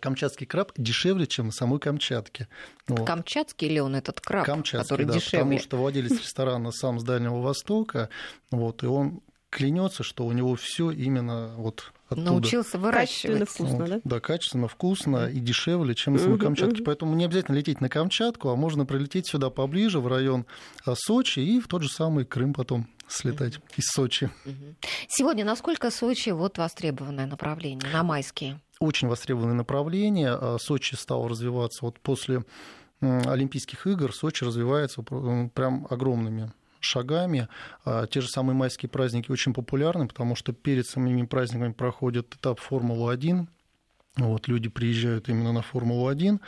камчатский 0.00 0.46
краб 0.46 0.72
дешевле, 0.76 1.26
чем 1.26 1.50
самой 1.50 1.78
Камчатке. 1.78 2.48
Вот. 2.88 3.06
Камчатский 3.06 3.68
ли 3.68 3.80
он 3.80 3.96
этот 3.96 4.20
краб, 4.20 4.44
Камчатский, 4.44 4.82
который 4.82 5.06
да, 5.06 5.14
дешевле? 5.14 5.44
потому 5.44 5.60
что 5.60 5.76
владелец 5.78 6.12
ресторана 6.20 6.72
сам 6.72 7.00
с 7.00 7.04
Дальнего 7.04 7.40
Востока, 7.40 8.10
вот, 8.50 8.82
и 8.82 8.86
он 8.86 9.20
клянется, 9.50 10.02
что 10.02 10.26
у 10.26 10.32
него 10.32 10.54
все 10.56 10.90
именно 10.90 11.54
вот 11.56 11.92
оттуда. 12.08 12.32
Научился 12.32 12.78
выращивать. 12.78 13.40
Качественно 13.40 13.46
вкусно, 13.46 13.78
вот, 13.78 13.88
да? 13.88 14.00
Да, 14.04 14.20
качественно 14.20 14.68
вкусно 14.68 15.30
и 15.30 15.40
дешевле, 15.40 15.94
чем 15.94 16.14
на 16.14 16.18
самой 16.18 16.38
Камчатке. 16.38 16.82
Поэтому 16.82 17.14
не 17.14 17.24
обязательно 17.24 17.56
лететь 17.56 17.80
на 17.80 17.88
Камчатку, 17.88 18.50
а 18.50 18.56
можно 18.56 18.86
прилететь 18.86 19.28
сюда 19.28 19.50
поближе, 19.50 20.00
в 20.00 20.06
район 20.06 20.46
а, 20.84 20.94
Сочи, 20.94 21.40
и 21.40 21.60
в 21.60 21.68
тот 21.68 21.82
же 21.82 21.88
самый 21.88 22.24
Крым 22.24 22.54
потом 22.54 22.86
слетать 23.08 23.60
из 23.76 23.86
Сочи. 23.86 24.30
Сегодня 25.08 25.44
насколько 25.44 25.90
Сочи 25.90 26.30
вот 26.30 26.58
востребованное 26.58 27.26
направление 27.26 27.88
на 27.92 28.02
майские? 28.02 28.60
Очень 28.80 29.08
востребованное 29.08 29.54
направление. 29.54 30.30
А, 30.30 30.58
Сочи 30.58 30.94
стал 30.94 31.26
развиваться 31.28 31.84
вот 31.84 31.98
после 32.00 32.44
Олимпийских 33.00 33.86
игр. 33.86 34.12
Сочи 34.12 34.44
развивается 34.44 35.02
прям 35.02 35.86
огромными 35.88 36.52
шагами. 36.80 37.48
А, 37.84 38.06
те 38.06 38.20
же 38.20 38.28
самые 38.28 38.56
майские 38.56 38.88
праздники 38.88 39.30
очень 39.30 39.54
популярны, 39.54 40.08
потому 40.08 40.34
что 40.34 40.52
перед 40.52 40.86
самими 40.86 41.24
праздниками 41.26 41.72
проходит 41.72 42.34
этап 42.34 42.60
Формулы-1. 42.60 43.46
Вот, 44.16 44.48
люди 44.48 44.68
приезжают 44.68 45.28
именно 45.28 45.52
на 45.52 45.62
Формулу-1. 45.62 46.40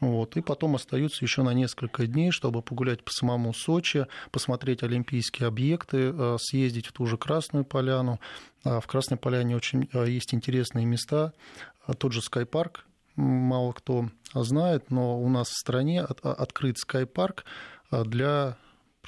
Вот, 0.00 0.36
и 0.36 0.40
потом 0.40 0.76
остаются 0.76 1.24
еще 1.24 1.42
на 1.42 1.52
несколько 1.52 2.06
дней, 2.06 2.30
чтобы 2.30 2.62
погулять 2.62 3.02
по 3.02 3.10
самому 3.10 3.52
Сочи, 3.52 4.06
посмотреть 4.30 4.84
олимпийские 4.84 5.48
объекты, 5.48 6.12
а, 6.12 6.36
съездить 6.38 6.86
в 6.86 6.92
ту 6.92 7.06
же 7.06 7.16
Красную 7.16 7.64
Поляну. 7.64 8.20
А, 8.64 8.80
в 8.80 8.86
Красной 8.86 9.18
Поляне 9.18 9.56
очень 9.56 9.88
есть 10.06 10.34
интересные 10.34 10.86
места. 10.86 11.32
Тот 11.98 12.12
же 12.12 12.20
Скайпарк, 12.20 12.84
мало 13.16 13.72
кто 13.72 14.10
знает, 14.34 14.90
но 14.90 15.18
у 15.18 15.28
нас 15.28 15.48
в 15.48 15.58
стране 15.58 16.02
открыт 16.02 16.78
Скайпарк 16.78 17.44
для 17.90 18.58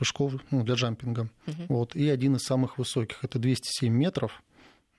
прыжков 0.01 0.33
ну, 0.51 0.65
для 0.65 0.77
джампинга. 0.77 1.29
Угу. 1.47 1.63
Вот, 1.69 1.95
и 1.95 2.09
один 2.09 2.37
из 2.37 2.43
самых 2.43 2.79
высоких. 2.79 3.23
Это 3.23 3.39
207 3.39 3.93
метров. 3.93 4.43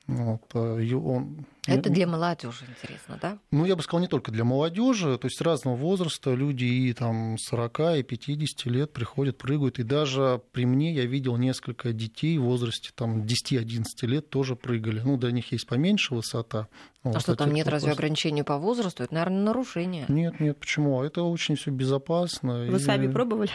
Вот, 0.05 0.43
э, 0.53 0.93
он... 0.93 1.45
Это 1.65 1.89
для 1.89 2.05
молодежи 2.05 2.65
интересно, 2.67 3.17
да? 3.19 3.39
Ну, 3.49 3.65
я 3.65 3.75
бы 3.75 3.81
сказал, 3.81 4.01
не 4.01 4.07
только 4.07 4.31
для 4.31 4.43
молодежи, 4.43 5.17
то 5.17 5.25
есть 5.25 5.41
разного 5.41 5.75
возраста 5.75 6.33
люди 6.33 6.65
и 6.65 6.93
там 6.93 7.37
40, 7.39 7.79
и 7.97 8.03
50 8.03 8.65
лет 8.65 8.93
приходят, 8.93 9.37
прыгают, 9.37 9.79
и 9.79 9.83
даже 9.83 10.41
при 10.51 10.65
мне 10.65 10.93
я 10.93 11.05
видел 11.05 11.37
несколько 11.37 11.93
детей 11.93 12.37
в 12.37 12.43
возрасте 12.43 12.91
там 12.93 13.23
10-11 13.23 13.85
лет 14.03 14.29
тоже 14.29 14.55
прыгали. 14.55 15.01
Ну, 15.03 15.17
для 15.17 15.31
них 15.31 15.51
есть 15.51 15.65
поменьше 15.65 16.13
высота. 16.13 16.67
А 17.03 17.09
вот, 17.09 17.21
что, 17.21 17.35
там 17.35 17.53
нет 17.53 17.65
вопрос... 17.65 17.83
разве 17.83 17.93
ограничений 17.93 18.43
по 18.43 18.57
возрасту? 18.57 19.03
Это, 19.03 19.13
наверное, 19.15 19.43
нарушение. 19.45 20.05
Нет, 20.09 20.39
нет, 20.39 20.59
почему? 20.59 21.01
Это 21.01 21.23
очень 21.23 21.55
все 21.55 21.71
безопасно. 21.71 22.65
Вы 22.65 22.77
и... 22.77 22.79
сами 22.79 23.11
пробовали? 23.11 23.51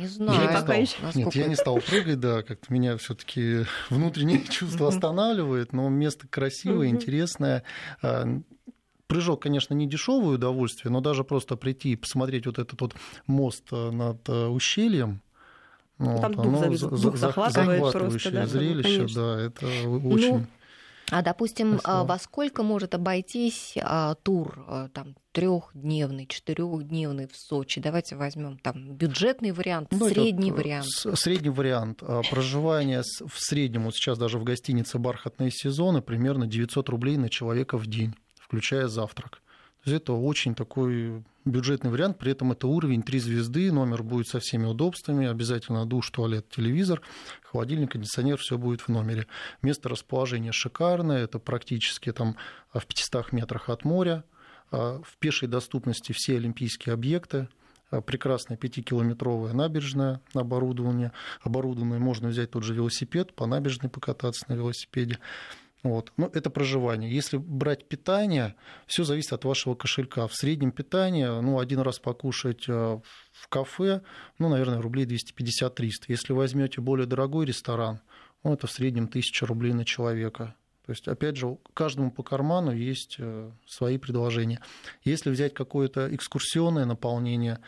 Не 0.00 0.06
знаю. 0.06 0.40
Я 0.40 0.78
не 0.78 0.86
стал, 0.86 1.12
нет, 1.14 1.34
я 1.34 1.46
не 1.46 1.56
стал 1.56 1.78
прыгать, 1.78 2.20
да, 2.20 2.42
как-то 2.42 2.72
меня 2.72 2.96
все-таки 2.96 3.66
внутреннее 3.90 4.42
чувство 4.50 4.88
останавливает, 4.88 5.72
но 5.72 5.88
место 5.88 6.26
красивое, 6.28 6.88
интересное. 6.88 7.64
А, 8.02 8.26
прыжок, 9.06 9.42
конечно, 9.42 9.74
не 9.74 9.86
дешевое 9.86 10.36
удовольствие, 10.36 10.90
но 10.90 11.00
даже 11.00 11.24
просто 11.24 11.56
прийти 11.56 11.92
и 11.92 11.96
посмотреть 11.96 12.46
вот 12.46 12.58
этот 12.58 12.80
вот 12.80 12.94
мост 13.26 13.64
э, 13.72 13.90
над 13.90 14.28
э, 14.28 14.46
ущельем, 14.46 15.20
ну, 15.98 16.20
Там 16.20 16.32
вот, 16.32 16.44
дух, 16.44 16.62
оно 16.62 16.76
за, 16.76 16.88
дух 16.88 17.16
захватывает 17.16 17.80
захватывающее 17.82 18.32
просто, 18.32 18.32
да, 18.32 18.46
зрелище, 18.46 18.96
конечно. 18.96 19.22
да, 19.22 19.40
это 19.40 19.66
ну, 19.84 20.10
очень. 20.10 20.38
Ну, 20.38 20.46
а, 21.10 21.22
допустим, 21.22 21.78
Красиво. 21.78 22.04
во 22.04 22.18
сколько 22.18 22.62
может 22.62 22.94
обойтись 22.94 23.74
а, 23.80 24.14
тур 24.14 24.64
а, 24.66 24.88
там 24.88 25.16
трехдневный, 25.32 26.26
четырехдневный 26.26 27.26
в 27.26 27.36
Сочи? 27.36 27.80
Давайте 27.80 28.16
возьмем 28.16 28.58
там 28.58 28.94
бюджетный 28.94 29.52
вариант, 29.52 29.88
ну, 29.92 30.08
средний 30.08 30.50
это, 30.50 30.58
вариант. 30.58 30.86
Средний 31.14 31.50
вариант. 31.50 32.02
А, 32.02 32.22
проживание 32.30 33.02
в 33.02 33.38
среднем, 33.38 33.84
вот 33.84 33.94
сейчас 33.94 34.18
даже 34.18 34.38
в 34.38 34.44
гостинице 34.44 34.98
бархатные 34.98 35.50
сезоны, 35.50 36.00
примерно 36.02 36.46
900 36.46 36.88
рублей 36.88 37.16
на 37.16 37.28
человека 37.28 37.78
в 37.78 37.86
день, 37.86 38.14
включая 38.40 38.88
завтрак. 38.88 39.42
Это 39.84 40.14
очень 40.14 40.54
такой 40.54 41.22
бюджетный 41.44 41.90
вариант, 41.90 42.18
при 42.18 42.32
этом 42.32 42.52
это 42.52 42.66
уровень 42.66 43.02
3 43.02 43.18
звезды, 43.18 43.70
номер 43.70 44.02
будет 44.02 44.28
со 44.28 44.40
всеми 44.40 44.64
удобствами, 44.64 45.26
обязательно 45.26 45.84
душ, 45.84 46.10
туалет, 46.10 46.48
телевизор, 46.48 47.02
холодильник, 47.42 47.92
кондиционер, 47.92 48.38
все 48.38 48.56
будет 48.56 48.80
в 48.80 48.88
номере. 48.88 49.26
Место 49.60 49.90
расположения 49.90 50.52
шикарное, 50.52 51.24
это 51.24 51.38
практически 51.38 52.12
там 52.12 52.36
в 52.72 52.84
500 52.86 53.32
метрах 53.32 53.68
от 53.68 53.84
моря, 53.84 54.24
а, 54.70 55.02
в 55.02 55.18
пешей 55.18 55.48
доступности 55.48 56.12
все 56.12 56.36
олимпийские 56.36 56.94
объекты, 56.94 57.48
а, 57.90 58.00
прекрасная 58.00 58.56
пятикилометровая 58.56 59.52
набережная 59.52 60.22
оборудование, 60.32 61.12
оборудованная, 61.42 61.98
можно 61.98 62.28
взять 62.28 62.52
тот 62.52 62.62
же 62.62 62.74
велосипед, 62.74 63.34
по 63.34 63.46
набережной 63.46 63.90
покататься 63.90 64.46
на 64.48 64.54
велосипеде. 64.54 65.18
Вот. 65.84 66.14
Ну, 66.16 66.30
это 66.32 66.48
проживание. 66.48 67.14
Если 67.14 67.36
брать 67.36 67.86
питание, 67.86 68.54
все 68.86 69.04
зависит 69.04 69.34
от 69.34 69.44
вашего 69.44 69.74
кошелька. 69.74 70.26
В 70.26 70.34
среднем 70.34 70.72
питание, 70.72 71.42
ну, 71.42 71.58
один 71.58 71.80
раз 71.80 71.98
покушать 71.98 72.64
э, 72.68 72.72
в 72.72 73.48
кафе, 73.50 74.00
ну, 74.38 74.48
наверное, 74.48 74.80
рублей 74.80 75.04
250-300. 75.04 75.90
Если 76.08 76.32
возьмете 76.32 76.80
более 76.80 77.06
дорогой 77.06 77.44
ресторан, 77.44 78.00
ну, 78.42 78.54
это 78.54 78.66
в 78.66 78.70
среднем 78.70 79.04
1000 79.04 79.44
рублей 79.44 79.74
на 79.74 79.84
человека. 79.84 80.54
То 80.86 80.92
есть, 80.92 81.06
опять 81.06 81.36
же, 81.36 81.58
каждому 81.74 82.10
по 82.10 82.22
карману 82.22 82.72
есть 82.72 83.16
э, 83.18 83.50
свои 83.66 83.98
предложения. 83.98 84.62
Если 85.02 85.28
взять 85.28 85.52
какое-то 85.52 86.14
экскурсионное 86.14 86.86
наполнение, 86.86 87.58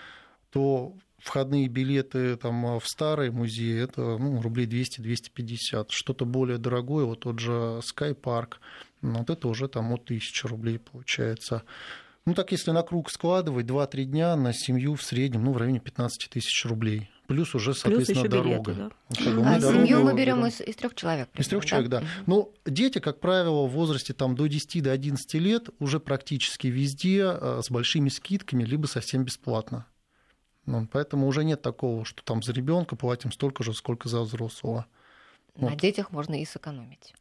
то 0.50 0.96
входные 1.26 1.68
билеты 1.68 2.36
там, 2.36 2.78
в 2.78 2.86
старые 2.86 3.30
музеи 3.30 3.82
это 3.82 4.16
ну, 4.18 4.40
рублей 4.40 4.66
200-250. 4.66 5.86
Что-то 5.90 6.24
более 6.24 6.58
дорогое, 6.58 7.04
вот 7.04 7.20
тот 7.20 7.38
же 7.38 7.80
Sky 7.80 8.14
Park, 8.14 8.54
ну, 9.02 9.18
вот 9.18 9.30
это 9.30 9.48
уже 9.48 9.68
там 9.68 9.92
от 9.92 10.04
1000 10.04 10.48
рублей 10.48 10.78
получается. 10.78 11.62
Ну 12.24 12.34
так 12.34 12.50
если 12.52 12.72
на 12.72 12.82
круг 12.82 13.10
складывать, 13.10 13.66
2-3 13.66 14.04
дня 14.04 14.36
на 14.36 14.52
семью 14.52 14.94
в 14.94 15.02
среднем 15.02 15.44
ну, 15.44 15.52
в 15.52 15.58
районе 15.58 15.80
15 15.80 16.28
тысяч 16.30 16.64
рублей. 16.64 17.10
Плюс 17.26 17.54
уже, 17.54 17.74
соответственно, 17.74 18.22
Плюс 18.22 18.32
дорога. 18.32 18.72
Билеты, 18.72 18.90
да? 18.90 19.30
а 19.30 19.54
мы 19.54 19.60
семью 19.60 20.04
мы 20.04 20.14
берем 20.14 20.46
из, 20.46 20.60
из 20.60 20.76
трех 20.76 20.94
человек. 20.94 21.28
Из 21.36 21.48
трех 21.48 21.64
человек, 21.64 21.90
да. 21.90 22.00
да. 22.00 22.06
Но 22.26 22.52
дети, 22.64 23.00
как 23.00 23.18
правило, 23.18 23.66
в 23.66 23.70
возрасте 23.70 24.12
там, 24.12 24.36
до 24.36 24.46
10 24.46 24.82
до 24.82 24.92
11 24.92 25.34
лет 25.34 25.68
уже 25.80 25.98
практически 25.98 26.68
везде 26.68 27.24
а, 27.24 27.60
с 27.62 27.70
большими 27.70 28.08
скидками, 28.10 28.64
либо 28.64 28.86
совсем 28.86 29.24
бесплатно. 29.24 29.86
Ну, 30.66 30.86
поэтому 30.90 31.26
уже 31.26 31.44
нет 31.44 31.62
такого, 31.62 32.04
что 32.04 32.22
там 32.24 32.42
за 32.42 32.52
ребенка 32.52 32.96
платим 32.96 33.32
столько 33.32 33.62
же, 33.62 33.72
сколько 33.72 34.08
за 34.08 34.20
взрослого. 34.20 34.86
На 35.56 35.68
вот. 35.68 35.80
детях 35.80 36.10
можно 36.10 36.40
и 36.40 36.44
сэкономить. 36.44 37.14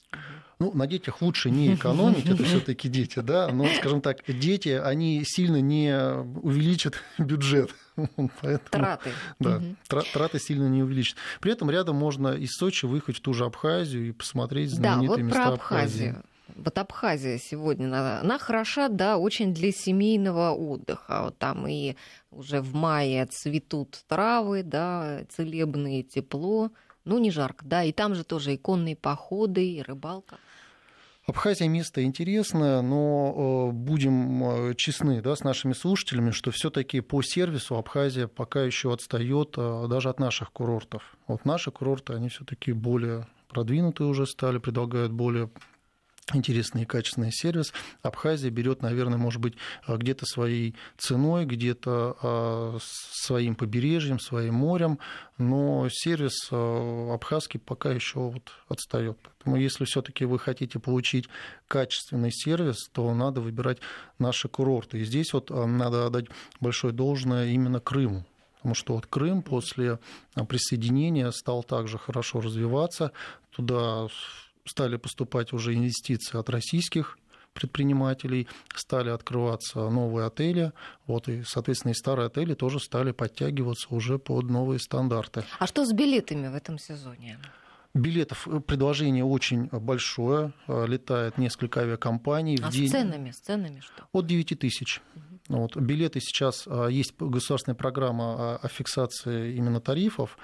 Ну, 0.58 0.72
на 0.74 0.88
детях 0.88 1.22
лучше 1.22 1.50
не 1.50 1.74
экономить, 1.74 2.26
это 2.26 2.43
все-таки 2.43 2.88
дети, 2.88 3.20
да. 3.20 3.50
Но, 3.50 3.68
скажем 3.68 4.02
так, 4.02 4.24
дети, 4.28 4.70
они 4.70 5.24
сильно 5.26 5.60
не 5.60 5.93
увеличат 6.41 6.96
бюджет. 7.18 7.74
Поэтому, 7.96 8.70
траты. 8.72 9.12
Да, 9.39 9.58
угу. 9.58 10.04
траты 10.14 10.39
сильно 10.39 10.68
не 10.68 10.84
увеличат. 10.84 11.18
При 11.39 11.52
этом 11.52 11.70
рядом 11.70 11.98
можно 11.98 12.30
из 12.30 12.52
Сочи 12.54 12.86
выехать 12.86 13.18
в 13.18 13.22
ту 13.22 13.34
же 13.34 13.46
Абхазию 13.46 14.08
и 14.08 14.12
посмотреть 14.12 14.72
знаменитые 14.72 15.08
да, 15.08 15.14
вот 15.14 15.22
места 15.22 15.43
про 15.43 15.54
Абхазию. 15.54 16.10
Абхазии. 16.10 16.35
Вот 16.56 16.78
Абхазия 16.78 17.38
сегодня, 17.38 17.86
она, 17.88 18.22
она 18.22 18.38
хороша, 18.38 18.88
да, 18.89 19.18
очень 19.18 19.54
для 19.54 19.72
семейного 19.72 20.52
отдыха. 20.52 21.24
Вот 21.24 21.38
там 21.38 21.68
и 21.68 21.96
уже 22.32 22.62
в 22.62 22.76
мае 22.76 23.26
цветут 23.26 24.04
травы, 24.08 24.64
да, 24.64 25.22
целебные, 25.30 26.04
тепло. 26.04 26.72
Ну, 27.04 27.20
не 27.20 27.32
жарко, 27.32 27.66
да, 27.66 27.84
и 27.84 27.91
там 27.91 28.16
же 28.16 28.24
тоже 28.24 28.54
и 28.54 28.58
конные 28.58 28.96
походы, 28.96 29.68
и 29.68 29.82
рыбалка. 29.82 30.38
Абхазия 31.28 31.68
место 31.68 32.04
интересное, 32.04 32.82
но 32.82 33.70
э, 33.70 33.72
будем 33.72 34.43
э, 34.43 34.76
честны 34.76 35.22
да, 35.24 35.36
с 35.36 35.43
нашими 35.43 35.74
слушателями, 35.74 36.30
что 36.30 36.52
все-таки 36.52 37.02
по 37.02 37.24
сервису 37.24 37.78
Абхазия 37.78 38.28
пока 38.28 38.64
еще 38.64 38.93
отстает 38.93 39.56
э, 39.58 39.88
даже 39.89 40.10
от 40.10 40.20
наших 40.20 40.52
курортов. 40.52 41.18
Вот 41.28 41.43
наши 41.43 41.72
курорты, 41.72 42.14
они 42.14 42.30
все-таки 42.30 42.74
более 42.74 43.28
продвинутые 43.50 44.08
уже 44.08 44.28
стали, 44.28 44.60
предлагают 44.60 45.12
более 45.12 45.50
интересный 46.34 46.84
и 46.84 46.86
качественный 46.86 47.32
сервис. 47.32 47.73
Абхазия 48.01 48.49
берет, 48.49 48.82
наверное, 48.82 49.17
может 49.17 49.39
быть, 49.39 49.55
где-то 49.88 50.26
своей 50.26 50.76
ценой, 50.97 51.45
где-то 51.45 52.17
а, 52.21 52.78
своим 52.82 53.55
побережьем, 53.55 54.19
своим 54.19 54.55
морем, 54.55 54.99
но 55.38 55.88
сервис 55.91 56.47
а, 56.51 57.13
абхазский 57.13 57.59
пока 57.59 57.91
еще 57.91 58.19
вот 58.19 58.51
отстает. 58.67 59.17
Поэтому 59.38 59.57
если 59.57 59.86
все-таки 59.86 60.26
вы 60.26 60.39
хотите 60.39 60.80
получить 60.80 61.30
качественный 61.67 62.32
сервис, 62.32 62.89
то 62.91 63.13
надо 63.13 63.41
выбирать 63.41 63.78
наши 64.17 64.47
курорты. 64.47 64.99
И 64.99 65.05
здесь 65.05 65.32
вот 65.34 65.51
надо 65.51 66.07
отдать 66.07 66.26
большое 66.59 66.93
должное 66.93 67.47
именно 67.47 67.80
Крыму. 67.80 68.26
Потому 68.55 68.73
что 68.73 68.95
вот 68.95 69.05
Крым 69.05 69.43
после 69.43 69.99
присоединения 70.49 71.30
стал 71.30 71.63
также 71.63 71.99
хорошо 71.99 72.41
развиваться. 72.41 73.11
Туда 73.51 74.07
стали 74.66 74.97
поступать 74.97 75.53
уже 75.53 75.74
инвестиции 75.74 76.38
от 76.38 76.49
российских 76.49 77.18
предпринимателей, 77.53 78.47
стали 78.76 79.09
открываться 79.09 79.89
новые 79.89 80.28
отели, 80.28 80.74
вот, 81.07 81.30
и, 81.30 81.43
соответственно, 81.43 81.93
и 81.93 81.95
старые 81.95 82.28
отели 82.28 82.53
тоже 82.53 82.80
стали 82.80 83.11
подтягиваться 83.11 83.88
уже 83.91 84.20
под 84.20 84.49
новые 84.49 84.80
стандарты. 84.80 85.45
А 85.57 85.66
что 85.66 85.86
с 85.86 85.93
билетами 85.93 86.47
в 86.49 86.55
этом 86.55 86.78
сезоне? 86.78 87.39
Билетов 87.95 88.45
э, 88.47 88.59
предложение 88.59 89.24
очень 89.24 89.68
большое, 89.68 90.51
э, 90.68 90.86
летает 90.86 91.38
несколько 91.38 91.80
авиакомпаний. 91.80 92.59
А 92.61 92.70
в 92.70 92.74
день... 92.74 92.89
с 92.89 92.91
ценами, 92.91 93.32
с 93.32 93.38
ценами 93.38 93.80
что? 93.80 94.03
От 94.11 94.28
9 94.28 94.59
тысяч. 94.59 95.01
Угу. 95.16 95.57
Вот, 95.57 95.78
билеты 95.78 96.20
сейчас, 96.20 96.68
э, 96.68 96.89
есть 96.91 97.13
государственная 97.18 97.78
программа 97.78 98.57
о 98.57 98.68
фиксации 98.68 99.55
именно 99.55 99.80
тарифов, 99.80 100.38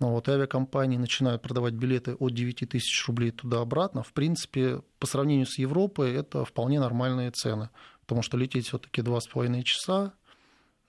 ну, 0.00 0.10
вот 0.10 0.28
авиакомпании 0.28 0.96
начинают 0.96 1.42
продавать 1.42 1.74
билеты 1.74 2.14
от 2.14 2.34
9 2.34 2.68
тысяч 2.68 3.06
рублей 3.06 3.30
туда-обратно. 3.30 4.02
В 4.02 4.12
принципе, 4.12 4.82
по 4.98 5.06
сравнению 5.06 5.46
с 5.46 5.58
Европой, 5.58 6.12
это 6.12 6.44
вполне 6.44 6.80
нормальные 6.80 7.30
цены, 7.30 7.70
потому 8.00 8.22
что 8.22 8.36
лететь 8.36 8.66
все-таки 8.66 9.02
2,5 9.02 9.62
часа. 9.62 10.12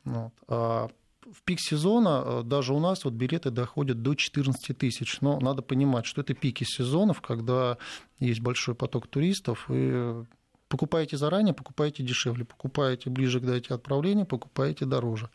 Вот. 0.05 0.33
А 0.47 0.89
в 1.31 1.41
пик 1.43 1.59
сезона 1.59 2.23
э, 2.23 2.41
даже 2.43 2.73
у 2.73 2.79
нас 2.79 3.03
вот 3.03 3.13
билеты 3.13 3.49
доходят 3.49 4.01
до 4.01 4.15
14 4.15 4.77
тысяч. 4.77 5.21
Но 5.21 5.39
надо 5.39 5.61
понимать, 5.61 6.05
что 6.05 6.21
это 6.21 6.33
пики 6.33 6.63
сезонов, 6.63 7.21
когда 7.21 7.77
есть 8.19 8.41
большой 8.41 8.75
поток 8.75 9.07
туристов, 9.07 9.65
и 9.69 10.23
покупаете 10.67 11.17
заранее, 11.17 11.53
покупаете 11.53 12.03
дешевле, 12.03 12.45
покупаете 12.45 13.09
ближе 13.09 13.39
к 13.39 13.45
дате 13.45 13.73
отправления, 13.73 14.25
покупаете 14.25 14.85
дороже. 14.85 15.29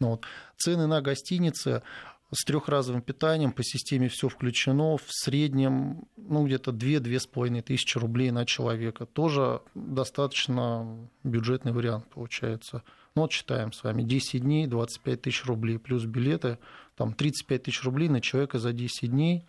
Ну 0.00 0.10
вот. 0.10 0.24
Цены 0.56 0.86
на 0.86 1.00
гостиницы 1.00 1.82
с 2.32 2.44
трехразовым 2.44 3.02
питанием 3.02 3.52
по 3.52 3.62
системе 3.62 4.08
все 4.08 4.28
включено, 4.28 4.96
в 4.96 5.06
среднем 5.08 6.04
ну, 6.16 6.46
где-то 6.46 6.70
2-2,5 6.70 7.62
тысячи 7.62 7.98
рублей 7.98 8.30
на 8.30 8.46
человека. 8.46 9.06
Тоже 9.06 9.62
достаточно 9.74 11.08
бюджетный 11.24 11.72
вариант 11.72 12.06
получается. 12.08 12.82
Ну 13.16 13.22
вот 13.22 13.32
считаем 13.32 13.72
с 13.72 13.82
вами, 13.82 14.02
10 14.02 14.42
дней, 14.42 14.66
25 14.68 15.22
тысяч 15.22 15.44
рублей, 15.44 15.78
плюс 15.78 16.04
билеты, 16.04 16.58
там 16.96 17.14
35 17.14 17.62
тысяч 17.64 17.82
рублей 17.82 18.08
на 18.08 18.20
человека 18.20 18.60
за 18.60 18.72
10 18.72 19.10
дней, 19.10 19.44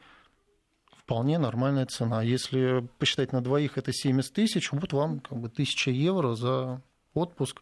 вполне 0.98 1.38
нормальная 1.38 1.86
цена. 1.86 2.24
Если 2.24 2.88
посчитать 2.98 3.32
на 3.32 3.42
двоих, 3.42 3.78
это 3.78 3.94
70 3.94 4.34
тысяч, 4.34 4.72
вот 4.72 4.92
вам 4.94 5.20
как 5.20 5.38
бы 5.38 5.50
1000 5.50 5.92
евро 5.92 6.34
за 6.34 6.82
отпуск 7.14 7.62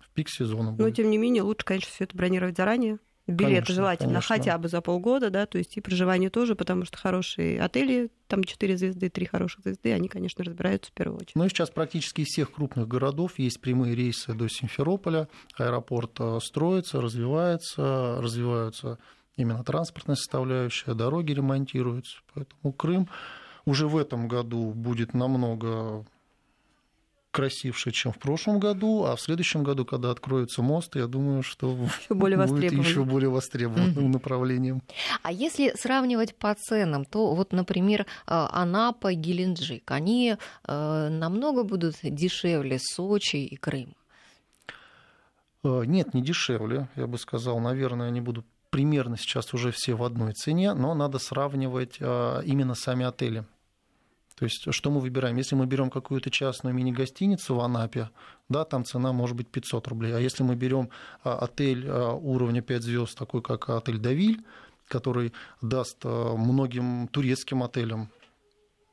в 0.00 0.10
пик 0.10 0.28
сезона. 0.28 0.72
Будет. 0.72 0.80
Но 0.80 0.90
тем 0.90 1.10
не 1.10 1.16
менее, 1.16 1.42
лучше, 1.42 1.64
конечно, 1.64 1.88
все 1.90 2.04
это 2.04 2.14
бронировать 2.14 2.58
заранее. 2.58 2.98
Билеты 3.28 3.44
конечно, 3.44 3.74
желательно 3.74 4.12
конечно. 4.14 4.34
хотя 4.36 4.58
бы 4.58 4.68
за 4.68 4.80
полгода, 4.80 5.30
да, 5.30 5.46
то 5.46 5.56
есть 5.56 5.76
и 5.76 5.80
проживание 5.80 6.28
тоже, 6.28 6.56
потому 6.56 6.84
что 6.84 6.98
хорошие 6.98 7.60
отели, 7.60 8.10
там 8.26 8.42
4 8.42 8.76
звезды, 8.76 9.10
3 9.10 9.26
хороших 9.26 9.60
звезды, 9.62 9.92
они, 9.92 10.08
конечно, 10.08 10.44
разбираются 10.44 10.90
в 10.90 10.94
первую 10.94 11.18
очередь. 11.18 11.36
Ну 11.36 11.44
и 11.44 11.48
сейчас 11.48 11.70
практически 11.70 12.22
из 12.22 12.28
всех 12.28 12.52
крупных 12.52 12.88
городов 12.88 13.38
есть 13.38 13.60
прямые 13.60 13.94
рейсы 13.94 14.32
до 14.34 14.48
Симферополя, 14.48 15.28
аэропорт 15.56 16.18
э, 16.18 16.40
строится, 16.42 17.00
развивается, 17.00 18.18
развиваются 18.20 18.98
именно 19.36 19.62
транспортная 19.62 20.16
составляющая, 20.16 20.94
дороги 20.94 21.32
ремонтируются, 21.32 22.18
поэтому 22.34 22.72
Крым 22.72 23.08
уже 23.64 23.86
в 23.86 23.96
этом 23.96 24.26
году 24.26 24.72
будет 24.72 25.14
намного 25.14 26.04
красивше, 27.32 27.90
чем 27.90 28.12
в 28.12 28.18
прошлом 28.18 28.60
году, 28.60 29.04
а 29.04 29.16
в 29.16 29.20
следующем 29.20 29.64
году, 29.64 29.84
когда 29.84 30.10
откроется 30.10 30.62
мост, 30.62 30.94
я 30.94 31.06
думаю, 31.06 31.42
что 31.42 31.76
еще 32.00 32.14
более 32.14 32.38
будет 32.46 32.72
еще 32.72 33.04
более 33.04 33.30
востребованным 33.30 34.06
mm-hmm. 34.06 34.12
направлением. 34.12 34.82
А 35.22 35.32
если 35.32 35.72
сравнивать 35.74 36.36
по 36.36 36.54
ценам, 36.54 37.04
то 37.04 37.34
вот, 37.34 37.52
например, 37.52 38.02
э, 38.02 38.04
Анапа, 38.26 39.14
Геленджик, 39.14 39.90
они 39.90 40.36
э, 40.64 41.08
намного 41.08 41.64
будут 41.64 41.96
дешевле 42.02 42.78
Сочи 42.78 43.36
и 43.36 43.56
Крым? 43.56 43.96
Э, 45.64 45.84
нет, 45.86 46.14
не 46.14 46.22
дешевле, 46.22 46.88
я 46.96 47.06
бы 47.06 47.18
сказал. 47.18 47.58
Наверное, 47.60 48.08
они 48.08 48.20
будут 48.20 48.44
примерно 48.70 49.16
сейчас 49.16 49.54
уже 49.54 49.72
все 49.72 49.94
в 49.94 50.02
одной 50.02 50.34
цене, 50.34 50.74
но 50.74 50.94
надо 50.94 51.18
сравнивать 51.18 51.98
именно 52.00 52.74
сами 52.74 53.04
отели. 53.04 53.44
То 54.36 54.44
есть, 54.44 54.72
что 54.72 54.90
мы 54.90 55.00
выбираем? 55.00 55.36
Если 55.36 55.54
мы 55.54 55.66
берем 55.66 55.90
какую-то 55.90 56.30
частную 56.30 56.74
мини-гостиницу 56.74 57.54
в 57.54 57.60
Анапе, 57.60 58.10
да, 58.48 58.64
там 58.64 58.84
цена 58.84 59.12
может 59.12 59.36
быть 59.36 59.48
500 59.48 59.88
рублей. 59.88 60.14
А 60.14 60.20
если 60.20 60.42
мы 60.42 60.56
берем 60.56 60.88
а, 61.22 61.38
отель 61.38 61.86
а, 61.88 62.12
уровня 62.12 62.62
5 62.62 62.82
звезд, 62.82 63.18
такой 63.18 63.42
как 63.42 63.68
отель 63.68 63.98
Давиль, 63.98 64.44
который 64.88 65.32
даст 65.60 65.98
а, 66.04 66.36
многим 66.36 67.08
турецким 67.08 67.62
отелям 67.62 68.10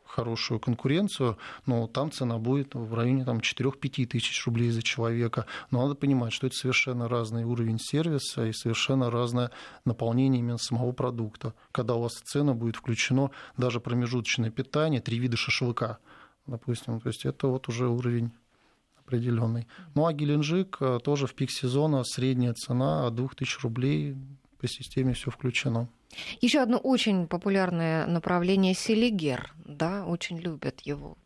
хорошую 0.10 0.60
конкуренцию, 0.60 1.38
но 1.66 1.88
там 1.88 2.12
цена 2.12 2.38
будет 2.38 2.74
в 2.74 2.93
районе 2.93 3.24
там, 3.26 3.38
4-5 3.38 4.07
тысяч 4.07 4.45
рублей 4.45 4.72
за 4.72 4.82
человека. 4.82 5.45
Но 5.72 5.84
надо 5.84 5.95
понимать, 5.95 6.34
что 6.34 6.47
это 6.47 6.55
совершенно 6.55 7.07
разный 7.07 7.43
уровень 7.43 7.80
сервиса 7.80 8.47
и 8.47 8.53
совершенно 8.53 9.12
разное 9.12 9.51
наполнение 9.86 10.39
именно 10.39 10.57
самого 10.57 10.91
продукта. 10.91 11.53
Когда 11.72 11.95
у 11.95 12.01
вас 12.01 12.14
в 12.14 12.24
цену 12.24 12.53
будет 12.53 12.76
включено 12.76 13.32
даже 13.57 13.80
промежуточное 13.80 14.49
питание, 14.49 15.01
три 15.01 15.20
вида 15.20 15.38
шашлыка. 15.38 15.99
допустим. 16.47 16.99
То 16.99 17.10
есть 17.10 17.26
это 17.26 17.47
вот 17.47 17.70
уже 17.70 17.88
уровень 17.88 18.32
определенный. 18.97 19.68
Ну 19.95 20.05
а 20.05 20.14
Геленджик 20.14 20.78
э, 20.82 20.99
тоже 21.03 21.28
в 21.28 21.34
пик 21.34 21.51
сезона 21.51 22.03
средняя 22.03 22.53
цена 22.53 23.07
от 23.07 23.16
2000 23.16 23.62
рублей 23.62 24.16
по 24.60 24.68
системе 24.68 25.14
все 25.14 25.32
включено. 25.32 25.88
Еще 26.41 26.60
одно 26.60 26.78
очень 26.78 27.28
популярное 27.28 28.05
направление 28.07 28.74
селигер, 28.74 29.53
да, 29.66 30.05
очень 30.05 30.39
любят 30.39 30.82
его. 30.82 31.18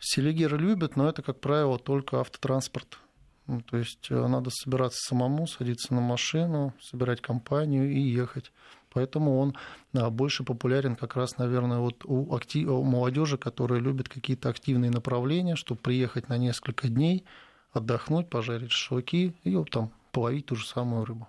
Селигер 0.00 0.56
любят, 0.58 0.96
но 0.96 1.08
это, 1.08 1.22
как 1.22 1.40
правило, 1.40 1.78
только 1.78 2.20
автотранспорт. 2.20 2.98
Ну, 3.46 3.62
то 3.62 3.78
есть 3.78 4.08
э, 4.10 4.26
надо 4.26 4.50
собираться 4.50 5.00
самому, 5.08 5.46
садиться 5.46 5.94
на 5.94 6.00
машину, 6.00 6.74
собирать 6.80 7.20
компанию 7.22 7.90
и 7.90 7.98
ехать. 7.98 8.52
Поэтому 8.92 9.38
он 9.38 9.54
да, 9.92 10.10
больше 10.10 10.44
популярен 10.44 10.96
как 10.96 11.16
раз, 11.16 11.38
наверное, 11.38 11.78
вот 11.78 12.04
у, 12.04 12.34
актив... 12.34 12.68
у 12.68 12.82
молодежи, 12.84 13.38
которая 13.38 13.80
любит 13.80 14.08
какие-то 14.08 14.50
активные 14.50 14.90
направления, 14.90 15.56
чтобы 15.56 15.80
приехать 15.80 16.28
на 16.28 16.36
несколько 16.36 16.88
дней, 16.88 17.24
отдохнуть, 17.72 18.28
пожарить 18.28 18.70
шашлыки 18.70 19.34
и 19.44 19.56
вот 19.56 19.70
там 19.70 19.92
половить 20.12 20.46
ту 20.46 20.56
же 20.56 20.66
самую 20.66 21.04
рыбу. 21.04 21.28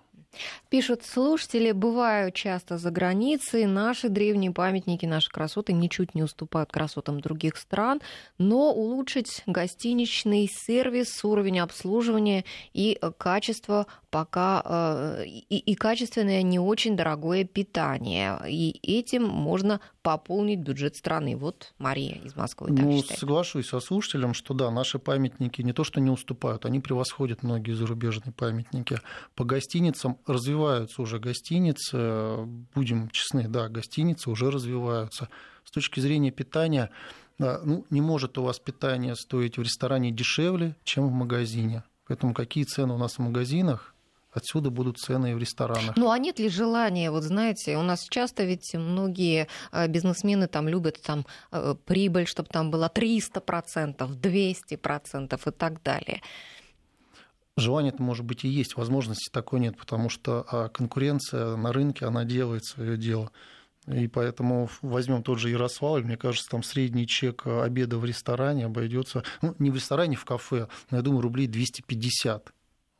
Пишут 0.68 1.04
слушатели, 1.04 1.72
бываю 1.72 2.30
часто 2.30 2.78
за 2.78 2.90
границей, 2.90 3.66
наши 3.66 4.08
древние 4.08 4.52
памятники, 4.52 5.04
наши 5.04 5.28
красоты 5.28 5.72
ничуть 5.72 6.14
не 6.14 6.22
уступают 6.22 6.70
красотам 6.70 7.20
других 7.20 7.56
стран, 7.56 8.00
но 8.38 8.72
улучшить 8.72 9.42
гостиничный 9.46 10.48
сервис, 10.48 11.24
уровень 11.24 11.58
обслуживания 11.58 12.44
и 12.72 12.98
качество 13.18 13.86
пока 14.10 14.62
э, 14.64 15.24
и, 15.26 15.58
и 15.58 15.74
качественное 15.74 16.42
не 16.42 16.58
очень 16.58 16.96
дорогое 16.96 17.44
питание. 17.44 18.38
И 18.48 18.78
этим 18.82 19.24
можно 19.24 19.80
пополнить 20.02 20.60
бюджет 20.60 20.96
страны. 20.96 21.36
Вот 21.36 21.72
Мария 21.78 22.16
из 22.24 22.34
Москвы. 22.34 22.70
ну, 22.70 22.98
считает. 22.98 23.20
соглашусь 23.20 23.68
со 23.68 23.80
слушателем, 23.80 24.34
что 24.34 24.54
да, 24.54 24.70
наши 24.70 24.98
памятники 24.98 25.62
не 25.62 25.72
то 25.72 25.84
что 25.84 26.00
не 26.00 26.10
уступают, 26.10 26.64
они 26.64 26.80
превосходят 26.80 27.42
многие 27.42 27.72
зарубежные 27.72 28.32
памятники. 28.32 29.00
По 29.34 29.44
гостиницам 29.44 30.18
развиваются 30.26 31.02
уже 31.02 31.18
гостиницы, 31.18 32.44
будем 32.74 33.10
честны, 33.10 33.48
да, 33.48 33.68
гостиницы 33.68 34.30
уже 34.30 34.50
развиваются. 34.50 35.28
С 35.64 35.70
точки 35.70 36.00
зрения 36.00 36.30
питания, 36.30 36.90
ну, 37.38 37.86
не 37.90 38.00
может 38.00 38.38
у 38.38 38.42
вас 38.42 38.58
питание 38.58 39.14
стоить 39.16 39.58
в 39.58 39.62
ресторане 39.62 40.10
дешевле, 40.10 40.76
чем 40.84 41.08
в 41.08 41.12
магазине. 41.12 41.84
Поэтому 42.06 42.34
какие 42.34 42.64
цены 42.64 42.94
у 42.94 42.98
нас 42.98 43.14
в 43.14 43.18
магазинах, 43.20 43.94
отсюда 44.32 44.70
будут 44.70 44.98
цены 44.98 45.32
и 45.32 45.34
в 45.34 45.38
ресторанах. 45.38 45.96
Ну 45.96 46.10
а 46.10 46.18
нет 46.18 46.38
ли 46.38 46.48
желания, 46.48 47.10
вот 47.10 47.22
знаете, 47.22 47.76
у 47.76 47.82
нас 47.82 48.06
часто 48.08 48.44
ведь 48.44 48.74
многие 48.74 49.48
э, 49.72 49.88
бизнесмены 49.88 50.46
там 50.46 50.68
любят 50.68 51.00
там 51.02 51.26
э, 51.52 51.74
прибыль, 51.84 52.26
чтобы 52.26 52.48
там 52.48 52.70
было 52.70 52.90
300%, 52.92 53.96
200% 53.96 55.48
и 55.48 55.52
так 55.52 55.82
далее. 55.82 56.20
Желание-то, 57.60 58.02
может 58.02 58.24
быть, 58.24 58.44
и 58.44 58.48
есть, 58.48 58.76
возможности 58.76 59.30
такой 59.30 59.60
нет, 59.60 59.76
потому 59.76 60.08
что 60.08 60.44
а, 60.50 60.68
конкуренция 60.68 61.56
на 61.56 61.72
рынке, 61.72 62.06
она 62.06 62.24
делает 62.24 62.64
свое 62.64 62.96
дело. 62.96 63.30
И 63.86 64.08
поэтому 64.08 64.68
возьмем 64.82 65.22
тот 65.22 65.38
же 65.38 65.50
Ярославль, 65.50 66.04
мне 66.04 66.16
кажется, 66.16 66.50
там 66.50 66.62
средний 66.62 67.06
чек 67.06 67.46
обеда 67.46 67.98
в 67.98 68.04
ресторане 68.04 68.66
обойдется, 68.66 69.24
ну, 69.42 69.54
не 69.58 69.70
в 69.70 69.74
ресторане, 69.74 70.16
в 70.16 70.24
кафе, 70.24 70.68
но 70.90 70.98
я 70.98 71.02
думаю, 71.02 71.22
рублей 71.22 71.46
250 71.46 72.52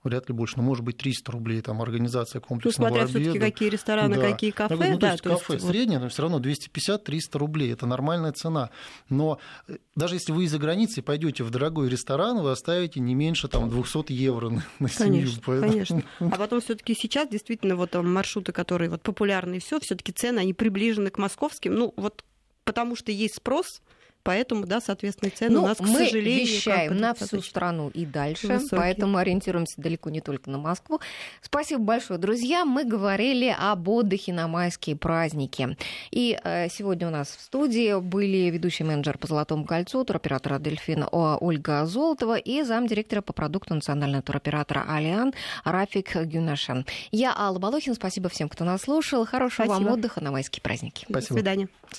вряд 0.03 0.29
ли 0.29 0.35
больше, 0.35 0.57
но 0.57 0.63
может 0.63 0.85
быть 0.85 0.97
300 0.97 1.33
рублей, 1.33 1.61
там 1.61 1.83
организация 1.83 2.41
комплексного 2.41 2.89
ну, 2.89 2.95
смотря 2.97 3.05
обеда. 3.05 3.21
все-таки 3.21 3.39
какие 3.39 3.69
рестораны, 3.69 4.17
да. 4.17 4.31
какие 4.31 4.51
кафе. 4.51 4.75
Говорю, 4.75 4.93
ну, 4.93 4.99
да, 4.99 5.07
то 5.09 5.13
есть 5.13 5.25
то 5.25 5.31
кафе 5.31 5.55
есть... 5.55 5.67
среднее, 5.67 5.99
но 5.99 6.09
все 6.09 6.23
равно 6.23 6.41
250-300 6.41 7.39
рублей, 7.39 7.73
это 7.73 7.87
нормальная 7.87 8.33
цена. 8.33 8.71
Но 9.09 9.39
э, 9.69 9.77
даже 9.95 10.15
если 10.15 10.33
вы 10.33 10.45
из-за 10.45 10.59
границы 10.59 11.03
пойдете 11.03 11.45
в 11.45 11.51
дорогой 11.51 11.89
ресторан, 11.89 12.41
вы 12.41 12.51
оставите 12.51 13.01
не 13.01 13.15
меньше 13.15 13.49
там 13.49 13.69
200 13.69 14.13
евро 14.13 14.49
на, 14.49 14.65
на 14.79 14.89
семью. 14.89 15.13
Конечно, 15.13 15.43
поэтому... 15.45 15.73
конечно. 15.73 16.03
А 16.21 16.37
потом 16.37 16.61
все-таки 16.61 16.95
сейчас 16.95 17.29
действительно 17.29 17.77
вот 17.77 17.91
там 17.91 18.13
маршруты, 18.13 18.53
которые 18.53 18.91
вот 18.91 19.03
популярны 19.03 19.57
и 19.57 19.61
все, 19.61 19.81
все-таки 19.81 20.13
цены 20.13 20.41
они 20.41 20.55
приближены 20.55 21.11
к 21.11 21.19
московским, 21.19 21.75
ну 21.75 21.93
вот 21.97 22.25
потому 22.65 22.97
что 22.97 23.13
есть 23.13 23.37
спрос, 23.37 23.83
Поэтому, 24.23 24.67
да, 24.67 24.81
соответственно, 24.81 25.31
цены 25.31 25.55
ну, 25.55 25.63
у 25.65 25.67
нас, 25.67 25.79
к 25.79 25.81
мы 25.81 25.99
сожалению, 25.99 26.47
вещаем 26.47 26.97
на 26.97 27.15
всю 27.15 27.41
страну 27.41 27.89
и 27.89 28.05
дальше, 28.05 28.49
высокие. 28.49 28.79
поэтому 28.79 29.19
ориентируемся 29.19 29.81
далеко 29.81 30.11
не 30.11 30.21
только 30.21 30.51
на 30.51 30.59
Москву. 30.59 31.01
Спасибо 31.41 31.83
большое, 31.83 32.19
друзья. 32.19 32.65
Мы 32.65 32.85
говорили 32.85 33.55
об 33.59 33.89
отдыхе 33.89 34.33
на 34.33 34.49
майские 34.49 34.97
праздники. 34.97 35.77
И 36.11 36.39
э, 36.43 36.69
сегодня 36.69 37.09
у 37.09 37.11
нас 37.11 37.29
в 37.29 37.41
студии 37.41 37.99
были 38.01 38.51
ведущий 38.51 38.85
менеджер 38.85 39.19
по 39.19 39.27
Золотому 39.27 39.65
кольцу, 39.65 40.05
туроператора 40.05 40.59
«Дельфин» 40.59 41.07
Ольга 41.11 41.87
Золотова 41.87 42.37
и 42.37 42.63
замдиректора 42.63 43.23
по 43.23 43.33
продукту 43.33 43.75
национального 43.75 44.23
туроператора 44.23 44.85
«Алиан» 44.89 45.33
Рафик 45.65 46.17
Гюнашин. 46.17 46.85
Я 47.11 47.35
Алла 47.37 47.59
Балохин. 47.59 47.95
Спасибо 47.95 48.29
всем, 48.29 48.49
кто 48.49 48.65
нас 48.65 48.83
слушал. 48.83 49.25
Хорошего 49.25 49.67
Спасибо. 49.67 49.85
вам 49.85 49.95
отдыха 49.95 50.21
на 50.21 50.31
майские 50.31 50.63
праздники. 50.63 51.07
Спасибо. 51.09 51.21
До 51.21 51.35
свидания. 51.35 51.69